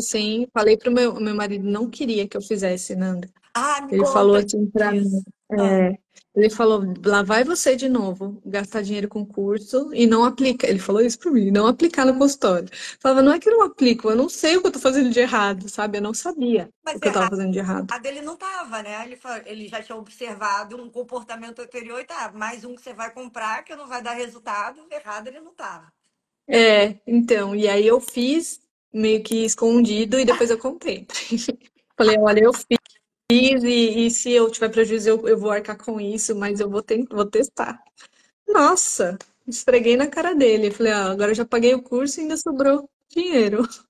sim. 0.00 0.46
Falei 0.52 0.76
pro 0.76 0.90
meu, 0.92 1.14
meu 1.20 1.34
marido, 1.34 1.64
não 1.68 1.88
queria 1.90 2.28
que 2.28 2.36
eu 2.36 2.42
fizesse, 2.42 2.94
Nanda. 2.96 3.28
Ah, 3.54 3.80
Ele 3.90 4.06
falou 4.06 4.36
assim 4.36 4.70
pra 4.70 4.92
mim, 4.92 5.04
disso. 5.04 5.24
Ah, 5.56 5.82
ele 6.34 6.50
falou, 6.50 6.82
lá 7.04 7.22
vai 7.22 7.42
você 7.44 7.74
de 7.76 7.88
novo, 7.88 8.40
gastar 8.44 8.82
dinheiro 8.82 9.08
com 9.08 9.24
curso 9.26 9.92
e 9.94 10.06
não 10.06 10.24
aplica. 10.24 10.66
Ele 10.68 10.78
falou 10.78 11.00
isso 11.02 11.18
pra 11.18 11.30
mim, 11.30 11.50
não 11.50 11.66
aplicar 11.66 12.04
no 12.04 12.18
consultório. 12.18 12.68
Eu 12.70 12.98
falava, 13.00 13.22
não 13.22 13.32
é 13.32 13.38
que 13.40 13.48
eu 13.48 13.56
não 13.56 13.62
aplico, 13.66 14.10
eu 14.10 14.16
não 14.16 14.28
sei 14.28 14.56
o 14.56 14.60
que 14.62 14.68
eu 14.68 14.72
tô 14.72 14.78
fazendo 14.78 15.10
de 15.10 15.20
errado, 15.20 15.68
sabe? 15.68 15.98
Eu 15.98 16.02
não 16.02 16.14
sabia 16.14 16.68
o 16.68 16.72
mas 16.84 17.00
que 17.00 17.08
eu 17.08 17.12
tava 17.12 17.28
errado 17.28 17.30
fazendo 17.30 17.52
de 17.52 17.58
errado. 17.58 17.94
ele 18.04 18.22
não 18.22 18.36
tava, 18.36 18.82
né? 18.82 19.04
Ele, 19.04 19.16
fa- 19.16 19.42
ele 19.46 19.68
já 19.68 19.82
tinha 19.82 19.96
observado 19.96 20.76
um 20.82 20.90
comportamento 20.90 21.60
anterior 21.62 22.00
e 22.00 22.04
tá, 22.06 22.32
mais 22.32 22.64
um 22.64 22.74
que 22.76 22.82
você 22.82 22.94
vai 22.94 23.12
comprar 23.12 23.62
que 23.64 23.76
não 23.76 23.86
vai 23.88 24.02
dar 24.02 24.14
resultado. 24.14 24.86
Errado 24.90 25.28
ele 25.28 25.40
não 25.40 25.54
tava. 25.54 25.92
É, 26.48 27.00
então, 27.06 27.54
e 27.56 27.68
aí 27.68 27.86
eu 27.86 28.00
fiz 28.00 28.60
meio 28.96 29.22
que 29.22 29.44
escondido 29.44 30.18
e 30.18 30.24
depois 30.24 30.50
eu 30.50 30.58
contei. 30.58 31.06
Falei, 31.96 32.16
olha, 32.18 32.40
eu 32.40 32.52
fiz 32.52 33.62
e, 33.62 34.06
e 34.06 34.10
se 34.10 34.32
eu 34.32 34.50
tiver 34.50 34.70
prejuízo 34.70 35.08
eu, 35.08 35.28
eu 35.28 35.38
vou 35.38 35.50
arcar 35.50 35.76
com 35.76 36.00
isso, 36.00 36.34
mas 36.34 36.60
eu 36.60 36.70
vou, 36.70 36.84
vou 37.10 37.26
testar. 37.26 37.82
Nossa, 38.48 39.18
esfreguei 39.46 39.96
na 39.96 40.06
cara 40.06 40.34
dele. 40.34 40.70
Falei, 40.70 40.92
ah, 40.92 41.10
agora 41.10 41.34
já 41.34 41.44
paguei 41.44 41.74
o 41.74 41.82
curso 41.82 42.20
e 42.20 42.22
ainda 42.22 42.36
sobrou 42.36 42.88
dinheiro. 43.08 43.62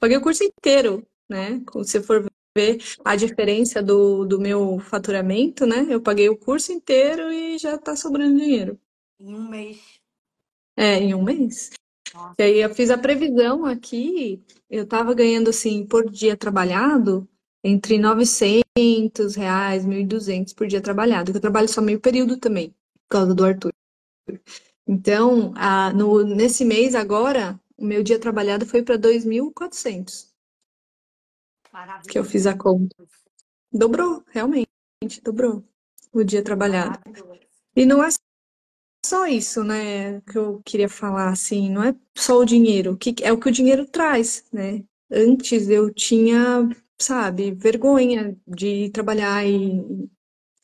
Paguei 0.00 0.16
o 0.16 0.20
curso 0.20 0.44
inteiro, 0.44 1.04
né? 1.28 1.58
Se 1.58 1.72
você 1.72 2.00
for 2.00 2.24
ver 2.56 2.78
a 3.04 3.16
diferença 3.16 3.82
do, 3.82 4.24
do 4.24 4.38
meu 4.40 4.78
faturamento, 4.78 5.66
né? 5.66 5.86
Eu 5.88 6.00
paguei 6.00 6.28
o 6.28 6.36
curso 6.36 6.70
inteiro 6.70 7.32
e 7.32 7.58
já 7.58 7.76
tá 7.76 7.96
sobrando 7.96 8.38
dinheiro. 8.38 8.78
Em 9.18 9.34
um 9.34 9.48
mês. 9.48 10.00
É, 10.76 10.94
em 10.94 11.14
um 11.14 11.22
mês. 11.24 11.70
E 12.38 12.42
aí 12.42 12.60
eu 12.60 12.74
fiz 12.74 12.90
a 12.90 12.98
previsão 12.98 13.64
aqui, 13.64 14.42
eu 14.70 14.86
tava 14.86 15.14
ganhando 15.14 15.50
assim 15.50 15.86
por 15.86 16.10
dia 16.10 16.36
trabalhado 16.36 17.28
entre 17.62 17.98
900 17.98 19.34
reais, 19.36 19.84
1.200 19.84 20.54
por 20.54 20.66
dia 20.66 20.80
trabalhado, 20.80 21.32
que 21.32 21.36
eu 21.36 21.42
trabalho 21.42 21.68
só 21.68 21.80
meio 21.80 22.00
período 22.00 22.38
também, 22.38 22.70
por 22.70 23.08
causa 23.10 23.34
do 23.34 23.44
Arthur. 23.44 23.72
Então, 24.86 25.52
a, 25.56 25.92
no, 25.92 26.22
nesse 26.22 26.64
mês 26.64 26.94
agora, 26.94 27.60
o 27.76 27.84
meu 27.84 28.02
dia 28.02 28.18
trabalhado 28.18 28.64
foi 28.64 28.82
para 28.82 28.96
2.400, 28.96 30.28
que 32.08 32.18
eu 32.18 32.24
fiz 32.24 32.46
a 32.46 32.56
conta. 32.56 32.96
Dobrou, 33.70 34.24
realmente, 34.28 34.68
dobrou 35.22 35.64
o 36.12 36.24
dia 36.24 36.42
trabalhado. 36.42 36.98
E 37.76 37.84
não 37.84 38.02
é 38.02 38.08
só 39.08 39.26
isso, 39.26 39.64
né, 39.64 40.20
que 40.22 40.36
eu 40.36 40.60
queria 40.64 40.88
falar, 40.88 41.30
assim, 41.30 41.70
não 41.70 41.82
é 41.82 41.94
só 42.16 42.38
o 42.38 42.44
dinheiro, 42.44 42.96
que 42.96 43.14
é 43.22 43.32
o 43.32 43.38
que 43.40 43.48
o 43.48 43.52
dinheiro 43.52 43.86
traz, 43.86 44.44
né? 44.52 44.84
Antes 45.10 45.68
eu 45.70 45.92
tinha, 45.92 46.68
sabe, 47.00 47.52
vergonha 47.52 48.36
de 48.46 48.90
trabalhar 48.90 49.46
e, 49.46 50.08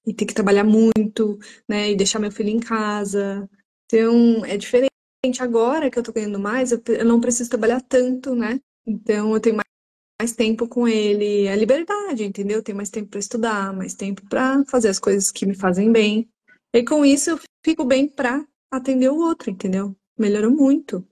e 0.07 0.15
ter 0.15 0.27
que 0.27 0.35
trabalhar 0.35 0.65
muito, 0.65 1.39
né, 1.69 1.91
e 1.91 1.97
deixar 1.97 2.19
meu 2.19 2.31
filho 2.31 2.51
em 2.51 2.61
casa. 2.61 3.49
Então, 3.87 4.45
é 4.45 4.57
diferente. 4.57 4.91
Agora 5.41 5.91
que 5.91 5.99
eu 5.99 6.03
tô 6.03 6.13
ganhando 6.13 6.39
mais, 6.39 6.71
eu, 6.71 6.83
não 7.05 7.21
preciso 7.21 7.49
trabalhar 7.49 7.81
tanto, 7.81 8.35
né? 8.35 8.61
Então, 8.87 9.33
eu 9.33 9.41
tenho 9.41 9.57
mais, 9.57 9.65
mais 10.21 10.33
tempo 10.37 10.69
com 10.69 10.87
ele. 10.87 11.47
É 11.47 11.57
liberdade, 11.57 12.25
entendeu? 12.25 12.59
Eu 12.59 12.63
tenho 12.63 12.77
mais 12.77 12.91
tempo 12.91 13.09
para 13.11 13.21
estudar, 13.21 13.73
mais 13.73 13.95
tempo 13.95 14.23
para 14.29 14.65
fazer 14.67 14.89
as 14.89 14.99
coisas 14.99 15.31
que 15.31 15.47
me 15.47 15.55
fazem 15.55 15.91
bem. 15.91 16.29
E 16.75 16.85
com 16.85 17.05
isso, 17.05 17.31
eu 17.31 17.41
fico 17.65 17.85
bem 17.85 18.09
para 18.09 18.45
atender 18.69 19.09
o 19.09 19.17
outro, 19.17 19.49
entendeu? 19.49 19.97
Melhorou 20.19 20.51
muito. 20.51 21.07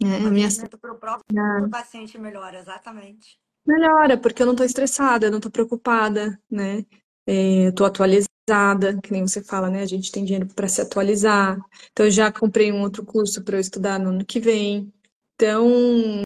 É, 0.00 0.14
a 0.24 0.30
minha 0.30 0.48
para 0.80 0.92
o 0.92 0.96
próprio 0.96 1.68
paciente 1.68 2.16
melhora, 2.16 2.60
exatamente. 2.60 3.36
melhora, 3.66 4.16
porque 4.16 4.40
eu 4.40 4.46
não 4.46 4.54
tô 4.54 4.62
estressada, 4.62 5.26
eu 5.26 5.32
não 5.32 5.40
tô 5.40 5.50
preocupada, 5.50 6.40
né? 6.48 6.86
É, 7.26 7.66
eu 7.66 7.74
tô 7.74 7.84
atualizada, 7.84 8.96
que 9.02 9.10
nem 9.10 9.26
você 9.26 9.42
fala, 9.42 9.68
né? 9.68 9.82
A 9.82 9.86
gente 9.86 10.12
tem 10.12 10.24
dinheiro 10.24 10.46
para 10.54 10.68
se 10.68 10.80
atualizar. 10.80 11.58
Então, 11.90 12.06
eu 12.06 12.12
já 12.12 12.30
comprei 12.30 12.70
um 12.70 12.82
outro 12.82 13.04
curso 13.04 13.42
para 13.42 13.56
eu 13.56 13.60
estudar 13.60 13.98
no 13.98 14.10
ano 14.10 14.24
que 14.24 14.38
vem. 14.38 14.92
Então, 15.34 16.22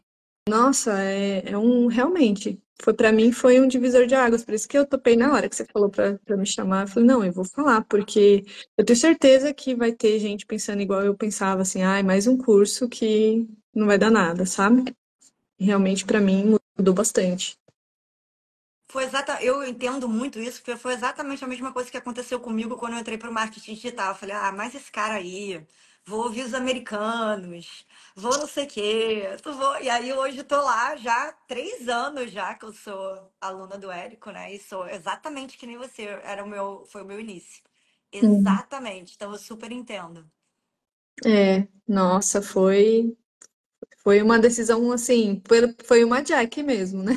nossa, 0.47 1.01
é, 1.01 1.49
é 1.49 1.57
um 1.57 1.87
realmente. 1.87 2.62
Foi 2.83 2.93
para 2.93 3.13
mim 3.13 3.31
foi 3.31 3.61
um 3.61 3.67
divisor 3.67 4.05
de 4.05 4.13
águas, 4.13 4.43
por 4.43 4.53
isso 4.53 4.67
que 4.67 4.77
eu 4.77 4.85
topei 4.85 5.15
na 5.15 5.31
hora 5.31 5.47
que 5.47 5.55
você 5.55 5.65
falou 5.65 5.89
para 5.89 6.19
me 6.35 6.45
chamar. 6.45 6.81
Eu 6.81 6.87
falei, 6.89 7.07
não, 7.07 7.23
eu 7.23 7.31
vou 7.31 7.45
falar, 7.45 7.81
porque 7.85 8.43
eu 8.77 8.83
tenho 8.83 8.99
certeza 8.99 9.53
que 9.53 9.73
vai 9.73 9.93
ter 9.93 10.19
gente 10.19 10.45
pensando 10.45 10.81
igual 10.81 11.01
eu 11.01 11.15
pensava, 11.15 11.61
assim, 11.61 11.81
ai, 11.81 12.03
mais 12.03 12.27
um 12.27 12.37
curso 12.37 12.89
que 12.89 13.47
não 13.73 13.87
vai 13.87 13.97
dar 13.97 14.11
nada, 14.11 14.45
sabe? 14.45 14.93
Realmente 15.57 16.05
para 16.05 16.19
mim 16.19 16.57
mudou 16.77 16.93
bastante. 16.93 17.57
Foi 18.89 19.05
exata, 19.05 19.41
eu 19.41 19.63
entendo 19.63 20.09
muito 20.09 20.37
isso, 20.37 20.61
porque 20.61 20.75
foi 20.75 20.93
exatamente 20.93 21.41
a 21.41 21.47
mesma 21.47 21.71
coisa 21.71 21.89
que 21.89 21.97
aconteceu 21.97 22.37
comigo 22.37 22.75
quando 22.75 22.93
eu 22.93 22.99
entrei 22.99 23.17
para 23.17 23.29
o 23.29 23.33
marketing 23.33 23.75
digital. 23.75 24.09
Eu 24.09 24.15
falei, 24.15 24.35
ah, 24.35 24.51
mais 24.51 24.75
esse 24.75 24.91
cara 24.91 25.13
aí, 25.13 25.65
vou 26.05 26.23
ouvir 26.23 26.43
os 26.43 26.53
americanos, 26.53 27.85
vou 28.15 28.37
não 28.37 28.47
sei 28.47 28.65
o 28.65 28.67
quê, 28.67 29.23
vou... 29.43 29.81
E 29.81 29.89
aí 29.89 30.11
hoje 30.13 30.39
eu 30.39 30.43
tô 30.43 30.61
lá 30.61 30.95
já 30.97 31.29
há 31.29 31.33
três 31.47 31.87
anos 31.89 32.31
já 32.31 32.53
que 32.55 32.65
eu 32.65 32.73
sou 32.73 33.31
aluna 33.41 33.77
do 33.77 33.91
Érico, 33.91 34.31
né? 34.31 34.53
E 34.53 34.59
sou 34.59 34.87
exatamente 34.87 35.57
que 35.57 35.65
nem 35.67 35.77
você, 35.77 36.03
era 36.23 36.43
o 36.43 36.47
meu, 36.47 36.85
foi 36.87 37.01
o 37.03 37.05
meu 37.05 37.19
início. 37.19 37.63
Exatamente, 38.11 39.15
então 39.15 39.31
eu 39.31 39.37
super 39.39 39.71
entendo. 39.71 40.29
É, 41.25 41.67
nossa, 41.87 42.41
foi 42.41 43.15
foi 44.03 44.21
uma 44.21 44.37
decisão 44.39 44.91
assim, 44.91 45.41
foi, 45.47 45.75
foi 45.85 46.03
uma 46.03 46.21
Jack 46.21 46.61
mesmo, 46.63 47.03
né? 47.03 47.13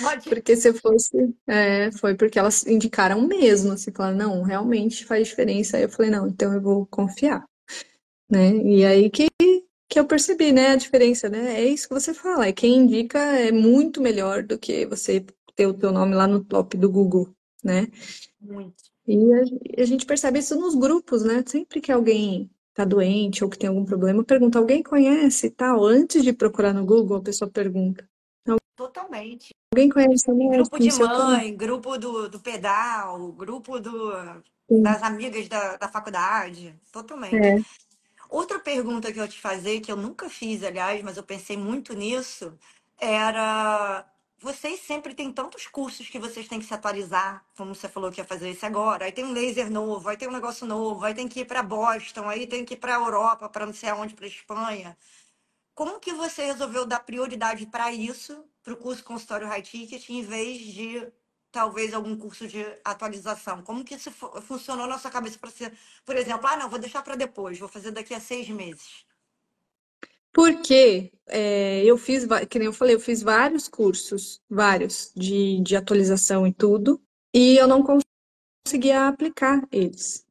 Pode. 0.00 0.28
Porque 0.30 0.56
se 0.56 0.72
fosse, 0.72 1.34
é, 1.46 1.92
foi 1.92 2.14
porque 2.14 2.38
elas 2.38 2.66
indicaram 2.66 3.20
mesmo, 3.26 3.72
assim, 3.72 3.92
falaram, 3.92 4.16
não, 4.16 4.42
realmente 4.42 5.04
faz 5.04 5.28
diferença. 5.28 5.76
Aí 5.76 5.82
eu 5.84 5.90
falei, 5.90 6.10
não, 6.10 6.26
então 6.28 6.54
eu 6.54 6.60
vou 6.62 6.86
confiar, 6.86 7.44
né? 8.30 8.56
E 8.56 8.84
aí 8.84 9.10
que, 9.10 9.28
que 9.88 9.98
eu 9.98 10.06
percebi, 10.06 10.52
né, 10.52 10.68
a 10.68 10.76
diferença, 10.76 11.28
né? 11.28 11.60
É 11.60 11.64
isso 11.64 11.88
que 11.88 11.94
você 11.94 12.14
fala, 12.14 12.46
é 12.46 12.52
quem 12.52 12.78
indica 12.78 13.18
é 13.18 13.50
muito 13.50 14.00
melhor 14.00 14.42
do 14.42 14.58
que 14.58 14.86
você 14.86 15.24
ter 15.56 15.66
o 15.66 15.74
teu 15.74 15.92
nome 15.92 16.14
lá 16.14 16.26
no 16.26 16.44
top 16.44 16.76
do 16.76 16.90
Google, 16.90 17.34
né? 17.62 17.88
Muito. 18.40 18.90
E 19.06 19.80
a, 19.80 19.84
gente 19.84 20.06
percebe 20.06 20.38
isso 20.38 20.54
nos 20.54 20.74
grupos, 20.74 21.24
né? 21.24 21.42
Sempre 21.46 21.80
que 21.80 21.90
alguém 21.90 22.48
tá 22.72 22.84
doente 22.84 23.42
ou 23.42 23.50
que 23.50 23.58
tem 23.58 23.68
algum 23.68 23.84
problema, 23.84 24.22
pergunta, 24.22 24.58
alguém 24.58 24.82
conhece 24.82 25.48
e 25.48 25.50
tal? 25.50 25.84
Antes 25.84 26.22
de 26.22 26.32
procurar 26.32 26.72
no 26.72 26.86
Google, 26.86 27.16
a 27.16 27.22
pessoa 27.22 27.50
pergunta, 27.50 28.08
Totalmente. 28.80 29.54
alguém 29.74 29.90
conhece 29.90 30.30
a 30.30 30.32
Grupo 30.32 30.78
não 30.78 30.78
de 30.78 30.98
mãe, 30.98 31.54
grupo 31.54 31.98
do, 31.98 32.30
do 32.30 32.40
pedal, 32.40 33.30
grupo 33.32 33.78
do, 33.78 34.10
Sim. 34.66 34.82
das 34.82 35.02
amigas 35.02 35.46
da, 35.48 35.76
da 35.76 35.86
faculdade. 35.86 36.74
Totalmente. 36.90 37.36
É. 37.36 37.60
Outra 38.30 38.60
pergunta 38.60 39.12
que 39.12 39.18
eu 39.20 39.26
te 39.28 39.40
fazer, 39.40 39.80
que 39.80 39.90
eu 39.90 39.96
nunca 39.96 40.30
fiz, 40.30 40.62
aliás, 40.62 41.02
mas 41.02 41.16
eu 41.16 41.22
pensei 41.24 41.56
muito 41.56 41.94
nisso, 41.94 42.56
era: 42.96 44.06
vocês 44.38 44.80
sempre 44.80 45.14
têm 45.14 45.32
tantos 45.32 45.66
cursos 45.66 46.08
que 46.08 46.18
vocês 46.18 46.46
têm 46.46 46.60
que 46.60 46.64
se 46.64 46.72
atualizar, 46.72 47.44
como 47.56 47.74
você 47.74 47.88
falou 47.88 48.10
que 48.12 48.20
ia 48.20 48.24
fazer 48.24 48.50
isso 48.50 48.64
agora. 48.64 49.04
Aí 49.06 49.12
tem 49.12 49.24
um 49.24 49.32
laser 49.32 49.70
novo, 49.70 50.08
aí 50.08 50.16
tem 50.16 50.28
um 50.28 50.32
negócio 50.32 50.64
novo, 50.66 51.04
aí 51.04 51.12
tem 51.12 51.26
que 51.28 51.40
ir 51.40 51.44
para 51.44 51.62
Boston, 51.62 52.28
aí 52.28 52.46
tem 52.46 52.64
que 52.64 52.74
ir 52.74 52.76
para 52.76 52.96
a 52.96 53.00
Europa, 53.00 53.48
para 53.48 53.66
não 53.66 53.74
sei 53.74 53.90
aonde, 53.90 54.14
para 54.14 54.26
Espanha. 54.26 54.96
Como 55.74 55.98
que 56.00 56.12
você 56.12 56.44
resolveu 56.46 56.86
dar 56.86 57.00
prioridade 57.00 57.66
para 57.66 57.92
isso, 57.92 58.44
para 58.62 58.74
o 58.74 58.76
curso 58.76 59.02
consultório 59.04 59.48
High 59.48 59.62
Ticket, 59.62 60.08
em 60.08 60.22
vez 60.22 60.60
de 60.60 61.12
talvez 61.52 61.92
algum 61.94 62.16
curso 62.16 62.46
de 62.48 62.64
atualização? 62.84 63.62
Como 63.62 63.84
que 63.84 63.94
isso 63.94 64.10
fu- 64.10 64.40
funcionou 64.42 64.86
na 64.86 64.98
sua 64.98 65.10
cabeça 65.10 65.38
para 65.38 65.50
ser, 65.50 65.72
por 66.04 66.16
exemplo, 66.16 66.46
ah, 66.46 66.56
não, 66.56 66.70
vou 66.70 66.78
deixar 66.78 67.02
para 67.02 67.16
depois, 67.16 67.58
vou 67.58 67.68
fazer 67.68 67.90
daqui 67.90 68.14
a 68.14 68.20
seis 68.20 68.48
meses. 68.48 69.04
Porque 70.32 71.12
é, 71.26 71.84
eu 71.84 71.98
fiz, 71.98 72.24
que 72.48 72.58
nem 72.58 72.66
eu 72.66 72.72
falei, 72.72 72.94
eu 72.94 73.00
fiz 73.00 73.20
vários 73.22 73.68
cursos, 73.68 74.40
vários, 74.48 75.12
de, 75.16 75.60
de 75.60 75.76
atualização 75.76 76.46
e 76.46 76.52
tudo, 76.52 77.02
e 77.34 77.56
eu 77.56 77.66
não 77.66 77.82
conseguia 78.66 79.08
aplicar 79.08 79.66
eles. 79.72 80.24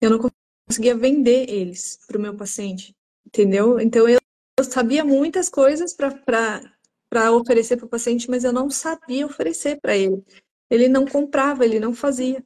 Eu 0.00 0.10
não 0.10 0.30
conseguia 0.68 0.96
vender 0.96 1.48
eles 1.48 1.98
para 2.06 2.18
o 2.18 2.20
meu 2.20 2.36
paciente, 2.36 2.94
entendeu? 3.26 3.80
Então 3.80 4.08
eu, 4.08 4.18
eu 4.58 4.64
sabia 4.64 5.04
muitas 5.04 5.48
coisas 5.48 5.94
para 5.94 7.32
oferecer 7.32 7.76
para 7.76 7.86
o 7.86 7.90
paciente, 7.90 8.28
mas 8.28 8.44
eu 8.44 8.52
não 8.52 8.68
sabia 8.68 9.26
oferecer 9.26 9.80
para 9.80 9.96
ele. 9.96 10.24
Ele 10.70 10.88
não 10.88 11.06
comprava, 11.06 11.64
ele 11.64 11.80
não 11.80 11.94
fazia. 11.94 12.44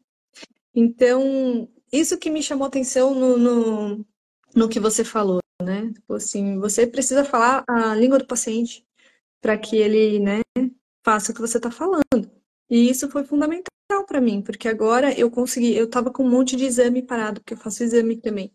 Então, 0.75 1.69
isso 1.93 2.19
que 2.19 2.31
me 2.31 2.43
chamou 2.43 2.67
atenção 2.67 3.15
no, 3.15 3.37
no, 3.37 4.07
no 4.55 4.69
que 4.69 4.79
você 4.79 5.05
falou, 5.05 5.41
né? 5.63 5.93
Tipo 5.93 6.15
assim, 6.15 6.59
você 6.59 6.87
precisa 6.87 7.25
falar 7.25 7.65
a 7.69 7.95
língua 7.95 8.19
do 8.19 8.27
paciente 8.27 8.85
para 9.41 9.57
que 9.59 9.77
ele, 9.77 10.21
né, 10.21 10.43
faça 11.05 11.33
o 11.33 11.35
que 11.35 11.41
você 11.41 11.57
está 11.57 11.71
falando. 11.71 12.31
E 12.69 12.89
isso 12.89 13.11
foi 13.11 13.25
fundamental 13.25 13.65
para 14.07 14.21
mim, 14.21 14.43
porque 14.43 14.69
agora 14.69 15.19
eu 15.19 15.31
consegui, 15.31 15.75
eu 15.75 15.87
estava 15.87 16.11
com 16.13 16.25
um 16.25 16.31
monte 16.31 16.57
de 16.57 16.65
exame 16.65 17.03
parado, 17.03 17.41
porque 17.41 17.55
eu 17.55 17.59
faço 17.59 17.83
exame 17.83 18.17
também. 18.17 18.53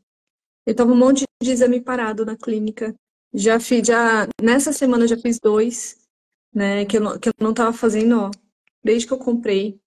Eu 0.66 0.72
estava 0.72 0.92
um 0.92 0.96
monte 0.98 1.26
de 1.42 1.52
exame 1.52 1.82
parado 1.82 2.26
na 2.26 2.38
clínica. 2.38 2.96
Já 3.34 3.60
fiz, 3.60 3.88
já 3.88 4.28
nessa 4.42 4.72
semana 4.72 5.04
eu 5.04 5.10
já 5.10 5.18
fiz 5.18 5.40
dois, 5.40 5.98
né, 6.54 6.86
que 6.86 6.98
eu 6.98 7.02
não, 7.02 7.20
que 7.20 7.30
eu 7.30 7.34
não 7.40 7.52
estava 7.52 7.74
fazendo, 7.74 8.18
ó, 8.20 8.32
desde 8.86 9.08
que 9.08 9.14
eu 9.14 9.18
comprei. 9.18 9.80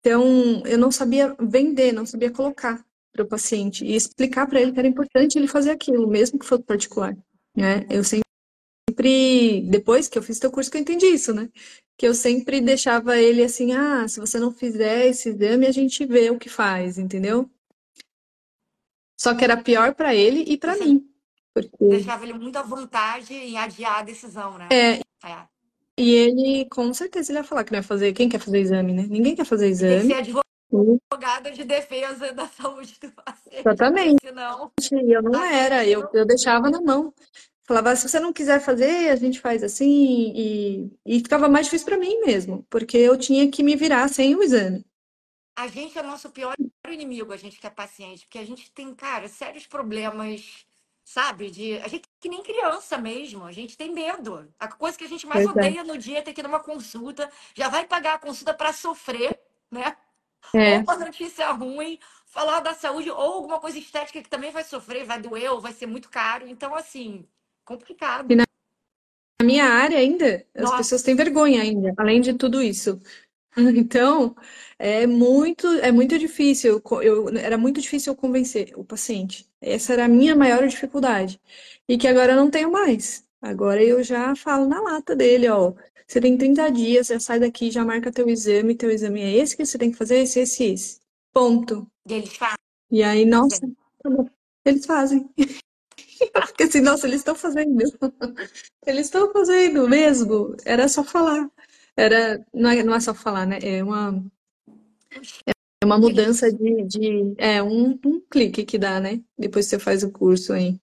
Então, 0.00 0.62
eu 0.66 0.76
não 0.76 0.90
sabia 0.90 1.36
vender, 1.38 1.92
não 1.92 2.04
sabia 2.04 2.32
colocar 2.32 2.84
para 3.12 3.22
o 3.22 3.28
paciente 3.28 3.84
e 3.84 3.94
explicar 3.94 4.46
para 4.48 4.60
ele 4.60 4.72
que 4.72 4.78
era 4.78 4.88
importante 4.88 5.38
ele 5.38 5.46
fazer 5.46 5.70
aquilo, 5.70 6.08
mesmo 6.08 6.38
que 6.38 6.46
fosse 6.46 6.64
particular, 6.64 7.16
né? 7.56 7.86
Eu 7.88 8.02
sempre, 8.02 9.62
depois 9.68 10.08
que 10.08 10.18
eu 10.18 10.22
fiz 10.22 10.38
teu 10.38 10.50
curso, 10.50 10.70
que 10.70 10.76
eu 10.76 10.80
entendi 10.80 11.06
isso, 11.06 11.32
né? 11.32 11.48
Que 11.96 12.08
eu 12.08 12.14
sempre 12.14 12.60
deixava 12.60 13.18
ele 13.18 13.42
assim, 13.44 13.72
ah, 13.72 14.08
se 14.08 14.18
você 14.18 14.38
não 14.40 14.52
fizer 14.52 15.06
esse 15.06 15.28
exame, 15.28 15.66
a 15.66 15.72
gente 15.72 16.04
vê 16.04 16.30
o 16.30 16.38
que 16.38 16.48
faz, 16.48 16.98
entendeu? 16.98 17.48
Só 19.16 19.34
que 19.34 19.44
era 19.44 19.56
pior 19.56 19.94
para 19.94 20.14
ele 20.14 20.44
e 20.46 20.56
para 20.56 20.76
mim, 20.76 21.06
porque 21.52 21.76
deixava 21.88 22.24
ele 22.24 22.32
muito 22.32 22.56
à 22.56 22.62
vontade 22.62 23.34
em 23.34 23.58
adiar 23.58 23.98
a 23.98 24.02
decisão, 24.02 24.56
né? 24.56 24.68
é, 24.72 25.00
É. 25.22 25.46
e 26.00 26.10
ele 26.14 26.66
com 26.70 26.92
certeza 26.94 27.32
ele 27.32 27.38
ia 27.38 27.44
falar 27.44 27.64
que 27.64 27.72
não 27.72 27.78
ia 27.78 27.82
fazer, 27.82 28.12
quem 28.12 28.28
quer 28.28 28.40
fazer 28.40 28.60
exame, 28.60 28.92
né? 28.92 29.02
Ninguém 29.08 29.34
quer 29.36 29.44
fazer 29.44 29.68
E 29.78 29.84
tem 29.84 29.98
que 29.98 30.04
ser 30.04 30.14
exame. 30.14 30.14
advogada 30.14 31.50
de 31.52 31.64
defesa 31.64 32.32
da 32.32 32.46
saúde 32.48 32.98
do 33.00 33.10
paciente, 33.12 33.82
porque 33.84 34.08
Exatamente. 34.08 34.20
senão 34.22 34.72
E 34.92 35.14
eu 35.14 35.22
não 35.22 35.42
era, 35.42 35.86
eu, 35.86 36.00
não. 36.00 36.10
eu 36.12 36.26
deixava 36.26 36.70
na 36.70 36.80
mão. 36.80 37.12
Falava, 37.64 37.94
se 37.94 38.08
você 38.08 38.18
não 38.18 38.32
quiser 38.32 38.60
fazer, 38.60 39.10
a 39.10 39.16
gente 39.16 39.40
faz 39.40 39.62
assim, 39.62 39.86
e, 40.34 40.90
e 41.06 41.18
ficava 41.20 41.48
mais 41.48 41.66
difícil 41.66 41.86
para 41.86 41.98
mim 41.98 42.20
mesmo, 42.20 42.66
porque 42.68 42.96
eu 42.96 43.16
tinha 43.16 43.48
que 43.50 43.62
me 43.62 43.76
virar 43.76 44.08
sem 44.08 44.34
o 44.34 44.42
exame. 44.42 44.84
A 45.56 45.66
gente 45.68 45.98
é 45.98 46.02
nosso 46.02 46.30
pior 46.30 46.54
inimigo, 46.88 47.32
a 47.32 47.36
gente 47.36 47.58
que 47.60 47.66
é 47.66 47.70
paciente, 47.70 48.24
porque 48.26 48.38
a 48.38 48.44
gente 48.46 48.72
tem, 48.72 48.94
cara, 48.94 49.28
sérios 49.28 49.66
problemas, 49.66 50.64
sabe? 51.04 51.50
De 51.50 51.78
a 51.78 51.88
gente 51.88 52.08
que 52.20 52.28
nem 52.28 52.42
criança 52.42 52.98
mesmo, 52.98 53.44
a 53.44 53.52
gente 53.52 53.76
tem 53.76 53.92
medo. 53.92 54.52
A 54.58 54.68
coisa 54.68 54.96
que 54.98 55.04
a 55.04 55.08
gente 55.08 55.26
mais 55.26 55.44
Pois 55.44 55.56
é. 55.56 55.70
odeia 55.70 55.84
no 55.84 55.96
dia 55.98 56.18
é 56.18 56.22
ter 56.22 56.32
que 56.34 56.40
ir 56.40 56.44
numa 56.44 56.60
consulta, 56.60 57.30
já 57.54 57.68
vai 57.68 57.86
pagar 57.86 58.14
a 58.14 58.18
consulta 58.18 58.54
para 58.54 58.72
sofrer, 58.72 59.40
né? 59.70 59.96
Ou 60.60 60.60
É, 60.60 60.78
uma 60.80 60.96
notícia 60.96 61.50
ruim, 61.52 61.98
falar 62.26 62.60
da 62.60 62.74
saúde, 62.74 63.10
ou 63.10 63.18
alguma 63.18 63.60
coisa 63.60 63.78
estética 63.78 64.22
que 64.22 64.28
também 64.30 64.50
vai 64.52 64.64
sofrer, 64.64 65.04
vai 65.04 65.20
doer, 65.20 65.50
ou 65.52 65.60
vai 65.60 65.72
ser 65.72 65.86
muito 65.86 66.08
caro. 66.10 66.46
Então, 66.48 66.74
assim, 66.74 67.26
e 68.28 68.34
complicado. 68.34 68.36
na 68.36 68.44
minha 69.42 69.64
área 69.64 69.98
ainda, 69.98 70.46
as 70.54 70.72
pessoas 70.72 71.02
têm 71.02 71.14
Nossa, 71.14 71.24
vergonha 71.24 71.62
ainda, 71.62 71.94
além 71.96 72.20
de 72.20 72.34
tudo 72.34 72.62
isso. 72.62 73.00
Então, 73.76 74.34
é 74.78 75.06
muito, 75.06 75.66
é 75.66 75.90
muito 75.92 76.18
difícil, 76.18 76.80
eu, 77.02 77.28
era 77.36 77.58
muito 77.58 77.80
difícil 77.80 78.12
eu 78.12 78.16
convencer 78.16 78.72
o 78.76 78.84
paciente. 78.84 79.48
Essa 79.60 79.92
era 79.92 80.04
a 80.04 80.08
minha 80.08 80.36
maior 80.36 80.66
dificuldade. 80.66 81.40
E 81.88 81.98
que 81.98 82.06
agora 82.08 82.32
eu 82.32 82.36
não 82.36 82.50
tenho 82.50 82.70
mais. 82.70 83.24
Agora 83.42 83.82
eu 83.82 84.02
já 84.02 84.34
falo 84.36 84.66
na 84.66 84.80
lata 84.80 85.16
dele, 85.16 85.48
ó, 85.48 85.72
você 86.06 86.20
tem 86.20 86.36
30 86.36 86.70
dias, 86.70 87.08
já 87.08 87.18
sai 87.20 87.40
daqui, 87.40 87.70
já 87.70 87.84
marca 87.84 88.12
teu 88.12 88.28
exame, 88.28 88.74
teu 88.74 88.90
exame 88.90 89.20
é 89.22 89.36
esse 89.36 89.56
que 89.56 89.64
você 89.64 89.78
tem 89.78 89.90
que 89.90 89.96
fazer, 89.96 90.18
esse, 90.18 90.40
esse, 90.40 90.64
esse. 90.64 91.00
Ponto. 91.32 91.86
e 92.06 92.14
eles 92.14 92.38
E 92.90 93.02
aí, 93.02 93.24
nossa. 93.24 93.60
Eles 94.62 94.84
fazem. 94.84 95.26
Porque 96.32 96.64
assim, 96.64 96.80
nossa, 96.80 97.06
eles 97.06 97.20
estão 97.20 97.34
fazendo. 97.34 97.78
Eles 98.86 99.06
estão 99.06 99.32
fazendo 99.32 99.88
mesmo. 99.88 100.54
Era 100.66 100.86
só 100.86 101.02
falar. 101.02 101.50
Era, 101.96 102.44
não 102.52 102.70
é, 102.70 102.82
não 102.82 102.94
é 102.94 103.00
só 103.00 103.14
falar, 103.14 103.46
né? 103.46 103.58
É 103.62 103.82
uma, 103.82 104.24
é 105.46 105.84
uma 105.84 105.98
mudança 105.98 106.52
de, 106.52 106.82
de 106.84 107.34
é 107.38 107.62
um, 107.62 107.98
um 108.04 108.20
clique 108.30 108.64
que 108.64 108.78
dá, 108.78 109.00
né? 109.00 109.20
Depois 109.38 109.66
que 109.66 109.70
você 109.70 109.78
faz 109.78 110.02
o 110.02 110.10
curso 110.10 110.52
aí. 110.52 110.78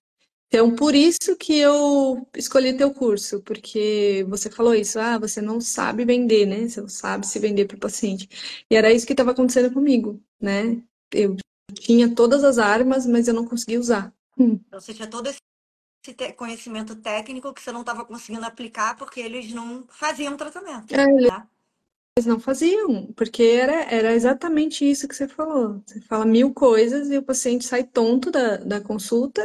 Então, 0.48 0.74
por 0.76 0.96
isso 0.96 1.36
que 1.36 1.58
eu 1.60 2.26
escolhi 2.36 2.78
teu 2.78 2.93
curso, 2.93 3.41
porque 3.41 4.26
você 4.30 4.50
falou 4.50 4.74
isso, 4.74 4.98
ah, 4.98 5.20
você 5.20 5.41
não 5.41 5.60
sabe 5.60 6.06
vender, 6.06 6.46
né? 6.46 6.67
Você 6.70 6.80
não 6.80 6.88
sabe 6.88 7.28
se 7.28 7.38
vender 7.38 7.65
para 7.65 7.76
o 7.76 7.80
paciente. 7.80 8.30
E 8.70 8.76
era 8.76 8.91
isso 8.91 9.06
que 9.06 9.12
estava 9.13 9.32
acontecendo 9.32 9.74
comigo, 9.74 10.22
né? 10.39 10.82
Eu 11.12 11.36
tinha 11.74 12.13
todas 12.13 12.46
as 12.46 12.58
armas, 12.58 13.06
mas 13.06 13.28
eu 13.28 13.34
não 13.34 13.46
conseguia 13.46 13.80
usar. 13.80 14.13
Então, 14.39 14.80
você 14.80 14.93
tinha 14.93 15.08
todo 15.08 15.28
esse 15.28 15.39
conhecimento 16.36 16.95
técnico 16.95 17.53
que 17.53 17.62
você 17.62 17.71
não 17.71 17.81
estava 17.81 18.05
conseguindo 18.05 18.45
aplicar 18.45 18.95
porque 18.97 19.19
eles 19.19 19.51
não 19.53 19.86
faziam 19.89 20.38
tratamento. 20.38 20.93
É, 20.93 21.05
né? 21.05 21.47
Eles 22.17 22.25
não 22.25 22.39
faziam, 22.39 23.12
porque 23.13 23.43
era, 23.43 23.93
era 23.93 24.15
exatamente 24.15 24.89
isso 24.89 25.07
que 25.07 25.15
você 25.15 25.27
falou. 25.27 25.81
Você 25.86 26.01
fala 26.01 26.25
mil 26.25 26.53
coisas 26.53 27.12
e 27.12 27.17
o 27.17 27.23
paciente 27.23 27.65
sai 27.65 27.83
tonto 27.83 28.31
da, 28.31 28.57
da 28.57 28.81
consulta, 28.81 29.41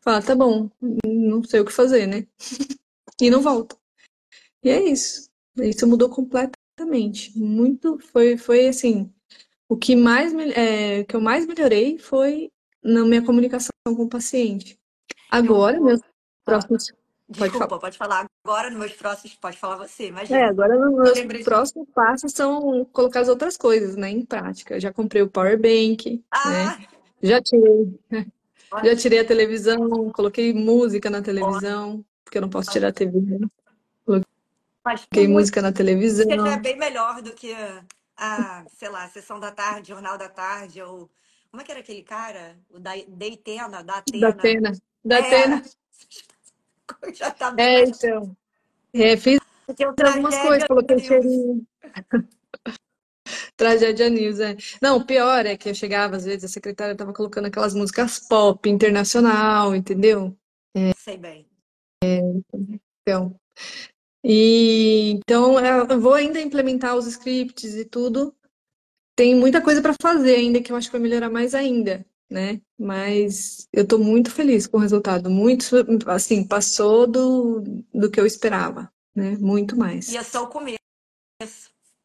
fala, 0.00 0.20
tá 0.20 0.34
bom, 0.34 0.68
não 1.06 1.44
sei 1.44 1.60
o 1.60 1.64
que 1.64 1.72
fazer, 1.72 2.06
né? 2.06 2.26
E 3.22 3.28
não 3.28 3.42
volta. 3.42 3.76
E 4.64 4.70
é 4.70 4.82
isso. 4.82 5.28
Isso 5.58 5.86
mudou 5.86 6.08
completamente. 6.08 7.38
Muito, 7.38 7.98
foi, 7.98 8.38
foi 8.38 8.66
assim, 8.66 9.12
o 9.68 9.76
que 9.76 9.94
mais, 9.94 10.32
é, 10.56 11.04
que 11.04 11.14
eu 11.14 11.20
mais 11.20 11.46
melhorei 11.46 11.98
foi 11.98 12.50
na 12.82 13.04
minha 13.04 13.22
comunicação 13.22 13.70
com 13.84 14.04
o 14.04 14.08
paciente. 14.08 14.79
Agora, 15.30 15.76
Eu- 15.76 15.84
meus 15.84 16.00
próximos. 16.44 16.92
Pode 17.28 17.38
desculpa, 17.42 17.68
falar. 17.68 17.80
pode 17.80 17.98
falar. 17.98 18.26
Agora, 18.44 18.70
nos 18.70 18.78
meus 18.80 18.92
próximos, 18.92 19.36
pode 19.36 19.56
falar 19.56 19.76
você, 19.76 20.08
imagina. 20.08 20.40
É, 20.40 20.44
agora 20.46 20.76
os 20.76 20.82
Eu 20.82 20.90
meus 20.90 21.14
lembrei 21.16 21.38
de... 21.38 21.44
próximos 21.44 21.88
passos 21.94 22.32
são 22.32 22.84
colocar 22.86 23.20
as 23.20 23.28
outras 23.28 23.56
coisas, 23.56 23.94
né, 23.94 24.10
em 24.10 24.24
prática. 24.24 24.74
Eu 24.74 24.80
já 24.80 24.92
comprei 24.92 25.22
o 25.22 25.30
power 25.30 25.56
bank, 25.56 26.24
Ah, 26.30 26.50
né? 26.50 26.86
Já 27.22 27.40
tirei, 27.40 28.00
já 28.10 28.18
ótimo, 28.72 28.96
tirei 28.96 29.18
a 29.20 29.24
televisão, 29.24 30.10
coloquei 30.10 30.52
música 30.52 31.08
na 31.08 31.22
televisão, 31.22 32.04
porque 32.24 32.38
eu 32.38 32.42
não 32.42 32.48
posso 32.48 32.70
tirar 32.72 32.88
a 32.88 32.92
TV, 32.92 33.20
né? 33.20 33.46
Coloquei 34.82 35.28
música 35.28 35.60
na 35.60 35.68
já 35.68 35.72
é 35.72 35.76
televisão, 35.76 36.60
bem 36.60 36.76
melhor 36.78 37.20
do 37.22 37.32
que 37.32 37.54
a, 38.16 38.64
sei 38.74 38.88
lá, 38.88 39.06
sessão 39.08 39.38
da 39.38 39.52
tarde, 39.52 39.90
jornal 39.90 40.18
da 40.18 40.28
tarde, 40.28 40.82
ou... 40.82 41.08
Como 41.50 41.60
é 41.60 41.64
que 41.64 41.72
era 41.72 41.80
aquele 41.80 42.02
cara? 42.02 42.56
O 42.70 42.78
da, 42.78 42.92
da 43.08 43.26
Atena, 43.26 43.82
da 43.82 43.96
Atena. 43.96 44.72
Da 45.04 45.16
É, 45.16 45.18
Atena. 45.18 45.62
já 47.14 47.30
tá 47.30 47.50
bem 47.50 47.66
É, 47.66 47.82
então. 47.84 48.36
É, 48.92 49.16
fiz 49.16 49.40
algumas 50.04 50.38
coisas, 50.38 50.66
coloquei 50.66 50.96
News. 50.96 51.06
cheirinho. 51.06 51.66
Tragédia 53.56 54.08
News, 54.08 54.40
é. 54.40 54.56
Não, 54.80 54.96
o 54.96 55.06
pior 55.06 55.44
é 55.44 55.56
que 55.56 55.68
eu 55.68 55.74
chegava, 55.74 56.16
às 56.16 56.24
vezes, 56.24 56.44
a 56.44 56.48
secretária 56.48 56.96
tava 56.96 57.12
colocando 57.12 57.46
aquelas 57.46 57.74
músicas 57.74 58.18
pop, 58.18 58.68
internacional, 58.68 59.74
entendeu? 59.74 60.36
Sei 60.96 61.16
bem. 61.16 61.46
Então, 62.02 63.38
e 64.24 65.10
então 65.12 65.58
eu 65.58 66.00
vou 66.00 66.14
ainda 66.14 66.40
implementar 66.40 66.96
os 66.96 67.06
scripts 67.06 67.74
e 67.74 67.84
tudo. 67.84 68.34
Tem 69.20 69.34
muita 69.34 69.60
coisa 69.60 69.82
para 69.82 69.92
fazer 70.00 70.36
ainda 70.36 70.62
que 70.62 70.72
eu 70.72 70.76
acho 70.76 70.88
que 70.88 70.92
vai 70.92 71.00
melhorar 71.02 71.28
mais 71.28 71.54
ainda, 71.54 72.06
né? 72.30 72.58
Mas 72.78 73.68
eu 73.70 73.86
tô 73.86 73.98
muito 73.98 74.30
feliz 74.30 74.66
com 74.66 74.78
o 74.78 74.80
resultado, 74.80 75.28
muito, 75.28 75.76
assim, 76.06 76.42
passou 76.42 77.06
do, 77.06 77.60
do 77.92 78.10
que 78.10 78.18
eu 78.18 78.24
esperava, 78.24 78.90
né? 79.14 79.36
Muito 79.36 79.74
E 79.74 79.78
mais. 79.78 80.14
é 80.14 80.22
só 80.22 80.44
o 80.44 80.48
começo. 80.48 80.78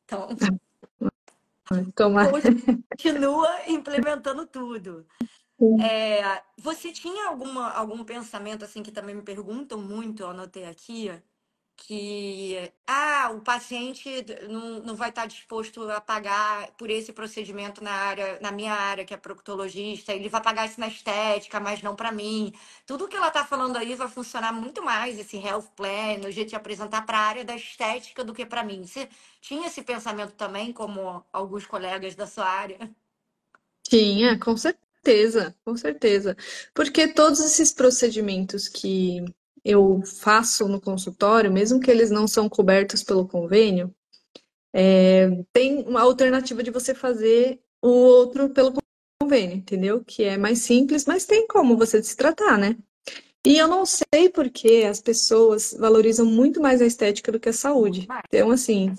Então, 0.03 0.27
Tomara. 1.95 2.33
continua 2.91 3.49
implementando 3.69 4.45
tudo. 4.45 5.07
É, 5.81 6.43
você 6.57 6.91
tinha 6.91 7.29
alguma, 7.29 7.71
algum 7.71 8.03
pensamento 8.03 8.65
assim 8.65 8.83
que 8.83 8.91
também 8.91 9.15
me 9.15 9.21
perguntam 9.21 9.79
muito, 9.79 10.21
eu 10.21 10.31
anotei 10.31 10.65
aqui, 10.65 11.09
que 11.77 12.71
ah, 12.87 13.31
o 13.35 13.41
paciente 13.41 14.09
não, 14.49 14.79
não 14.79 14.95
vai 14.95 15.09
estar 15.09 15.25
disposto 15.25 15.89
a 15.91 15.99
pagar 15.99 16.71
por 16.77 16.89
esse 16.89 17.11
procedimento 17.11 17.83
na 17.83 17.91
área, 17.91 18.39
na 18.41 18.51
minha 18.51 18.73
área, 18.73 19.05
que 19.05 19.13
é 19.13 19.17
proctologista, 19.17 20.13
ele 20.13 20.29
vai 20.29 20.41
pagar 20.41 20.65
isso 20.65 20.79
na 20.79 20.87
estética, 20.87 21.59
mas 21.59 21.81
não 21.81 21.95
para 21.95 22.11
mim. 22.11 22.53
Tudo 22.85 23.07
que 23.07 23.15
ela 23.15 23.27
está 23.27 23.45
falando 23.45 23.77
aí 23.77 23.95
vai 23.95 24.07
funcionar 24.07 24.53
muito 24.53 24.81
mais, 24.83 25.19
esse 25.19 25.37
health 25.37 25.67
plan, 25.75 26.27
o 26.27 26.31
jeito 26.31 26.49
de 26.49 26.55
apresentar 26.55 27.05
para 27.05 27.17
a 27.19 27.27
área 27.27 27.45
da 27.45 27.55
estética 27.55 28.23
do 28.23 28.33
que 28.33 28.45
para 28.45 28.63
mim. 28.63 28.85
Você 28.85 29.09
tinha 29.41 29.67
esse 29.67 29.83
pensamento 29.83 30.33
também, 30.33 30.71
como 30.73 31.23
alguns 31.31 31.65
colegas 31.65 32.15
da 32.15 32.25
sua 32.25 32.47
área? 32.47 32.89
Tinha, 33.83 34.39
com 34.39 34.57
certeza, 34.57 35.55
com 35.63 35.75
certeza. 35.77 36.35
Porque 36.73 37.07
todos 37.07 37.39
esses 37.41 37.71
procedimentos 37.71 38.67
que 38.67 39.23
eu 39.65 40.01
faço 40.05 40.69
no 40.69 40.79
consultório, 40.79 41.51
mesmo 41.51 41.79
que 41.81 41.91
eles 41.91 42.11
não 42.11 42.27
são 42.27 42.47
cobertos 42.47 43.03
pelo 43.03 43.27
convênio, 43.27 43.93
é, 44.73 45.29
tem 45.51 45.83
uma 45.87 46.01
alternativa 46.01 46.61
de 46.61 46.71
você 46.71 46.93
fazer 46.93 47.59
o 47.81 47.89
outro 47.89 48.49
pelo 48.49 48.73
convênio, 49.21 49.57
entendeu? 49.57 50.03
Que 50.05 50.23
é 50.25 50.37
mais 50.37 50.59
simples, 50.59 51.05
mas 51.05 51.25
tem 51.25 51.47
como 51.47 51.77
você 51.77 52.03
se 52.03 52.15
tratar, 52.15 52.57
né? 52.57 52.77
E 53.45 53.57
eu 53.57 53.67
não 53.67 53.85
sei 53.85 54.29
por 54.29 54.49
que 54.49 54.83
as 54.83 54.99
pessoas 54.99 55.75
valorizam 55.79 56.25
muito 56.25 56.59
mais 56.59 56.81
a 56.81 56.85
estética 56.85 57.31
do 57.31 57.39
que 57.39 57.49
a 57.49 57.53
saúde. 57.53 58.07
Então, 58.27 58.51
assim, 58.51 58.91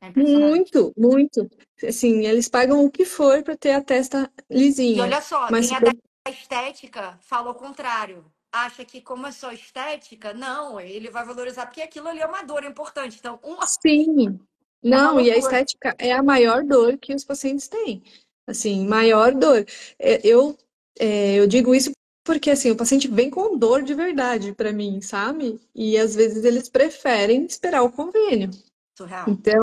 É 0.00 0.10
muito, 0.18 0.92
muito. 0.96 1.48
Assim, 1.86 2.26
eles 2.26 2.48
pagam 2.48 2.84
o 2.84 2.90
que 2.90 3.04
for 3.04 3.42
para 3.42 3.56
ter 3.56 3.72
a 3.72 3.82
testa 3.82 4.30
E 4.50 4.56
lisinha. 4.56 5.02
olha 5.02 5.20
só, 5.20 5.50
Mas 5.50 5.68
quem 5.68 5.76
é 5.76 5.80
da 5.80 5.92
estética 6.30 7.18
fala 7.22 7.50
o 7.50 7.54
contrário. 7.54 8.24
Acha 8.52 8.84
que 8.84 9.00
como 9.00 9.26
é 9.26 9.32
só 9.32 9.50
estética, 9.50 10.34
não, 10.34 10.78
ele 10.78 11.08
vai 11.08 11.24
valorizar 11.24 11.64
porque 11.64 11.80
aquilo 11.80 12.08
ali 12.08 12.20
é 12.20 12.26
uma 12.26 12.42
dor 12.42 12.64
importante. 12.64 13.16
Então, 13.18 13.40
uma 13.42 13.66
Sim. 13.66 14.38
é 14.84 14.88
Não, 14.88 15.18
e 15.18 15.30
a 15.30 15.38
estética 15.38 15.94
é 15.98 16.12
a 16.12 16.22
maior 16.22 16.62
dor 16.62 16.98
que 16.98 17.14
os 17.14 17.24
pacientes 17.24 17.66
têm. 17.66 18.02
Assim, 18.46 18.86
maior 18.86 19.32
dor. 19.32 19.64
É, 19.98 20.20
Eu, 20.22 20.58
é, 20.98 21.34
eu 21.36 21.46
digo 21.46 21.74
isso 21.74 21.92
porque, 22.24 22.50
assim, 22.50 22.70
o 22.70 22.76
paciente 22.76 23.08
vem 23.08 23.30
com 23.30 23.56
dor 23.56 23.82
de 23.82 23.94
verdade 23.94 24.52
para 24.52 24.72
mim, 24.72 25.00
sabe? 25.00 25.58
E 25.74 25.96
às 25.96 26.14
vezes 26.14 26.44
eles 26.44 26.68
preferem 26.68 27.44
esperar 27.46 27.82
o 27.82 27.90
convênio. 27.90 28.50
Surreal. 28.96 29.24
Então, 29.28 29.60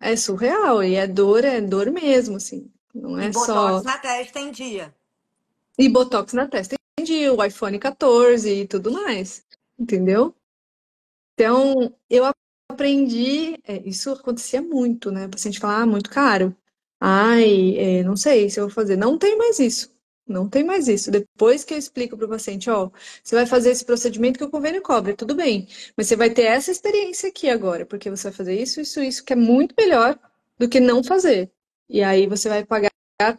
é 0.00 0.16
surreal. 0.16 0.82
E 0.82 0.96
é 0.96 1.06
dor, 1.06 1.44
é 1.44 1.60
dor 1.60 1.90
mesmo, 1.90 2.36
assim. 2.36 2.70
Não 2.94 3.20
E 3.20 3.26
é 3.26 3.30
botox 3.30 3.46
só. 3.46 3.82
na 3.82 3.98
testa 3.98 4.40
em 4.40 4.50
dia. 4.50 4.94
E 5.78 5.88
botox 5.88 6.32
na 6.32 6.46
testa. 6.46 6.76
Entendi, 7.02 7.28
o 7.28 7.44
iPhone 7.44 7.78
14 7.80 8.48
e 8.48 8.66
tudo 8.68 8.92
mais. 8.92 9.44
Entendeu? 9.76 10.32
Então, 11.34 11.92
eu 12.08 12.32
aprendi, 12.70 13.58
é, 13.64 13.78
isso 13.84 14.12
acontecia 14.12 14.62
muito, 14.62 15.10
né? 15.10 15.26
O 15.26 15.30
paciente 15.30 15.58
falar, 15.58 15.82
ah, 15.82 15.86
muito 15.86 16.08
caro. 16.08 16.56
Ai, 17.00 17.76
é, 17.76 18.02
não 18.04 18.16
sei 18.16 18.48
se 18.48 18.60
eu 18.60 18.66
vou 18.66 18.74
fazer. 18.74 18.96
Não 18.96 19.18
tem 19.18 19.36
mais 19.36 19.58
isso. 19.58 19.92
Não 20.28 20.48
tem 20.48 20.62
mais 20.62 20.86
isso. 20.86 21.10
Depois 21.10 21.64
que 21.64 21.74
eu 21.74 21.78
explico 21.78 22.16
para 22.16 22.26
o 22.26 22.28
paciente, 22.28 22.70
ó, 22.70 22.88
você 23.22 23.34
vai 23.34 23.46
fazer 23.46 23.70
esse 23.70 23.84
procedimento 23.84 24.38
que 24.38 24.44
o 24.44 24.50
convênio 24.50 24.80
cobre, 24.80 25.14
tudo 25.14 25.34
bem. 25.34 25.66
Mas 25.96 26.06
você 26.06 26.14
vai 26.14 26.30
ter 26.30 26.44
essa 26.44 26.70
experiência 26.70 27.28
aqui 27.30 27.50
agora, 27.50 27.84
porque 27.84 28.10
você 28.10 28.24
vai 28.24 28.32
fazer 28.32 28.60
isso, 28.62 28.80
isso, 28.80 29.00
isso, 29.00 29.24
que 29.24 29.32
é 29.32 29.36
muito 29.36 29.74
melhor 29.76 30.16
do 30.56 30.68
que 30.68 30.78
não 30.78 31.02
fazer. 31.02 31.50
E 31.88 32.00
aí 32.02 32.28
você 32.28 32.48
vai 32.48 32.64
pagar 32.64 32.92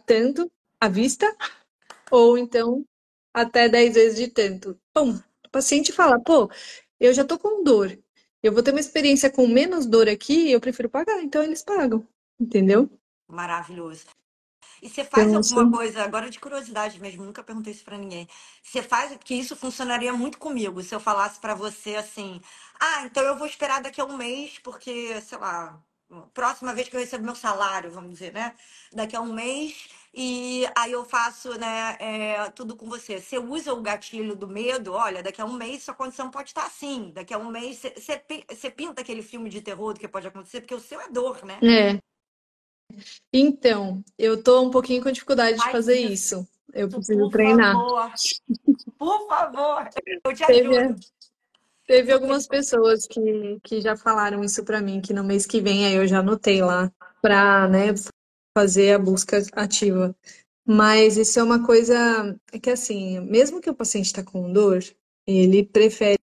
tanto 0.04 0.50
à 0.78 0.88
vista, 0.88 1.34
ou 2.10 2.36
então 2.36 2.84
até 3.34 3.68
10 3.68 3.94
vezes 3.94 4.18
de 4.18 4.28
tanto. 4.28 4.80
Bom, 4.94 5.10
o 5.46 5.50
paciente 5.50 5.92
fala, 5.92 6.20
pô, 6.20 6.50
eu 7.00 7.12
já 7.14 7.24
tô 7.24 7.38
com 7.38 7.64
dor. 7.64 7.98
Eu 8.42 8.52
vou 8.52 8.62
ter 8.62 8.72
uma 8.72 8.80
experiência 8.80 9.30
com 9.30 9.46
menos 9.48 9.86
dor 9.86 10.08
aqui, 10.08 10.50
eu 10.52 10.60
prefiro 10.60 10.90
pagar. 10.90 11.22
Então 11.22 11.42
eles 11.42 11.62
pagam, 11.64 12.06
entendeu? 12.40 12.90
Maravilhoso. 13.28 14.04
E 14.82 14.88
você 14.90 15.04
faz 15.04 15.28
Então, 15.28 15.38
alguma 15.38 15.66
assim, 15.66 15.70
coisa, 15.70 16.02
agora 16.04 16.30
de 16.30 16.40
curiosidade 16.40 17.00
mesmo, 17.00 17.24
nunca 17.24 17.42
perguntei 17.44 17.72
isso 17.72 17.84
pra 17.84 17.98
ninguém. 17.98 18.28
Você 18.62 18.82
faz, 18.82 19.12
porque 19.16 19.34
isso 19.34 19.56
funcionaria 19.56 20.12
muito 20.12 20.38
comigo, 20.38 20.82
se 20.82 20.94
eu 20.94 21.00
falasse 21.00 21.40
pra 21.40 21.54
você 21.54 21.96
assim: 21.96 22.40
"Ah, 22.80 23.04
então 23.06 23.24
eu 23.24 23.36
vou 23.38 23.46
esperar 23.46 23.82
daqui 23.82 24.00
a 24.00 24.04
um 24.06 24.16
mês, 24.16 24.58
porque, 24.60 25.20
sei 25.22 25.38
lá, 25.38 25.82
próxima 26.34 26.74
vez 26.74 26.88
que 26.88 26.96
eu 26.96 27.00
recebo 27.00 27.24
meu 27.24 27.34
salário, 27.36 27.90
vamos 27.92 28.12
dizer, 28.12 28.32
né? 28.32 28.54
Daqui 28.92 29.16
a 29.16 29.20
um 29.22 29.32
mês, 29.32 29.88
e 30.16 30.64
aí 30.76 30.92
eu 30.92 31.04
faço, 31.04 31.58
né, 31.58 31.96
é, 32.00 32.50
tudo 32.50 32.76
com 32.76 32.86
você. 32.88 33.20
Você 33.20 33.38
usa 33.38 33.72
o 33.72 33.82
gatilho 33.82 34.36
do 34.36 34.46
medo, 34.48 34.92
olha, 34.92 35.22
daqui 35.22 35.40
a 35.40 35.44
um 35.44 35.52
mês 35.54 35.82
sua 35.84 35.94
condição 35.94 36.30
pode 36.30 36.50
estar 36.50 36.66
assim. 36.66 37.10
Daqui 37.12 37.34
a 37.34 37.38
um 37.38 37.50
mês 37.50 37.78
você, 37.78 37.90
você 37.96 38.16
pi- 38.18 38.44
você 38.48 38.70
pinta 38.70 39.02
aquele 39.02 39.22
filme 39.22 39.50
de 39.50 39.60
terror 39.62 39.94
do 39.94 40.00
que 40.00 40.08
pode 40.08 40.26
acontecer, 40.26 40.60
porque 40.60 40.74
o 40.74 40.80
seu 40.80 41.00
é 41.00 41.08
dor, 41.10 41.44
né? 41.44 41.58
é. 41.62 41.98
Então, 43.32 44.02
eu 44.18 44.42
tô 44.42 44.62
um 44.62 44.70
pouquinho 44.70 45.02
com 45.02 45.10
dificuldade 45.10 45.56
de 45.58 45.62
Faz 45.62 45.72
fazer 45.72 45.98
isso. 45.98 46.46
Eu 46.72 46.88
preciso 46.88 47.20
por 47.20 47.30
treinar. 47.30 47.74
favor, 47.76 48.12
por 48.98 49.28
favor, 49.28 49.88
eu 50.24 50.34
te 50.34 50.44
Teve, 50.46 50.68
ajudo. 50.68 51.00
teve 51.86 52.12
algumas 52.12 52.46
pessoas 52.46 53.06
que, 53.06 53.58
que 53.62 53.80
já 53.80 53.96
falaram 53.96 54.42
isso 54.42 54.64
pra 54.64 54.80
mim, 54.80 55.00
que 55.00 55.12
no 55.12 55.24
mês 55.24 55.46
que 55.46 55.60
vem 55.60 55.86
aí 55.86 55.94
eu 55.94 56.06
já 56.06 56.20
anotei 56.20 56.62
lá 56.62 56.90
pra, 57.20 57.68
né, 57.68 57.92
fazer 58.56 58.92
a 58.92 58.98
busca 58.98 59.42
ativa. 59.52 60.16
Mas 60.66 61.16
isso 61.16 61.38
é 61.38 61.42
uma 61.42 61.64
coisa 61.64 62.38
é 62.52 62.58
que 62.58 62.70
assim, 62.70 63.20
mesmo 63.20 63.60
que 63.60 63.68
o 63.68 63.74
paciente 63.74 64.06
está 64.06 64.22
com 64.22 64.50
dor, 64.52 64.82
ele 65.26 65.64
prefere 65.64 66.18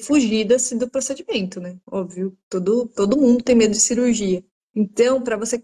fugir 0.00 0.44
desse, 0.44 0.76
do 0.76 0.88
procedimento, 0.88 1.60
né? 1.60 1.78
Óbvio, 1.86 2.36
todo, 2.48 2.88
todo 2.88 3.20
mundo 3.20 3.44
tem 3.44 3.54
medo 3.54 3.72
de 3.72 3.80
cirurgia. 3.80 4.42
Então, 4.74 5.22
para 5.22 5.36
você 5.36 5.60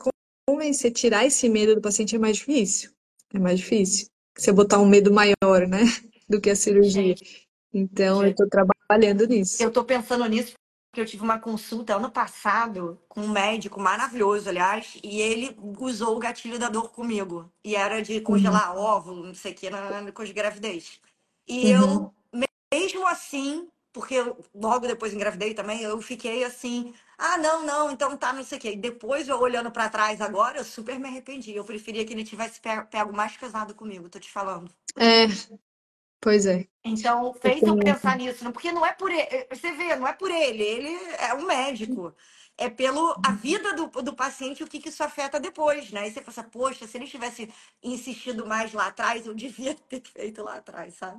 convencer, 0.47 0.93
tirar 0.93 1.27
esse 1.27 1.49
medo 1.49 1.75
do 1.75 1.81
paciente 1.81 2.15
é 2.15 2.19
mais 2.19 2.37
difícil. 2.37 2.91
É 3.35 3.39
mais 3.39 3.59
difícil. 3.59 4.07
Você 4.37 4.53
botar 4.53 4.79
um 4.79 4.87
medo 4.87 5.13
maior, 5.13 5.67
né? 5.67 5.81
Do 6.29 6.41
que 6.41 6.51
a 6.51 6.55
cirurgia. 6.55 7.17
Então, 7.75 8.23
eu 8.23 8.31
estou 8.31 8.49
trabalhando 8.49 9.27
nisso. 9.27 9.61
eu 9.61 9.71
tô 9.71 9.85
pensando 9.85 10.25
nisso 10.27 10.55
porque 10.91 11.01
eu 11.01 11.07
tive 11.07 11.23
uma 11.23 11.39
consulta 11.39 11.95
ano 11.97 12.11
passado 12.11 13.01
com 13.09 13.21
um 13.23 13.29
médico 13.31 13.81
maravilhoso, 13.81 14.49
aliás, 14.49 14.99
e 15.05 15.21
ele 15.21 15.57
usou 15.79 16.17
o 16.17 16.19
gatilho 16.19 16.59
da 16.59 16.69
dor 16.69 16.91
comigo. 16.93 17.51
E 17.65 17.77
era 17.77 18.03
de 18.03 18.21
Uhum. 18.21 18.23
congelar 18.23 18.77
óvulo, 18.77 19.25
não 19.27 19.35
sei 19.35 19.53
o 19.53 19.55
que, 19.55 19.71
na, 19.71 20.11
com 20.13 20.25
de 20.25 20.33
gravidez. 20.33 21.01
E 21.47 21.69
eu, 21.71 21.81
Uhum. 21.81 22.13
mesmo 22.73 23.07
assim, 23.07 23.71
porque 23.93 24.15
eu, 24.15 24.37
logo 24.55 24.87
depois 24.87 25.13
engravidei 25.15 25.55
também, 25.55 25.81
eu 25.83 26.01
fiquei 26.03 26.45
assim, 26.45 26.93
ah, 27.19 27.39
não, 27.39 27.65
não, 27.65 27.91
então 27.91 28.17
tá, 28.17 28.33
não 28.33 28.43
sei 28.45 28.59
o 28.59 28.61
quê. 28.61 28.73
E 28.73 28.77
depois, 28.77 29.29
eu 29.29 29.39
olhando 29.41 29.71
pra 29.71 29.89
trás 29.89 30.21
agora, 30.21 30.59
eu 30.59 30.65
super 30.65 30.99
me 30.99 31.09
arrependi. 31.09 31.53
Eu 31.55 31.65
preferia 31.65 32.05
que 32.05 32.13
ele 32.13 32.25
tivesse 32.25 32.61
pe- 32.61 32.85
pego 32.87 33.13
mais 33.13 33.37
pesado 33.37 33.75
comigo, 33.75 34.09
tô 34.09 34.19
te 34.19 34.31
falando. 34.31 34.75
É, 34.97 35.27
pois 36.21 36.47
é. 36.47 36.67
Então, 36.85 37.35
fez 37.35 37.63
eu 37.63 37.77
pensar 37.77 38.17
nisso, 38.17 38.51
porque 38.53 38.73
não 38.73 38.85
é 38.85 38.93
por 38.93 39.11
ele, 39.11 39.47
você 39.51 39.73
vê, 39.73 39.95
não 39.97 40.07
é 40.07 40.13
por 40.13 40.31
ele, 40.31 40.63
ele 40.63 40.99
é 41.19 41.35
um 41.35 41.47
médico. 41.47 42.15
É 42.57 42.69
pelo 42.69 43.15
a 43.25 43.33
vida 43.33 43.73
do, 43.75 43.87
do 44.03 44.15
paciente, 44.15 44.63
o 44.63 44.67
que, 44.67 44.81
que 44.81 44.91
isso 44.91 45.03
afeta 45.03 45.41
depois, 45.41 45.91
né? 45.91 46.07
E 46.07 46.11
você 46.11 46.21
pensa, 46.21 46.43
poxa, 46.43 46.87
se 46.87 46.99
ele 46.99 47.07
tivesse 47.07 47.49
insistido 47.83 48.47
mais 48.47 48.73
lá 48.73 48.89
atrás, 48.89 49.27
eu 49.27 49.35
devia 49.35 49.75
ter 49.89 50.03
feito 50.03 50.43
lá 50.43 50.57
atrás, 50.57 50.95
sabe? 50.95 51.19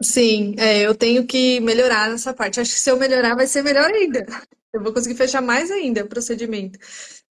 Sim, 0.00 0.54
é, 0.58 0.80
eu 0.80 0.94
tenho 0.94 1.26
que 1.26 1.60
melhorar 1.60 2.10
nessa 2.10 2.32
parte. 2.32 2.60
Acho 2.60 2.72
que 2.72 2.78
se 2.78 2.90
eu 2.90 2.96
melhorar, 2.96 3.34
vai 3.34 3.46
ser 3.46 3.62
melhor 3.62 3.90
ainda. 3.90 4.24
Eu 4.72 4.82
vou 4.82 4.92
conseguir 4.92 5.16
fechar 5.16 5.40
mais 5.40 5.70
ainda 5.70 6.04
o 6.04 6.08
procedimento. 6.08 6.78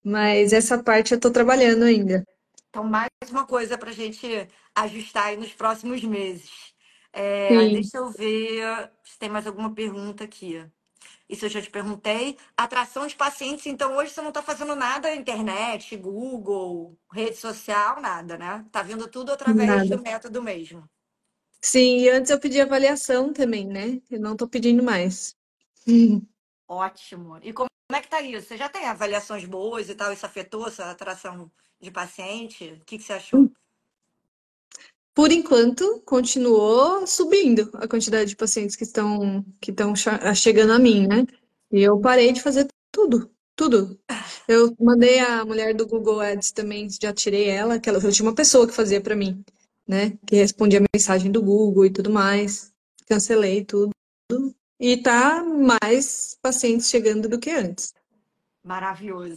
Mas 0.03 0.53
essa 0.53 0.83
parte 0.83 1.13
eu 1.13 1.21
tô 1.21 1.31
trabalhando 1.31 1.85
ainda. 1.85 2.25
Então, 2.71 2.85
mais 2.85 3.11
uma 3.31 3.47
coisa 3.47 3.77
para 3.77 3.91
a 3.91 3.95
gente 3.95 4.49
ajustar 4.75 5.27
aí 5.27 5.37
nos 5.37 5.53
próximos 5.53 6.03
meses. 6.03 6.72
É, 7.13 7.69
deixa 7.71 7.99
eu 7.99 8.11
ver 8.11 8.91
se 9.05 9.19
tem 9.19 9.29
mais 9.29 9.47
alguma 9.47 9.75
pergunta 9.75 10.25
aqui. 10.25 10.65
Isso 11.29 11.47
eu 11.47 11.49
já 11.51 11.63
te 11.63 11.71
perguntei. 11.71 12.37
Atração 12.57 13.07
de 13.07 13.15
pacientes, 13.15 13.67
então 13.67 13.97
hoje 13.97 14.13
você 14.13 14.21
não 14.21 14.29
está 14.29 14.43
fazendo 14.43 14.75
nada 14.75 15.15
internet, 15.15 15.97
Google, 15.97 16.99
rede 17.13 17.37
social, 17.37 18.01
nada, 18.01 18.37
né? 18.37 18.65
Tá 18.71 18.83
vendo 18.83 19.09
tudo 19.09 19.33
através 19.33 19.69
nada. 19.69 19.97
do 19.97 20.03
método 20.03 20.43
mesmo. 20.43 20.89
Sim, 21.61 21.99
e 21.99 22.09
antes 22.11 22.31
eu 22.31 22.41
pedi 22.41 22.61
avaliação 22.61 23.33
também, 23.33 23.67
né? 23.67 24.01
Eu 24.11 24.21
não 24.21 24.37
tô 24.37 24.49
pedindo 24.49 24.83
mais. 24.83 25.37
Ótimo. 26.69 27.39
E 27.43 27.53
como 27.53 27.69
é 27.93 28.01
que 28.01 28.09
tá 28.09 28.21
isso? 28.21 28.49
Você 28.49 28.57
já 28.57 28.69
tem 28.69 28.87
avaliações 28.87 29.45
boas 29.45 29.89
e 29.89 29.95
tal? 29.95 30.13
Isso 30.13 30.27
afetou 30.27 30.71
sua 30.71 30.91
atração 30.91 31.51
de 31.81 31.91
paciente? 31.91 32.79
O 32.81 32.85
que 32.85 32.99
que 32.99 33.05
você 33.05 33.13
achou? 33.13 33.51
Por 35.15 35.31
enquanto, 35.31 36.01
continuou 36.07 37.07
subindo 37.07 37.71
a 37.75 37.87
quantidade 37.87 38.31
de 38.31 38.37
pacientes 38.37 38.75
que 38.77 38.85
estão 38.85 39.45
que 39.61 39.71
estão 39.71 39.95
cha- 39.95 40.35
chegando 40.35 40.73
a 40.73 40.79
mim, 40.79 41.07
né? 41.07 41.27
E 41.71 41.83
eu 41.83 42.01
parei 42.01 42.33
de 42.33 42.41
fazer 42.43 42.67
tudo, 42.91 43.31
tudo. 43.55 43.99
Eu 44.49 44.75
mandei 44.81 45.19
a 45.21 45.45
mulher 45.45 45.75
do 45.75 45.87
Google 45.87 46.21
Ads 46.21 46.53
também, 46.53 46.89
já 46.91 47.13
tirei 47.13 47.49
ela, 47.49 47.79
que 47.79 47.89
ela, 47.89 47.99
eu 47.99 48.13
tinha 48.13 48.27
uma 48.29 48.35
pessoa 48.35 48.67
que 48.67 48.73
fazia 48.75 49.01
para 49.01 49.15
mim, 49.17 49.45
né? 49.87 50.19
Que 50.27 50.37
respondia 50.37 50.81
a 50.81 50.87
mensagem 50.95 51.31
do 51.31 51.43
Google 51.43 51.87
e 51.87 51.91
tudo 51.93 52.11
mais. 52.11 52.73
Cancelei 53.07 53.65
tudo. 53.65 53.91
E 54.81 54.97
tá 54.97 55.45
mais 55.45 56.37
pacientes 56.43 56.89
chegando 56.89 57.29
do 57.29 57.39
que 57.39 57.51
antes. 57.51 57.95
Maravilhoso. 58.65 59.37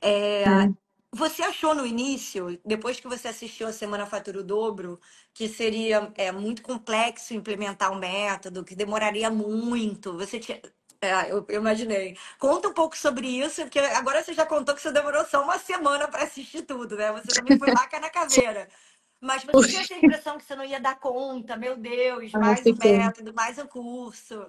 É, 0.00 0.42
É. 0.44 0.70
você 1.12 1.42
achou 1.42 1.74
no 1.74 1.86
início, 1.86 2.60
depois 2.64 3.00
que 3.00 3.08
você 3.08 3.28
assistiu 3.28 3.66
a 3.66 3.72
Semana 3.72 4.06
Fatura 4.06 4.40
o 4.40 4.44
Dobro, 4.44 5.00
que 5.32 5.48
seria 5.48 6.12
é, 6.14 6.30
muito 6.30 6.62
complexo 6.62 7.34
implementar 7.34 7.90
o 7.92 7.96
método, 7.98 8.64
que 8.64 8.74
demoraria 8.74 9.30
muito? 9.30 10.12
Você 10.18 10.38
tinha. 10.38 10.60
É, 11.00 11.30
eu, 11.30 11.46
eu 11.48 11.60
imaginei. 11.60 12.16
Conta 12.38 12.68
um 12.68 12.74
pouco 12.74 12.96
sobre 12.96 13.26
isso, 13.26 13.62
porque 13.62 13.78
agora 13.78 14.22
você 14.22 14.34
já 14.34 14.44
contou 14.44 14.74
que 14.74 14.82
você 14.82 14.92
demorou 14.92 15.24
só 15.24 15.42
uma 15.42 15.58
semana 15.58 16.08
para 16.08 16.24
assistir 16.24 16.62
tudo, 16.62 16.96
né? 16.96 17.12
Você 17.12 17.28
também 17.28 17.58
foi 17.58 17.70
vaca 17.70 18.00
na 18.00 18.10
caveira. 18.10 18.68
Mas 19.20 19.44
você 19.44 19.68
tinha 19.68 19.82
essa 19.82 19.94
impressão 19.94 20.38
que 20.38 20.44
você 20.44 20.54
não 20.54 20.64
ia 20.64 20.80
dar 20.80 20.98
conta, 20.98 21.56
meu 21.56 21.76
Deus, 21.76 22.32
Ah, 22.34 22.38
mais 22.40 22.60
o 22.60 22.64
fiquei. 22.64 22.98
método, 22.98 23.34
mais 23.34 23.58
o 23.58 23.66
curso. 23.66 24.46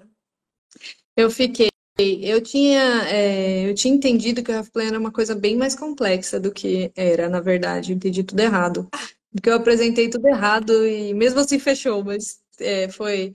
Eu 1.15 1.29
fiquei. 1.29 1.69
Eu 2.01 2.41
tinha, 2.41 3.03
é, 3.09 3.69
eu 3.69 3.75
tinha 3.75 3.93
entendido 3.93 4.41
que 4.41 4.51
o 4.51 4.57
Half 4.57 4.69
Plan 4.69 4.85
era 4.85 4.99
uma 4.99 5.11
coisa 5.11 5.35
bem 5.35 5.57
mais 5.57 5.75
complexa 5.75 6.39
do 6.39 6.51
que 6.51 6.91
era, 6.95 7.27
na 7.27 7.41
verdade. 7.41 7.91
Eu 7.91 7.97
entendi 7.97 8.23
tudo 8.23 8.39
errado. 8.39 8.87
Porque 9.31 9.49
eu 9.49 9.55
apresentei 9.55 10.09
tudo 10.09 10.27
errado 10.27 10.87
e 10.87 11.13
mesmo 11.13 11.39
assim 11.39 11.59
fechou, 11.59 12.03
mas 12.03 12.39
é, 12.59 12.89
foi, 12.89 13.33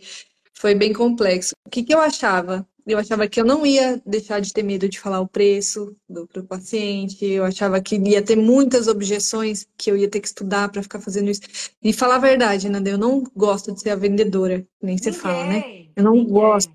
foi 0.52 0.74
bem 0.74 0.92
complexo. 0.92 1.54
O 1.66 1.70
que 1.70 1.82
que 1.84 1.94
eu 1.94 2.00
achava? 2.00 2.66
Eu 2.86 2.98
achava 2.98 3.26
que 3.26 3.40
eu 3.40 3.46
não 3.46 3.64
ia 3.64 4.00
deixar 4.04 4.40
de 4.40 4.52
ter 4.52 4.62
medo 4.62 4.88
de 4.88 5.00
falar 5.00 5.20
o 5.20 5.28
preço 5.28 5.96
do 6.08 6.26
pro 6.26 6.44
paciente. 6.44 7.24
Eu 7.24 7.44
achava 7.44 7.80
que 7.80 7.96
ia 7.96 8.22
ter 8.22 8.36
muitas 8.36 8.88
objeções, 8.88 9.66
que 9.78 9.90
eu 9.90 9.96
ia 9.96 10.08
ter 10.08 10.20
que 10.20 10.28
estudar 10.28 10.68
para 10.70 10.82
ficar 10.82 11.00
fazendo 11.00 11.30
isso. 11.30 11.42
E 11.82 11.92
falar 11.92 12.16
a 12.16 12.18
verdade, 12.18 12.68
Nanda, 12.68 12.90
eu 12.90 12.98
não 12.98 13.24
gosto 13.34 13.72
de 13.72 13.80
ser 13.80 13.90
a 13.90 13.96
vendedora, 13.96 14.66
nem 14.82 14.98
você 14.98 15.12
fala, 15.12 15.46
né? 15.46 15.54
Ninguém, 15.54 15.92
Eu 15.96 16.04
não 16.04 16.24
gosto. 16.24 16.72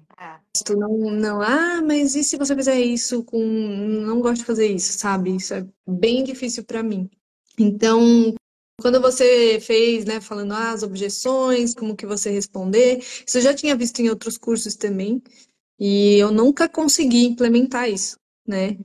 É. 0.68 0.76
Não, 0.76 0.98
não, 1.12 1.42
ah, 1.42 1.82
mas 1.82 2.16
e 2.16 2.24
se 2.24 2.38
você 2.38 2.56
fizer 2.56 2.80
isso 2.80 3.24
com. 3.24 3.40
Não 3.40 4.22
gosto 4.22 4.40
de 4.40 4.46
fazer 4.46 4.68
isso, 4.68 4.98
sabe? 4.98 5.36
Isso 5.36 5.54
é 5.54 5.66
bem 5.88 6.24
difícil 6.24 6.64
para 6.64 6.84
mim. 6.84 7.10
Então, 7.58 8.34
quando 8.82 9.02
você 9.02 9.60
fez, 9.60 10.06
né, 10.06 10.22
falando 10.22 10.54
ah, 10.54 10.72
as 10.72 10.84
objeções, 10.84 11.74
como 11.74 11.96
que 11.96 12.06
você 12.06 12.30
responder, 12.30 13.00
isso 13.00 13.38
eu 13.38 13.42
já 13.42 13.54
tinha 13.54 13.76
visto 13.76 14.00
em 14.00 14.10
outros 14.10 14.38
cursos 14.38 14.76
também, 14.76 15.22
e 15.80 16.18
eu 16.18 16.32
nunca 16.32 16.68
consegui 16.70 17.26
implementar 17.26 17.90
isso, 17.90 18.18
né? 18.48 18.78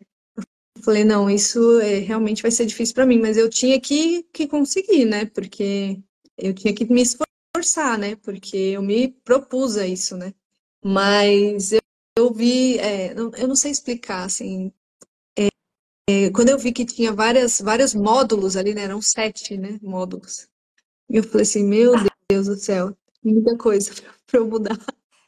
Eu 0.76 0.82
falei, 0.82 1.04
não, 1.04 1.30
isso 1.30 1.80
é, 1.80 1.98
realmente 1.98 2.42
vai 2.42 2.50
ser 2.50 2.66
difícil 2.66 2.94
para 2.94 3.06
mim, 3.06 3.18
mas 3.20 3.36
eu 3.36 3.48
tinha 3.48 3.80
que, 3.80 4.24
que 4.32 4.46
conseguir, 4.48 5.04
né? 5.04 5.24
Porque 5.26 6.00
eu 6.36 6.52
tinha 6.54 6.74
que 6.74 6.84
me 6.86 7.02
esforçar, 7.02 7.98
né? 7.98 8.16
Porque 8.16 8.56
eu 8.56 8.82
me 8.82 9.08
propus 9.24 9.76
a 9.76 9.86
isso, 9.86 10.16
né? 10.16 10.34
Mas 10.84 11.72
eu, 11.72 11.80
eu 12.16 12.32
vi, 12.32 12.78
é, 12.78 13.12
eu 13.12 13.48
não 13.48 13.56
sei 13.56 13.70
explicar, 13.70 14.24
assim, 14.24 14.72
é, 16.06 16.30
quando 16.30 16.50
eu 16.50 16.58
vi 16.58 16.70
que 16.72 16.84
tinha 16.84 17.12
várias, 17.12 17.60
vários 17.60 17.94
módulos 17.94 18.56
ali, 18.56 18.74
né? 18.74 18.82
Eram 18.82 19.00
sete, 19.00 19.56
né? 19.56 19.78
Módulos. 19.82 20.46
E 21.08 21.16
eu 21.16 21.22
falei 21.22 21.42
assim, 21.42 21.64
meu 21.64 21.92
Deus 22.30 22.46
do 22.46 22.56
céu, 22.56 22.94
muita 23.22 23.56
coisa 23.56 23.90
para 24.26 24.40
eu 24.40 24.46
mudar. 24.46 24.76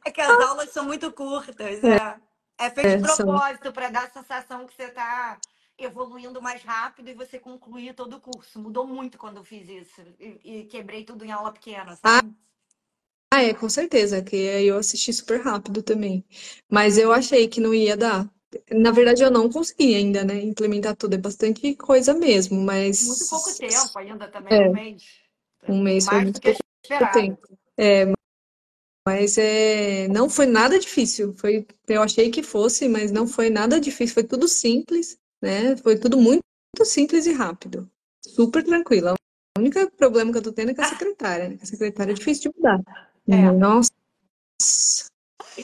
É 0.05 0.11
que 0.11 0.21
as 0.21 0.41
aulas 0.47 0.71
são 0.71 0.85
muito 0.85 1.11
curtas, 1.13 1.83
é. 1.83 2.21
É 2.59 2.71
feito 2.71 2.89
de 2.89 3.05
É, 3.05 3.15
são. 3.15 3.27
propósito 3.27 3.73
para 3.73 3.91
dar 3.91 4.05
a 4.05 4.11
sensação 4.11 4.67
que 4.67 4.75
você 4.75 4.85
está 4.85 5.39
evoluindo 5.79 6.41
mais 6.41 6.63
rápido 6.63 7.09
e 7.09 7.15
você 7.15 7.39
concluir 7.39 7.95
todo 7.95 8.17
o 8.17 8.21
curso. 8.21 8.59
Mudou 8.59 8.87
muito 8.87 9.19
quando 9.19 9.39
eu 9.39 9.45
fiz 9.45 9.69
isso. 9.69 10.01
E, 10.19 10.61
e 10.61 10.65
quebrei 10.65 11.05
tudo 11.05 11.25
em 11.25 11.33
aula 11.33 11.53
pequena, 11.53 11.97
Ah, 13.37 13.43
é, 13.43 13.53
com 13.53 13.69
certeza, 13.69 14.23
que 14.23 14.35
aí 14.49 14.67
eu 14.67 14.79
assisti 14.79 15.13
super 15.13 15.43
rápido 15.43 15.83
também. 15.83 16.25
Mas 16.71 16.97
eu 16.97 17.13
achei 17.13 17.47
que 17.47 17.61
não 17.61 17.75
ia 17.75 17.95
dar. 17.95 18.27
Na 18.71 18.91
verdade, 18.91 19.23
eu 19.23 19.31
não 19.31 19.51
consegui 19.51 19.95
ainda, 19.95 20.25
né? 20.25 20.41
Implementar 20.41 20.97
tudo. 20.97 21.13
É 21.13 21.19
bastante 21.19 21.75
coisa 21.75 22.15
mesmo, 22.15 22.57
Muito 22.57 23.29
pouco 23.29 23.45
mas 23.45 23.59
tempo 23.59 23.99
ainda 23.99 24.27
também, 24.29 24.59
um 24.59 24.63
é, 24.63 24.69
mês. 24.71 25.03
um 25.69 25.83
mês 25.83 26.07
foi 26.07 26.15
Mais 26.15 26.25
muito 26.25 26.41
pouco 26.41 26.61
esperado. 26.83 27.13
tempo. 27.13 27.49
Mas 29.07 29.37
é, 29.37 30.09
não 30.09 30.31
foi 30.31 30.47
nada 30.47 30.79
difícil. 30.79 31.35
Foi, 31.35 31.67
eu 31.89 32.03
achei 32.03 32.31
que 32.31 32.43
fosse, 32.43 32.89
mas 32.89 33.13
não 33.13 33.27
foi 33.27 33.51
nada 33.51 33.79
difícil. 33.79 34.15
Foi 34.15 34.25
tudo 34.25 34.49
simples, 34.49 35.19
né? 35.43 35.77
Foi 35.77 35.99
tudo 35.99 36.17
muito, 36.17 36.41
muito 36.75 36.91
simples 36.91 37.27
e 37.27 37.35
rápido. 37.35 37.87
Super 38.27 38.65
tranquilo. 38.65 39.15
O 39.59 39.61
único 39.61 39.91
problema 39.93 40.33
que 40.33 40.39
eu 40.39 40.43
tô 40.43 40.53
tendo 40.53 40.71
é 40.71 40.75
com 40.75 40.83
a 40.83 40.87
secretária, 40.87 41.51
né? 41.51 41.59
A 41.61 41.67
secretária 41.67 42.13
é 42.13 42.15
difícil 42.15 42.51
de 42.51 42.57
mudar. 42.57 43.06
É. 43.29 43.51
Nossa, 43.53 43.91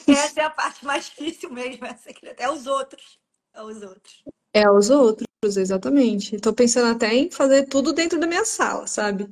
Essa 0.07 0.41
é 0.41 0.43
a 0.43 0.49
parte 0.49 0.85
mais 0.85 1.05
difícil 1.05 1.51
mesmo, 1.51 1.85
é, 1.85 1.95
secretária. 1.95 2.43
é 2.43 2.51
os 2.51 2.67
outros. 2.67 3.19
É 3.53 3.61
os 3.61 3.81
outros. 3.81 4.23
é 4.53 4.69
os 4.69 4.89
outros, 4.89 5.57
exatamente. 5.57 6.39
Tô 6.39 6.53
pensando 6.53 6.91
até 6.95 7.13
em 7.13 7.29
fazer 7.29 7.67
tudo 7.67 7.93
dentro 7.93 8.19
da 8.19 8.27
minha 8.27 8.45
sala, 8.45 8.87
sabe? 8.87 9.29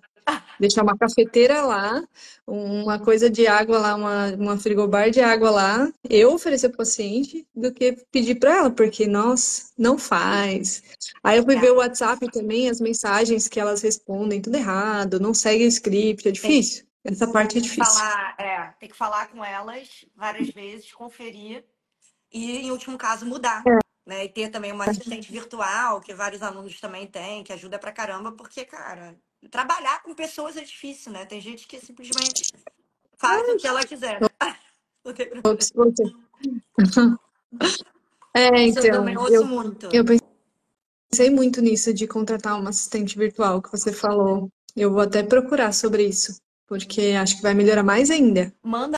deixar 0.59 0.83
uma 0.83 0.97
cafeteira 0.97 1.63
lá, 1.63 2.03
uma 2.45 2.99
coisa 2.99 3.29
de 3.29 3.47
água 3.47 3.79
lá, 3.79 3.95
uma, 3.95 4.27
uma 4.35 4.57
frigobar 4.57 5.09
de 5.09 5.19
água 5.19 5.49
lá, 5.49 5.93
eu 6.09 6.33
oferecer 6.33 6.69
para 6.69 6.75
o 6.75 6.77
paciente, 6.77 7.45
do 7.55 7.71
que 7.71 7.97
pedir 8.11 8.35
para 8.35 8.57
ela, 8.57 8.71
porque, 8.71 9.07
nossa, 9.07 9.71
não 9.77 9.97
faz. 9.97 10.83
Aí 11.23 11.37
eu 11.37 11.43
fui 11.43 11.55
ver 11.55 11.71
o 11.71 11.77
WhatsApp 11.77 12.29
também, 12.31 12.69
as 12.69 12.79
mensagens 12.79 13.47
que 13.47 13.59
elas 13.59 13.81
respondem, 13.81 14.41
tudo 14.41 14.55
errado, 14.55 15.19
não 15.19 15.33
segue 15.33 15.65
o 15.65 15.67
script, 15.67 16.27
é 16.27 16.31
difícil. 16.31 16.85
Essa 17.03 17.27
parte 17.27 17.57
é 17.57 17.61
difícil. 17.61 17.83
Falar, 17.83 18.35
é, 18.37 18.73
tem 18.79 18.89
que 18.89 18.95
falar 18.95 19.27
com 19.27 19.43
elas 19.43 20.05
várias 20.15 20.49
vezes, 20.49 20.91
conferir 20.91 21.65
e, 22.31 22.59
em 22.59 22.71
último 22.71 22.97
caso, 22.97 23.25
mudar. 23.25 23.63
É. 23.67 23.79
Né? 24.05 24.25
E 24.25 24.29
ter 24.29 24.49
também 24.49 24.71
uma 24.71 24.85
assistente 24.85 25.31
virtual, 25.31 26.01
que 26.01 26.13
vários 26.13 26.41
alunos 26.41 26.79
também 26.79 27.07
têm, 27.07 27.43
que 27.43 27.53
ajuda 27.53 27.77
pra 27.79 27.91
caramba, 27.91 28.31
porque, 28.31 28.65
cara, 28.65 29.15
trabalhar 29.49 30.01
com 30.03 30.13
pessoas 30.13 30.57
é 30.57 30.63
difícil, 30.63 31.11
né? 31.11 31.25
Tem 31.25 31.41
gente 31.41 31.67
que 31.67 31.79
simplesmente 31.79 32.51
faz 33.17 33.47
o 33.49 33.57
que 33.57 33.67
ela 33.67 33.85
quiser. 33.85 34.19
Não 35.03 35.13
tem 35.13 35.29
problema. 35.29 35.59
É, 38.33 38.65
então, 38.65 38.83
eu 38.85 38.93
também 38.93 39.17
ouço 39.17 39.33
eu, 39.33 39.45
muito. 39.45 39.89
Eu 39.91 40.05
pensei 41.09 41.29
muito 41.29 41.61
nisso 41.61 41.93
de 41.93 42.07
contratar 42.07 42.57
uma 42.57 42.69
assistente 42.69 43.17
virtual 43.17 43.61
que 43.61 43.69
você 43.69 43.91
falou. 43.91 44.49
Eu 44.73 44.89
vou 44.89 45.01
até 45.01 45.21
procurar 45.21 45.73
sobre 45.73 46.07
isso, 46.07 46.39
porque 46.71 47.17
acho 47.21 47.35
que 47.35 47.41
vai 47.41 47.53
melhorar 47.53 47.83
mais 47.83 48.09
ainda. 48.09 48.55
Manda 48.63 48.95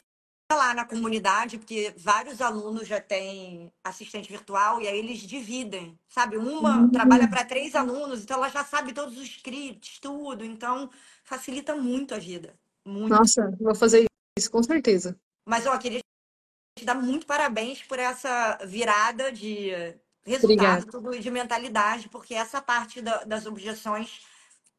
lá 0.51 0.75
na 0.75 0.85
comunidade, 0.85 1.57
porque 1.57 1.91
vários 1.97 2.39
alunos 2.39 2.87
já 2.87 3.01
têm 3.01 3.73
assistente 3.83 4.31
virtual 4.31 4.79
e 4.79 4.87
aí 4.87 4.99
eles 4.99 5.17
dividem, 5.21 5.97
sabe? 6.07 6.37
Uma 6.37 6.81
uhum. 6.81 6.91
trabalha 6.91 7.27
para 7.27 7.43
três 7.43 7.73
alunos, 7.73 8.21
então 8.21 8.37
ela 8.37 8.49
já 8.49 8.63
sabe 8.63 8.93
todos 8.93 9.17
os 9.17 9.23
scripts, 9.23 9.97
tudo, 9.97 10.45
então 10.45 10.87
facilita 11.23 11.75
muito 11.75 12.13
a 12.13 12.19
vida. 12.19 12.53
Muito. 12.85 13.09
Nossa, 13.09 13.51
vou 13.59 13.73
fazer 13.73 14.05
isso 14.37 14.51
com 14.51 14.61
certeza. 14.61 15.17
Mas 15.43 15.65
ó, 15.65 15.75
queria 15.79 16.01
te 16.77 16.85
dar 16.85 16.93
muito 16.93 17.25
parabéns 17.25 17.81
por 17.81 17.97
essa 17.97 18.59
virada 18.67 19.31
de 19.31 19.71
resultado, 20.23 20.85
tudo 20.91 21.19
de 21.19 21.31
mentalidade, 21.31 22.07
porque 22.07 22.35
essa 22.35 22.61
parte 22.61 23.01
da, 23.01 23.23
das 23.23 23.47
objeções 23.47 24.21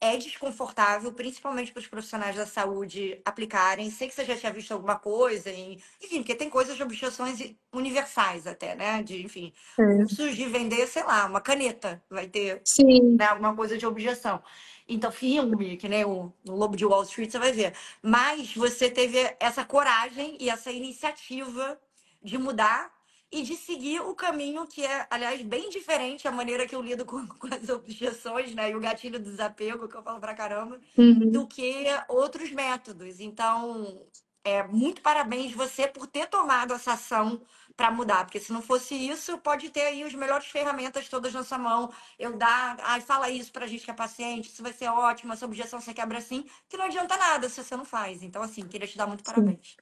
é 0.01 0.17
desconfortável, 0.17 1.13
principalmente 1.13 1.73
para 1.73 1.81
os 1.81 1.87
profissionais 1.87 2.37
da 2.37 2.47
saúde 2.47 3.21
aplicarem. 3.25 3.91
Sei 3.91 4.09
que 4.09 4.15
você 4.15 4.25
já 4.25 4.37
tinha 4.37 4.53
visto 4.53 4.73
alguma 4.73 4.97
coisa, 4.97 5.51
em... 5.51 5.81
enfim, 6.03 6.19
porque 6.19 6.35
tem 6.35 6.51
coisas 6.51 6.77
de 6.77 6.83
objeções 6.83 7.55
universais 7.73 8.47
até, 8.47 8.75
né? 8.75 9.03
De, 9.03 9.23
enfim, 9.23 9.53
é. 9.79 10.05
de 10.05 10.45
vender, 10.47 10.87
sei 10.87 11.03
lá, 11.05 11.27
uma 11.27 11.41
caneta, 11.41 12.03
vai 12.11 12.27
ter 12.27 12.61
Sim. 12.65 13.17
Né, 13.17 13.27
alguma 13.27 13.55
coisa 13.55 13.79
de 13.79 13.87
objeção. 13.87 14.43
Então, 14.87 15.11
filme, 15.11 15.77
que 15.79 15.89
nem 15.89 16.05
o, 16.05 16.33
o 16.47 16.53
Lobo 16.53 16.77
de 16.77 16.85
Wall 16.85 17.05
Street, 17.05 17.31
você 17.31 17.39
vai 17.39 17.53
ver. 17.53 17.75
Mas 18.03 18.55
você 18.55 18.91
teve 18.91 19.35
essa 19.41 19.65
coragem 19.65 20.37
e 20.39 20.51
essa 20.51 20.71
iniciativa 20.71 21.81
de 22.23 22.37
mudar 22.37 22.93
e 23.35 23.43
de 23.43 23.57
seguir 23.57 24.01
o 24.01 24.15
caminho 24.15 24.65
que 24.65 24.87
é, 24.87 25.09
aliás, 25.11 25.43
bem 25.43 25.69
diferente 25.69 26.29
a 26.29 26.31
maneira 26.31 26.69
que 26.69 26.75
eu 26.75 26.81
lido 26.81 27.05
com, 27.05 27.27
com 27.37 27.49
as 27.53 27.69
objeções, 27.69 28.55
né? 28.55 28.71
E 28.71 28.77
o 28.77 28.81
gatilho 28.81 29.19
do 29.19 29.29
desapego, 29.29 29.89
que 29.89 29.97
eu 29.97 30.03
falo 30.05 30.21
pra 30.21 30.35
caramba, 30.35 30.81
uhum. 30.97 31.33
do 31.33 31.45
que 31.45 31.85
outros 32.09 32.53
métodos. 32.53 33.19
Então, 33.19 34.07
é, 34.45 34.63
muito 34.63 35.03
parabéns 35.03 35.53
você 35.53 35.89
por 35.89 36.07
ter 36.07 36.29
tomado 36.29 36.75
essa 36.75 36.93
ação 36.93 37.43
para 37.77 37.91
mudar, 37.91 38.25
porque 38.25 38.39
se 38.39 38.53
não 38.53 38.63
fosse 38.63 38.95
isso, 38.95 39.37
pode 39.39 39.69
ter 39.69 39.81
aí 39.81 40.05
as 40.05 40.15
melhores 40.15 40.47
ferramentas 40.47 41.09
todas 41.09 41.35
na 41.35 41.43
sua 41.43 41.59
mão. 41.59 41.93
Eu 42.17 42.37
dar, 42.37 42.77
ai, 42.85 43.01
fala 43.01 43.29
isso 43.31 43.51
pra 43.51 43.67
gente 43.67 43.85
que 43.85 43.91
é 43.91 43.95
paciente, 43.95 44.49
isso 44.49 44.63
vai 44.63 44.73
ser 44.73 44.87
ótimo, 44.87 45.33
essa 45.33 45.45
objeção 45.45 45.81
você 45.81 45.93
quebra 45.93 46.19
assim, 46.19 46.45
que 46.69 46.77
não 46.77 46.85
adianta 46.85 47.17
nada 47.17 47.49
se 47.49 47.61
você 47.61 47.77
não 47.77 47.85
faz. 47.85 48.23
Então, 48.23 48.43
assim, 48.43 48.63
queria 48.69 48.87
te 48.87 48.97
dar 48.97 49.09
muito 49.09 49.25
parabéns. 49.25 49.77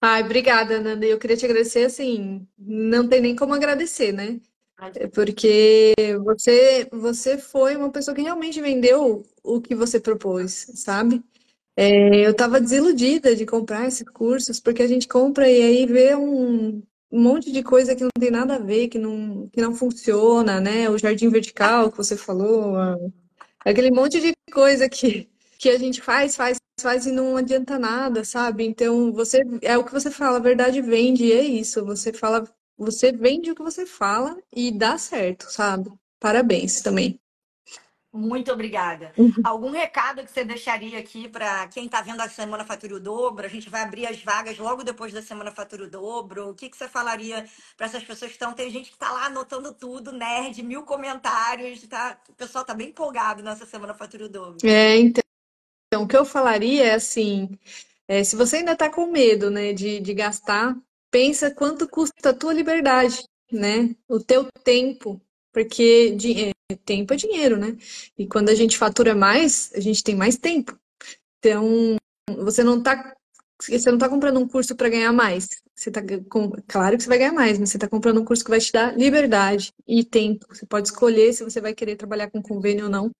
Ai, 0.00 0.22
obrigada, 0.22 0.80
Nanda. 0.80 1.04
Eu 1.06 1.18
queria 1.18 1.36
te 1.36 1.44
agradecer, 1.44 1.84
assim, 1.84 2.46
não 2.56 3.08
tem 3.08 3.20
nem 3.20 3.34
como 3.36 3.54
agradecer, 3.54 4.12
né? 4.12 4.40
É 4.94 5.08
porque 5.08 5.92
você, 6.24 6.88
você 6.92 7.36
foi 7.38 7.76
uma 7.76 7.90
pessoa 7.90 8.14
que 8.14 8.22
realmente 8.22 8.60
vendeu 8.60 9.24
o 9.42 9.60
que 9.60 9.74
você 9.74 9.98
propôs, 9.98 10.70
sabe? 10.76 11.22
É, 11.76 12.26
eu 12.26 12.32
estava 12.32 12.60
desiludida 12.60 13.36
de 13.36 13.46
comprar 13.46 13.86
esses 13.88 14.08
cursos, 14.08 14.60
porque 14.60 14.82
a 14.82 14.86
gente 14.88 15.08
compra 15.08 15.50
e 15.50 15.62
aí 15.62 15.86
vê 15.86 16.14
um, 16.16 16.82
um 17.10 17.20
monte 17.22 17.52
de 17.52 17.62
coisa 17.62 17.96
que 17.96 18.02
não 18.04 18.10
tem 18.20 18.30
nada 18.30 18.56
a 18.56 18.58
ver, 18.58 18.88
que 18.88 18.98
não, 18.98 19.48
que 19.48 19.60
não 19.60 19.74
funciona, 19.74 20.60
né? 20.60 20.88
O 20.90 20.98
jardim 20.98 21.28
vertical 21.28 21.90
que 21.90 21.96
você 21.98 22.16
falou, 22.16 22.76
aquele 23.64 23.90
monte 23.90 24.20
de 24.20 24.32
coisa 24.52 24.88
que, 24.88 25.28
que 25.58 25.68
a 25.70 25.78
gente 25.78 26.00
faz, 26.02 26.36
faz, 26.36 26.58
faz 26.80 27.06
e 27.06 27.12
não 27.12 27.36
adianta 27.36 27.78
nada, 27.78 28.24
sabe? 28.24 28.64
Então, 28.64 29.12
você 29.12 29.42
é 29.62 29.76
o 29.76 29.84
que 29.84 29.92
você 29.92 30.10
fala, 30.10 30.38
a 30.38 30.40
verdade 30.40 30.80
vende, 30.80 31.24
e 31.24 31.32
é 31.32 31.42
isso. 31.42 31.84
Você 31.84 32.12
fala, 32.12 32.44
você 32.76 33.12
vende 33.12 33.50
o 33.50 33.54
que 33.54 33.62
você 33.62 33.84
fala 33.84 34.36
e 34.54 34.70
dá 34.70 34.96
certo, 34.98 35.50
sabe? 35.50 35.90
Parabéns 36.20 36.80
também. 36.80 37.20
Muito 38.12 38.50
obrigada. 38.50 39.12
Uhum. 39.18 39.34
Algum 39.44 39.70
recado 39.70 40.24
que 40.24 40.30
você 40.30 40.42
deixaria 40.42 40.98
aqui 40.98 41.28
para 41.28 41.68
quem 41.68 41.84
está 41.84 42.00
vendo 42.00 42.20
a 42.20 42.28
Semana 42.28 42.64
Fatura 42.64 42.96
o 42.96 43.00
Dobro? 43.00 43.44
A 43.44 43.48
gente 43.48 43.68
vai 43.68 43.82
abrir 43.82 44.06
as 44.06 44.22
vagas 44.22 44.58
logo 44.58 44.82
depois 44.82 45.12
da 45.12 45.20
Semana 45.20 45.52
Fatura 45.52 45.84
o 45.84 45.90
Dobro. 45.90 46.48
O 46.48 46.54
que, 46.54 46.70
que 46.70 46.76
você 46.76 46.88
falaria 46.88 47.46
para 47.76 47.86
essas 47.86 48.02
pessoas 48.02 48.30
que 48.30 48.36
estão? 48.36 48.54
Tem 48.54 48.70
gente 48.70 48.88
que 48.88 48.96
está 48.96 49.12
lá 49.12 49.26
anotando 49.26 49.74
tudo, 49.74 50.10
nerd, 50.10 50.62
mil 50.62 50.84
comentários. 50.84 51.86
Tá? 51.86 52.18
O 52.30 52.32
pessoal 52.32 52.62
está 52.62 52.72
bem 52.72 52.88
empolgado 52.88 53.42
nessa 53.42 53.66
Semana 53.66 53.92
Fatura 53.92 54.24
o 54.24 54.28
Dobro. 54.28 54.66
É, 54.66 54.96
então. 54.96 55.27
Então, 55.88 56.04
o 56.04 56.08
que 56.08 56.16
eu 56.16 56.24
falaria 56.24 56.84
é 56.84 56.94
assim, 56.94 57.48
é, 58.06 58.22
se 58.22 58.36
você 58.36 58.56
ainda 58.56 58.72
está 58.72 58.90
com 58.90 59.10
medo, 59.10 59.50
né, 59.50 59.72
de, 59.72 60.00
de 60.00 60.14
gastar, 60.14 60.76
pensa 61.10 61.50
quanto 61.50 61.88
custa 61.88 62.30
a 62.30 62.34
tua 62.34 62.52
liberdade, 62.52 63.24
né? 63.50 63.94
O 64.06 64.20
teu 64.20 64.46
tempo, 64.62 65.20
porque 65.52 66.14
é, 66.70 66.74
tempo 66.84 67.14
é 67.14 67.16
dinheiro, 67.16 67.56
né? 67.56 67.76
E 68.18 68.26
quando 68.26 68.50
a 68.50 68.54
gente 68.54 68.76
fatura 68.76 69.14
mais, 69.14 69.72
a 69.74 69.80
gente 69.80 70.04
tem 70.04 70.14
mais 70.14 70.36
tempo. 70.36 70.78
Então, 71.38 71.96
você 72.36 72.62
não 72.62 72.78
está 72.78 73.14
você 73.60 73.88
não 73.90 73.96
está 73.96 74.08
comprando 74.08 74.38
um 74.38 74.46
curso 74.46 74.76
para 74.76 74.88
ganhar 74.88 75.12
mais. 75.12 75.48
Você 75.74 75.90
tá 75.90 76.00
claro 76.68 76.96
que 76.96 77.02
você 77.02 77.08
vai 77.08 77.18
ganhar 77.18 77.32
mais, 77.32 77.58
mas 77.58 77.70
você 77.70 77.76
está 77.76 77.88
comprando 77.88 78.20
um 78.20 78.24
curso 78.24 78.44
que 78.44 78.50
vai 78.50 78.60
te 78.60 78.70
dar 78.72 78.96
liberdade 78.96 79.72
e 79.86 80.04
tempo. 80.04 80.46
Você 80.48 80.64
pode 80.64 80.88
escolher 80.88 81.32
se 81.32 81.42
você 81.42 81.60
vai 81.60 81.74
querer 81.74 81.96
trabalhar 81.96 82.30
com 82.30 82.40
convênio 82.40 82.84
ou 82.84 82.90
não, 82.90 83.10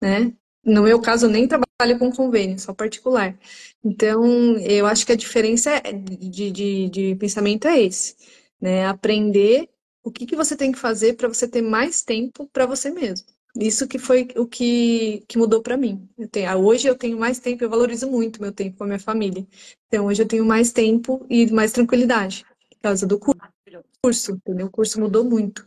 né? 0.00 0.32
No 0.64 0.82
meu 0.82 1.00
caso, 1.00 1.26
eu 1.26 1.30
nem 1.30 1.48
trabalho 1.48 1.98
com 1.98 2.12
convênio, 2.12 2.58
só 2.58 2.72
particular. 2.72 3.36
Então, 3.84 4.56
eu 4.58 4.86
acho 4.86 5.04
que 5.04 5.12
a 5.12 5.16
diferença 5.16 5.70
é, 5.70 5.92
de, 5.92 6.50
de, 6.50 6.88
de 6.88 7.16
pensamento 7.16 7.66
é 7.66 7.82
esse, 7.82 8.16
né? 8.60 8.86
Aprender 8.86 9.68
o 10.04 10.10
que, 10.10 10.26
que 10.26 10.36
você 10.36 10.56
tem 10.56 10.70
que 10.72 10.78
fazer 10.78 11.14
para 11.14 11.28
você 11.28 11.48
ter 11.48 11.62
mais 11.62 12.02
tempo 12.02 12.48
para 12.52 12.66
você 12.66 12.90
mesmo. 12.90 13.26
Isso 13.56 13.86
que 13.86 13.98
foi 13.98 14.28
o 14.36 14.46
que, 14.46 15.24
que 15.28 15.36
mudou 15.36 15.62
para 15.62 15.76
mim. 15.76 16.08
Eu 16.16 16.28
tenho, 16.28 16.48
ah, 16.48 16.56
hoje 16.56 16.88
eu 16.88 16.96
tenho 16.96 17.18
mais 17.18 17.38
tempo, 17.38 17.62
eu 17.62 17.70
valorizo 17.70 18.08
muito 18.10 18.40
meu 18.40 18.52
tempo 18.52 18.78
com 18.78 18.84
a 18.84 18.86
minha 18.86 18.98
família. 18.98 19.46
Então, 19.88 20.06
hoje 20.06 20.22
eu 20.22 20.28
tenho 20.28 20.44
mais 20.44 20.72
tempo 20.72 21.26
e 21.28 21.50
mais 21.52 21.72
tranquilidade 21.72 22.44
por 22.70 22.80
causa 22.82 23.06
do 23.06 23.18
curso, 23.18 24.32
entendeu? 24.32 24.66
O 24.66 24.70
curso 24.70 24.98
mudou 25.00 25.24
muito. 25.24 25.66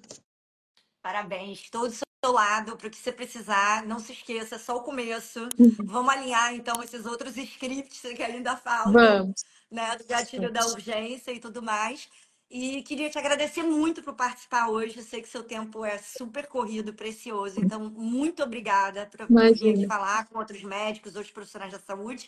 Parabéns. 1.05 1.69
Todos 1.69 1.99
seu 1.99 2.31
lado 2.31 2.75
para 2.75 2.87
o 2.87 2.89
que 2.89 2.97
você 2.97 3.11
precisar. 3.11 3.85
Não 3.85 3.99
se 3.99 4.11
esqueça, 4.11 4.57
só 4.57 4.77
o 4.77 4.81
começo. 4.81 5.47
Uhum. 5.59 5.75
Vamos 5.83 6.11
alinhar, 6.11 6.55
então, 6.55 6.81
esses 6.81 7.05
outros 7.05 7.37
scripts 7.37 8.01
que 8.01 8.23
ainda 8.23 8.57
faltam. 8.57 8.93
Vamos. 8.93 9.43
Né, 9.69 9.95
do 9.97 10.05
gatilho 10.05 10.51
da 10.51 10.65
urgência 10.65 11.31
e 11.31 11.39
tudo 11.39 11.61
mais. 11.61 12.09
E 12.49 12.81
queria 12.81 13.07
te 13.11 13.19
agradecer 13.19 13.61
muito 13.61 14.01
por 14.01 14.15
participar 14.15 14.67
hoje. 14.69 14.97
Eu 14.97 15.03
sei 15.03 15.21
que 15.21 15.29
seu 15.29 15.43
tempo 15.43 15.85
é 15.85 15.99
super 15.99 16.47
corrido, 16.47 16.91
precioso. 16.91 17.59
Então, 17.59 17.87
muito 17.87 18.41
obrigada 18.41 19.05
por 19.05 19.27
vir 19.27 19.73
aqui 19.73 19.85
falar 19.85 20.25
com 20.25 20.39
outros 20.39 20.63
médicos, 20.63 21.15
outros 21.15 21.31
profissionais 21.31 21.71
da 21.71 21.79
saúde. 21.79 22.27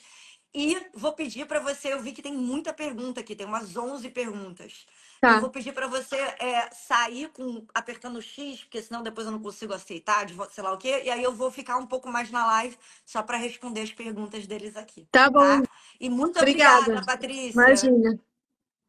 E 0.54 0.78
vou 0.94 1.14
pedir 1.14 1.48
para 1.48 1.60
você, 1.60 1.94
eu 1.94 2.02
vi 2.04 2.12
que 2.12 2.22
tem 2.22 2.34
muita 2.34 2.72
pergunta 2.72 3.22
aqui, 3.22 3.36
tem 3.36 3.48
umas 3.48 3.76
11 3.76 4.08
perguntas. 4.10 4.86
Tá. 5.20 5.36
Eu 5.36 5.42
vou 5.42 5.50
pedir 5.50 5.74
para 5.74 5.88
você 5.88 6.16
é, 6.16 6.70
sair 6.72 7.30
com 7.30 7.66
apertando 7.74 8.18
o 8.18 8.22
X, 8.22 8.64
porque 8.64 8.82
senão 8.82 9.02
depois 9.02 9.26
eu 9.26 9.32
não 9.32 9.42
consigo 9.42 9.74
aceitar, 9.74 10.26
de 10.26 10.36
sei 10.52 10.64
lá 10.64 10.74
o 10.74 10.78
quê. 10.78 11.02
E 11.06 11.10
aí 11.10 11.24
eu 11.24 11.34
vou 11.34 11.50
ficar 11.50 11.78
um 11.78 11.88
pouco 11.88 12.10
mais 12.10 12.30
na 12.30 12.46
live 12.46 12.78
só 13.06 13.24
para 13.24 13.38
responder 13.38 13.82
as 13.82 13.92
perguntas 13.92 14.46
deles 14.46 14.76
aqui. 14.76 15.08
Tá 15.12 15.30
bom. 15.30 15.40
Tá? 15.40 15.64
E 16.00 16.10
muito 16.10 16.38
obrigada, 16.38 16.82
obrigada 16.82 17.06
Patrícia. 17.06 17.52
Imagina. 17.52 18.20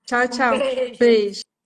Tchau, 0.05 0.29
tchau. 0.29 0.55
Um 0.55 0.59
beijo. 0.59 0.99
beijo. 0.99 1.58